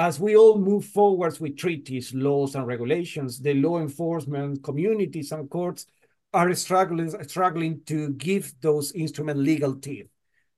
As 0.00 0.18
we 0.18 0.34
all 0.34 0.58
move 0.58 0.86
forwards 0.86 1.40
with 1.40 1.58
treaties, 1.58 2.14
laws, 2.14 2.54
and 2.54 2.66
regulations, 2.66 3.38
the 3.38 3.52
law 3.52 3.80
enforcement 3.80 4.64
communities 4.64 5.30
and 5.30 5.50
courts 5.50 5.84
are 6.32 6.54
struggling, 6.54 7.10
struggling 7.28 7.82
to 7.84 8.08
give 8.14 8.54
those 8.62 8.92
instruments 8.92 9.42
legal 9.42 9.74
teeth. 9.74 10.08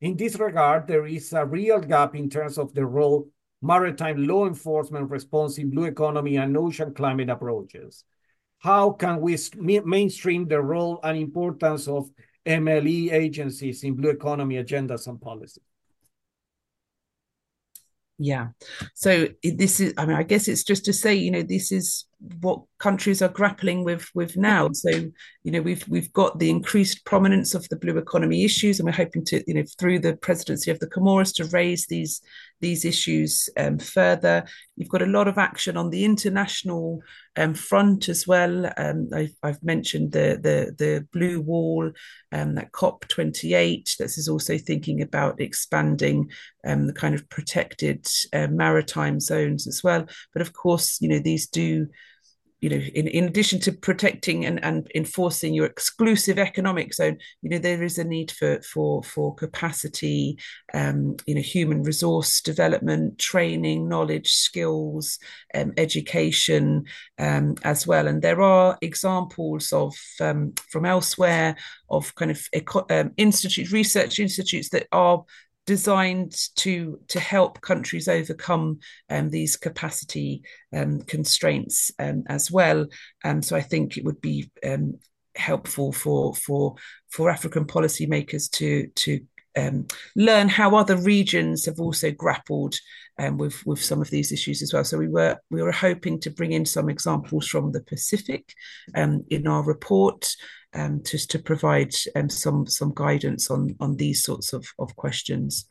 In 0.01 0.17
this 0.17 0.37
regard, 0.37 0.87
there 0.87 1.07
is 1.07 1.33
a 1.33 1.45
real 1.45 1.81
gap 1.81 2.15
in 2.15 2.31
terms 2.31 2.57
of 2.57 2.73
the 2.73 2.87
role 2.87 3.27
maritime 3.61 4.29
law 4.29 4.47
enforcement 4.47 5.11
response 5.11 5.59
in 5.59 5.71
blue 5.71 5.87
economy 5.87 6.37
and 6.37 6.57
ocean 6.57 6.95
climate 6.95 7.29
approaches. 7.29 8.05
How 8.59 8.93
can 8.93 9.21
we 9.21 9.37
mainstream 9.85 10.47
the 10.47 10.61
role 10.61 11.01
and 11.03 11.19
importance 11.19 11.89
of 11.89 12.09
MLE 12.47 13.13
agencies 13.13 13.83
in 13.83 13.95
blue 13.95 14.11
economy 14.11 14.63
agendas 14.63 15.09
and 15.09 15.21
policies? 15.21 15.72
Yeah. 18.25 18.49
So 18.95 19.29
this 19.43 19.81
is 19.81 19.95
i 19.99 20.07
mean 20.07 20.17
i 20.17 20.23
guess 20.23 20.49
it's 20.49 20.65
just 20.65 20.85
to 20.85 20.93
say 20.93 21.15
you 21.15 21.31
know 21.31 21.43
this 21.43 21.73
is 21.73 22.07
what 22.41 22.63
countries 22.79 23.21
are 23.21 23.29
grappling 23.29 23.85
with 23.85 24.09
with 24.15 24.37
now. 24.37 24.71
So 24.73 24.91
you 24.91 25.51
know 25.51 25.61
we've 25.61 25.87
we've 25.89 26.13
got 26.13 26.39
the 26.39 26.51
increased 26.51 27.05
prominence 27.05 27.55
of 27.55 27.69
the 27.69 27.77
blue 27.77 27.99
economy 27.99 28.45
issues 28.45 28.79
and 28.79 28.87
we're 28.87 28.93
hoping 28.93 29.25
to 29.27 29.43
you 29.47 29.55
know 29.55 29.65
through 29.79 30.01
the 30.01 30.17
presidency 30.17 30.71
of 30.71 30.79
the 30.79 30.89
comoros 30.89 31.35
to 31.37 31.45
raise 31.47 31.87
these 31.87 32.21
these 32.61 32.85
issues 32.85 33.49
um, 33.57 33.79
further. 33.79 34.45
You've 34.77 34.89
got 34.89 35.03
a 35.03 35.07
lot 35.07 35.27
of 35.27 35.37
action 35.37 35.77
on 35.77 35.91
the 35.91 36.05
international 36.05 37.01
um, 37.37 37.55
front 37.55 38.09
as 38.09 38.27
well. 38.27 38.71
Um, 38.77 39.09
I've, 39.13 39.35
I've, 39.43 39.63
mentioned 39.63 40.13
the 40.13 40.39
the 40.41 40.75
the 40.79 41.07
blue 41.13 41.41
wall 41.41 41.91
um, 42.31 42.55
that 42.55 42.73
cop 42.73 43.07
28 43.09 43.97
this 43.99 44.17
is 44.17 44.29
also 44.29 44.59
thinking 44.59 45.03
about 45.03 45.41
expanding 45.41 46.31
um, 46.65 46.87
the 46.87 46.93
kind 46.93 47.15
of 47.15 47.29
protected 47.29 48.07
uh, 48.33 48.47
maritime 48.47 49.19
zones 49.19 49.67
as 49.67 49.83
well. 49.83 50.07
But 50.33 50.43
of 50.43 50.53
course 50.53 50.99
you 51.01 51.09
know 51.09 51.19
these 51.19 51.49
do 51.49 51.89
you 52.63 52.71
know, 52.71 52.77
in, 52.77 53.09
in 53.09 53.25
addition 53.25 53.59
to 53.59 53.73
protecting 53.73 54.47
and, 54.47 54.63
and 54.65 54.89
enforcing 54.95 55.53
your 55.53 55.67
exclusive 55.67 56.39
economic 56.39 56.95
zone, 56.95 57.19
you 57.43 57.51
know, 57.51 57.59
there 57.59 57.83
is 57.83 57.99
a 57.99 58.05
need 58.05 58.31
for 58.31 58.63
for 58.63 59.03
for 59.03 59.35
capacity, 59.35 60.39
um, 60.73 61.17
you 61.27 61.35
know, 61.35 61.41
human 61.41 61.83
resource 61.83 62.41
development, 62.41 63.19
training, 63.19 63.89
knowledge, 63.89 64.33
skills, 64.33 65.19
um, 65.57 65.73
education 65.77 66.85
um, 67.19 67.57
as 67.65 67.85
well. 67.85 68.07
And 68.07 68.23
there 68.23 68.41
are 68.41 68.79
examples 68.81 69.73
of 69.73 69.97
um, 70.21 70.55
from 70.71 70.85
elsewhere 70.85 71.57
of 71.91 72.15
kind 72.15 72.31
of 72.31 72.47
eco- 72.53 72.87
um, 72.91 73.11
institutes, 73.17 73.73
research 73.73 74.21
institutes 74.21 74.69
that 74.69 74.87
are 74.93 75.25
designed 75.67 76.35
to 76.57 76.99
to 77.09 77.21
help 77.21 77.61
countries 77.61 78.09
overcome 78.09 78.81
um, 79.09 79.31
these 79.31 79.57
capacity 79.57 80.43
um, 80.75 81.03
constraints 81.03 81.91
um, 81.99 82.25
as 82.29 82.51
well. 82.51 82.87
Um, 83.25 83.43
so 83.43 83.57
I 83.57 83.61
think 83.61 83.97
it 83.97 84.05
would 84.05 84.21
be 84.21 84.51
um, 84.67 84.99
helpful 85.37 85.93
for 85.93 86.35
for 86.35 86.75
for 87.11 87.31
African 87.31 87.65
policymakers 87.65 88.51
to 88.53 88.89
to 88.89 89.21
um, 89.57 89.87
learn 90.17 90.49
how 90.49 90.75
other 90.75 90.97
regions 90.97 91.67
have 91.67 91.79
also 91.79 92.11
grappled 92.11 92.77
with 93.37 93.65
with 93.65 93.81
some 93.81 94.01
of 94.01 94.11
these 94.11 94.33
issues 94.33 94.63
as 94.63 94.73
well. 94.73 94.83
So 94.83 94.99
we 94.99 95.07
were 95.07 95.39
we 95.49 95.63
were 95.63 95.71
hoping 95.71 96.19
to 96.21 96.31
bring 96.31 96.53
in 96.53 96.67
some 96.67 96.89
examples 96.89 97.47
from 97.47 97.71
the 97.71 97.83
Pacific 97.83 98.53
in 98.97 99.47
our 99.47 99.63
report, 99.63 100.35
um, 100.75 101.03
just 101.05 101.31
to 101.31 101.39
provide 101.39 101.95
um, 102.17 102.29
some 102.29 102.67
some 102.67 102.93
guidance 102.95 103.51
on 103.51 103.77
on 103.81 103.97
these 103.97 104.23
sorts 104.23 104.53
of 104.53 104.67
of 104.79 104.95
questions. 104.97 105.67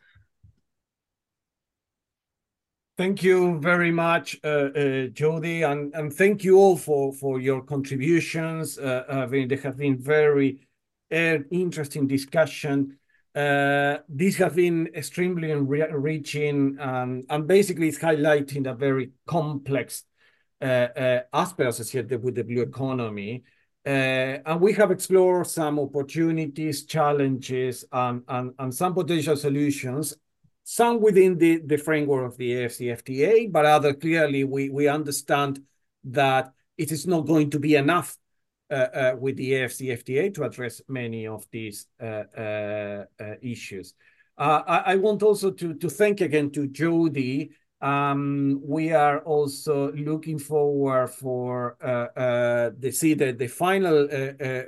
Thank 2.98 3.24
you 3.24 3.58
very 3.60 3.90
much, 3.90 4.38
uh, 4.44 4.70
uh, 4.76 5.08
Jody, 5.08 5.64
and, 5.64 5.92
and 5.96 6.14
thank 6.14 6.44
you 6.44 6.58
all 6.60 6.78
for, 6.78 7.12
for 7.14 7.40
your 7.40 7.64
contributions. 7.64 8.78
Uh, 8.78 9.06
I 9.10 9.26
mean, 9.26 9.48
they 9.48 9.56
have 9.56 9.78
been 9.78 9.98
very 9.98 10.68
uh, 11.12 11.38
interesting 11.50 12.06
discussion. 12.06 13.00
Uh, 13.34 13.98
this 14.08 14.36
has 14.36 14.54
been 14.54 14.90
extremely 14.94 15.50
enriching 15.50 16.78
and 16.80 17.48
basically 17.48 17.88
it's 17.88 17.98
highlighting 17.98 18.70
a 18.70 18.76
very 18.76 19.12
complex 19.26 20.04
uh, 20.62 21.22
aspect 21.34 21.70
associated 21.70 22.22
with 22.22 22.36
the 22.36 22.44
blue 22.44 22.62
economy. 22.62 23.44
And 23.86 24.62
we 24.62 24.74
have 24.74 24.92
explored 24.92 25.48
some 25.48 25.80
opportunities, 25.80 26.86
challenges, 26.86 27.86
and, 27.92 28.74
some 28.74 28.94
potential 28.94 29.36
solutions 29.36 30.16
some 30.64 31.02
within 31.02 31.38
the, 31.38 31.78
framework 31.78 32.32
of 32.32 32.38
the 32.38 32.52
AFCFTA, 32.54 33.52
but 33.52 33.66
other 33.66 33.94
clearly 33.94 34.44
we, 34.44 34.88
understand 34.88 35.62
that 36.04 36.54
it 36.78 36.92
is 36.92 37.06
not 37.06 37.26
going 37.28 37.50
to 37.50 37.60
be 37.60 37.76
enough 37.76 38.18
uh, 38.70 38.74
uh, 38.74 39.16
with 39.20 39.36
the 39.36 39.52
AFCFTA 39.52 40.34
to 40.34 40.44
address 40.44 40.82
many 40.88 41.28
of 41.28 41.46
these 41.52 41.88
uh, 42.02 42.24
uh, 42.38 43.04
uh 43.20 43.36
issues. 43.42 43.94
Uh, 44.38 44.62
I, 44.66 44.96
want 44.96 45.22
also 45.24 45.52
to, 45.52 45.74
to 45.76 45.90
thank 45.90 46.22
again 46.22 46.52
to 46.52 46.68
Jody. 46.68 47.52
Um, 47.82 48.62
we 48.64 48.92
are 48.92 49.20
also 49.20 49.92
looking 49.94 50.38
forward 50.38 51.08
for 51.08 51.78
the 51.82 52.92
see 52.92 53.16
the, 53.16 53.34
the 53.34 53.48
final 53.48 54.08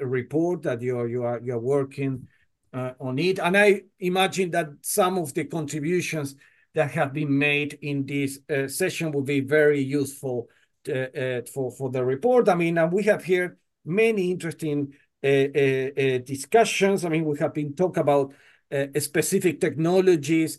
report 0.02 0.64
that 0.64 0.82
you 0.82 0.98
are 0.98 1.08
you 1.08 1.24
are 1.24 1.40
you 1.44 1.54
are 1.54 1.60
working 1.60 2.28
uh, 2.74 2.94
on 3.00 3.20
it. 3.20 3.40
And 3.40 3.56
I 3.56 3.84
imagine 4.00 4.52
that 4.52 4.70
some 4.82 5.18
of 5.18 5.34
the 5.34 5.46
contributions 5.46 6.36
that 6.74 6.92
have 6.92 7.14
been 7.14 7.38
made 7.38 7.78
in 7.82 8.06
this 8.06 8.40
uh, 8.50 8.68
session 8.68 9.12
will 9.12 9.22
be 9.22 9.42
very 9.42 9.82
useful 9.82 10.50
to, 10.86 11.38
uh, 11.38 11.42
for, 11.54 11.72
for 11.72 11.92
the 11.92 12.04
report. 12.04 12.50
I 12.50 12.56
mean, 12.56 12.78
and 12.78 12.92
we 12.92 13.04
have 13.04 13.24
here 13.24 13.58
many 13.86 14.32
interesting 14.32 14.94
uh, 15.24 15.28
uh, 15.28 16.18
discussions. 16.26 17.06
I 17.06 17.10
mean, 17.10 17.26
we 17.26 17.38
have 17.38 17.54
been 17.54 17.76
talking 17.76 18.02
about 18.02 18.34
specific 18.98 19.62
technologies 19.62 20.58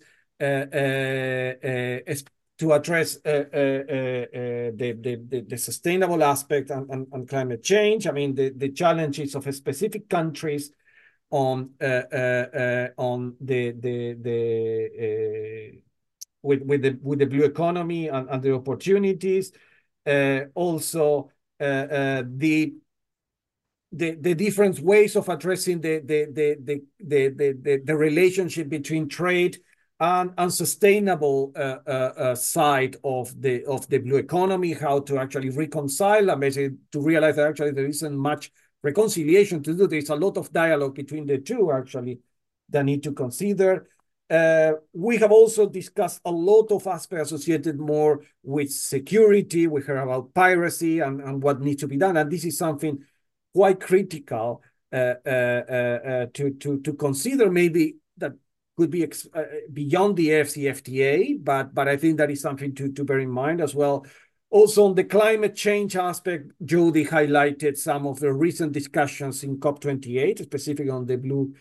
to 2.59 2.73
address 2.73 3.19
uh, 3.25 3.29
uh, 3.29 3.33
uh, 3.33 4.71
the, 4.77 4.97
the, 5.01 5.45
the, 5.49 5.59
sustainable 5.59 6.23
aspect 6.23 6.71
and, 6.71 6.89
and, 6.89 7.07
and, 7.13 7.29
climate 7.29 7.65
change. 7.65 8.07
I 8.07 8.13
mean, 8.13 8.35
the, 8.35 8.51
the 8.51 8.69
challenges 8.69 9.35
of 9.35 9.53
specific 9.53 10.09
countries 10.09 10.71
on 11.31 11.71
uh, 11.81 11.85
uh, 11.85 12.17
uh, 12.17 12.89
on 12.97 13.35
the 13.41 13.73
the 13.73 14.15
the 14.15 15.83
with 16.43 16.63
with 16.63 16.83
the 16.83 16.97
with 17.03 17.19
the 17.19 17.27
blue 17.27 17.45
economy 17.45 18.07
and, 18.09 18.29
and 18.31 18.41
the 18.43 18.55
opportunities. 18.55 19.51
also, 20.55 21.31
the 21.59 22.75
the, 23.91 24.15
the 24.17 24.35
different 24.35 24.81
ways 24.81 25.17
of 25.17 25.29
addressing 25.29 25.81
the 25.81 25.99
the 26.01 26.27
the 26.31 26.57
the 26.63 26.83
the, 27.01 27.53
the, 27.63 27.83
the 27.85 27.97
relationship 27.97 28.69
between 28.69 29.09
trade 29.09 29.59
and 30.01 30.33
unsustainable 30.39 31.53
uh, 31.57 31.79
uh, 31.87 31.91
uh, 31.91 32.35
side 32.35 32.97
of 33.05 33.41
the 33.41 33.65
of 33.67 33.89
the 33.89 33.99
blue 33.99 34.17
economy, 34.17 34.73
how 34.73 35.01
to 35.01 35.19
actually 35.19 35.51
reconcile 35.51 36.31
and 36.31 36.41
basically 36.41 36.77
to 36.91 37.01
realize 37.01 37.37
that 37.37 37.49
actually 37.49 37.71
there 37.71 37.87
isn't 37.87 38.17
much 38.17 38.51
reconciliation 38.83 39.63
to 39.63 39.75
do. 39.75 39.87
There's 39.87 40.11
a 40.11 40.17
lot 40.17 40.37
of 40.37 40.53
dialogue 40.53 40.95
between 40.95 41.27
the 41.27 41.39
two, 41.39 41.73
actually, 41.73 42.21
that 42.71 42.85
need 42.85 43.03
to 43.05 43.13
consider. 43.13 43.89
Uh, 44.29 44.73
we 44.93 45.17
have 45.19 45.31
also 45.31 45.69
discussed 45.69 46.21
a 46.25 46.31
lot 46.31 46.73
of 46.73 46.87
aspects 46.87 47.31
associated 47.31 47.79
more 47.79 48.23
with 48.43 48.73
security. 48.73 49.67
We 49.67 49.83
heard 49.83 49.99
about 49.99 50.35
piracy 50.35 51.01
and, 51.01 51.21
and 51.21 51.43
what 51.43 51.61
needs 51.61 51.81
to 51.83 51.89
be 51.89 51.99
done. 51.99 52.17
And 52.17 52.31
this 52.31 52.45
is 52.45 52.59
something 52.59 53.05
quite 53.55 53.81
critical 53.81 54.63
uh, 54.93 55.15
uh, 55.27 55.63
uh, 55.69 55.73
uh 55.73 56.27
to, 56.35 56.55
to, 56.55 56.81
to 56.81 56.95
consider 56.95 57.51
maybe 57.51 57.97
that 58.17 58.33
could 58.77 58.91
be 58.91 59.05
uh, 59.05 59.43
beyond 59.73 60.17
the 60.17 60.29
AFCFTA, 60.29 61.45
but, 61.45 61.75
but 61.75 61.89
I 61.89 61.97
think 61.97 62.19
that 62.19 62.31
is 62.31 62.41
something 62.41 62.75
to, 62.75 62.93
to 62.93 63.05
bear 63.05 63.21
in 63.21 63.31
mind 63.31 63.61
as 63.61 63.75
well. 63.75 64.05
Also, 64.51 64.85
on 64.85 64.95
the 64.95 65.05
climate 65.05 65.57
change 65.57 65.97
aspect, 65.97 66.53
Jody 66.65 67.05
highlighted 67.05 67.77
some 67.77 68.07
of 68.07 68.21
the 68.21 68.33
recent 68.33 68.73
discussions 68.73 69.43
in 69.43 69.59
COP28, 69.59 70.45
specifically 70.45 70.91
on 70.91 71.07
the 71.07 71.17
blue 71.17 71.55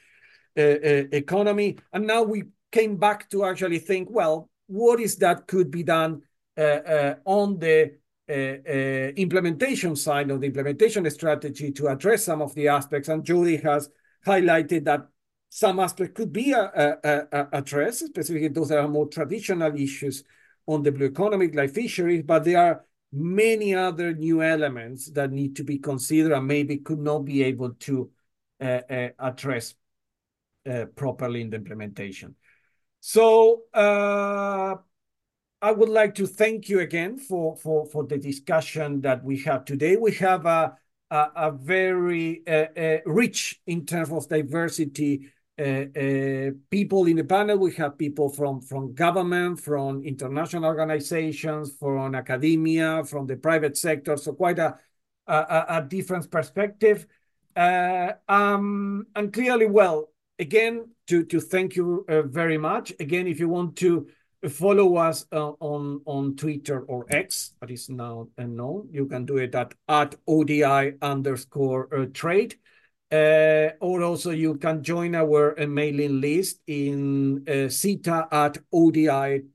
uh, 0.57 0.61
uh, 0.61 1.03
economy. 1.11 1.77
And 1.91 2.05
now 2.05 2.23
we 2.23 2.43
came 2.71 2.97
back 2.97 3.29
to 3.31 3.45
actually 3.45 3.79
think, 3.79 4.09
well, 4.11 4.49
what 4.67 4.99
is 4.99 5.17
that 5.17 5.47
could 5.47 5.71
be 5.71 5.83
done 5.83 6.21
uh, 6.55 6.61
uh 6.61 7.15
on 7.25 7.57
the 7.57 7.93
uh, 8.29 9.11
implementation 9.15 9.95
side 9.95 10.29
of 10.29 10.39
the 10.39 10.47
implementation 10.47 11.09
strategy 11.09 11.71
to 11.71 11.87
address 11.87 12.23
some 12.23 12.41
of 12.41 12.53
the 12.55 12.67
aspects. 12.67 13.09
And 13.09 13.25
Jody 13.25 13.57
has 13.57 13.89
highlighted 14.25 14.85
that 14.85 15.07
some 15.55 15.79
aspects 15.79 16.17
could 16.17 16.33
be 16.33 16.51
addressed, 16.51 18.07
specifically 18.07 18.47
those 18.47 18.69
that 18.69 18.79
are 18.79 18.87
more 18.87 19.07
traditional 19.07 19.79
issues 19.79 20.23
on 20.65 20.81
the 20.81 20.91
blue 20.91 21.05
economy, 21.05 21.47
like 21.49 21.69
fisheries, 21.69 22.23
but 22.23 22.43
there 22.43 22.57
are 22.57 22.85
many 23.11 23.75
other 23.75 24.13
new 24.13 24.41
elements 24.41 25.11
that 25.11 25.31
need 25.31 25.55
to 25.55 25.63
be 25.63 25.77
considered 25.77 26.31
and 26.31 26.47
maybe 26.47 26.77
could 26.77 26.97
not 26.97 27.19
be 27.19 27.43
able 27.43 27.69
to 27.73 28.09
uh, 28.59 28.81
uh, 28.89 29.09
address 29.19 29.75
uh, 30.67 30.85
properly 30.95 31.41
in 31.41 31.51
the 31.51 31.57
implementation. 31.57 32.33
So 32.99 33.65
uh, 33.75 34.77
I 35.61 35.71
would 35.71 35.89
like 35.89 36.15
to 36.15 36.25
thank 36.25 36.67
you 36.67 36.79
again 36.79 37.19
for, 37.19 37.57
for, 37.57 37.85
for 37.85 38.07
the 38.07 38.17
discussion 38.17 39.01
that 39.01 39.23
we 39.23 39.43
have 39.43 39.65
today. 39.65 39.97
We 39.97 40.13
have 40.13 40.47
a, 40.47 40.75
a, 41.11 41.27
a 41.35 41.51
very 41.51 42.41
uh, 42.47 42.65
uh, 42.75 42.97
rich 43.05 43.61
in 43.67 43.85
terms 43.85 44.09
of 44.09 44.27
diversity 44.27 45.27
uh, 45.27 45.27
uh, 45.27 45.42
people 45.57 47.05
in 47.05 47.17
the 47.17 47.23
panel. 47.23 47.57
We 47.57 47.73
have 47.73 47.97
people 47.97 48.29
from, 48.29 48.61
from 48.61 48.93
government, 48.93 49.59
from 49.59 50.03
international 50.03 50.65
organizations, 50.65 51.75
from 51.79 52.15
academia, 52.15 53.03
from 53.03 53.27
the 53.27 53.35
private 53.35 53.77
sector. 53.77 54.17
So 54.17 54.33
quite 54.33 54.59
a, 54.59 54.75
a, 55.27 55.65
a 55.69 55.85
different 55.87 56.29
perspective. 56.31 57.05
Uh, 57.55 58.13
um, 58.27 59.05
and 59.15 59.31
clearly, 59.31 59.67
well, 59.67 60.09
again, 60.39 60.89
to, 61.07 61.23
to 61.25 61.39
thank 61.39 61.75
you 61.75 62.05
uh, 62.09 62.23
very 62.23 62.57
much. 62.57 62.93
Again, 62.99 63.27
if 63.27 63.39
you 63.39 63.49
want 63.49 63.75
to 63.77 64.07
follow 64.49 64.95
us 64.95 65.25
uh, 65.31 65.51
on, 65.59 66.01
on 66.05 66.35
Twitter 66.35 66.81
or 66.81 67.05
X, 67.09 67.53
that 67.61 67.71
is 67.71 67.89
now 67.89 68.27
known, 68.37 68.89
you 68.91 69.05
can 69.05 69.25
do 69.25 69.37
it 69.37 69.53
at, 69.55 69.73
at 69.87 70.15
ODI 70.27 70.93
underscore 71.01 71.93
uh, 71.95 72.05
trade. 72.13 72.55
Uh, 73.11 73.69
or 73.79 74.01
also 74.01 74.31
you 74.31 74.55
can 74.55 74.81
join 74.83 75.13
our 75.13 75.59
uh, 75.59 75.67
mailing 75.67 76.19
list 76.19 76.61
in 76.65 77.47
uh, 77.47 77.69
sita 77.69 78.27
at 78.31 78.57
odi.org.uk. 78.73 79.47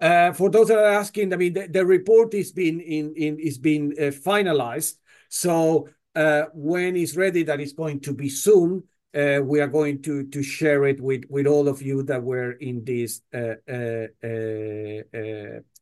Uh, 0.00 0.32
for 0.32 0.50
those 0.50 0.68
that 0.68 0.78
are 0.78 0.92
asking, 0.92 1.32
I 1.32 1.36
mean, 1.36 1.52
the, 1.54 1.68
the 1.68 1.86
report 1.86 2.34
is 2.34 2.52
being 2.52 2.80
in, 2.80 3.14
in 3.16 3.38
is 3.38 3.58
being 3.58 3.92
uh, 3.98 4.10
finalized. 4.10 4.94
So 5.28 5.88
uh, 6.14 6.44
when 6.52 6.96
it's 6.96 7.16
ready, 7.16 7.42
that 7.44 7.60
is 7.60 7.72
going 7.72 8.00
to 8.00 8.12
be 8.12 8.28
soon. 8.28 8.84
Uh, 9.14 9.40
we 9.44 9.60
are 9.60 9.68
going 9.68 10.02
to 10.02 10.24
to 10.24 10.42
share 10.42 10.86
it 10.86 11.00
with 11.00 11.22
with 11.30 11.46
all 11.46 11.68
of 11.68 11.80
you 11.80 12.02
that 12.02 12.20
were 12.22 12.52
in 12.52 12.84
this 12.84 13.20
uh, 13.32 13.54
uh, 13.68 14.08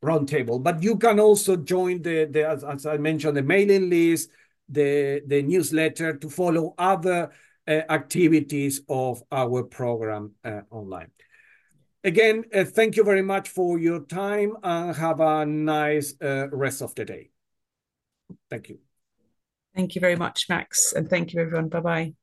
roundtable. 0.05 0.62
But 0.62 0.82
you 0.82 0.97
can 0.98 1.18
also 1.18 1.56
join 1.56 2.02
the 2.02 2.26
the 2.26 2.47
as, 2.47 2.62
as 2.62 2.84
I 2.84 2.98
mentioned 2.98 3.39
the 3.39 3.43
mailing 3.43 3.89
list 3.89 4.28
the, 4.73 5.23
the 5.27 5.43
newsletter 5.43 6.16
to 6.16 6.28
follow 6.28 6.74
other 6.78 7.31
uh, 7.66 7.70
activities 7.89 8.81
of 8.89 9.23
our 9.31 9.62
program 9.62 10.32
uh, 10.44 10.62
online. 10.70 11.11
Again, 12.05 12.44
uh, 12.53 12.65
thank 12.65 12.97
you 12.97 13.05
very 13.05 13.23
much 13.23 13.49
for 13.49 13.78
your 13.78 14.01
time 14.01 14.57
and 14.62 14.97
have 14.97 15.20
a 15.20 15.47
nice 15.47 16.15
uh, 16.20 16.49
rest 16.51 16.82
of 16.82 16.94
the 16.97 17.05
day. 17.05 17.31
Thank 18.51 18.69
you. 18.69 18.78
Thank 19.77 19.94
you 19.94 20.01
very 20.01 20.16
much, 20.16 20.49
Max, 20.49 20.93
and 20.93 21.09
thank 21.09 21.32
you, 21.32 21.40
everyone. 21.40 21.69
Bye 21.69 21.81
bye. 21.81 22.15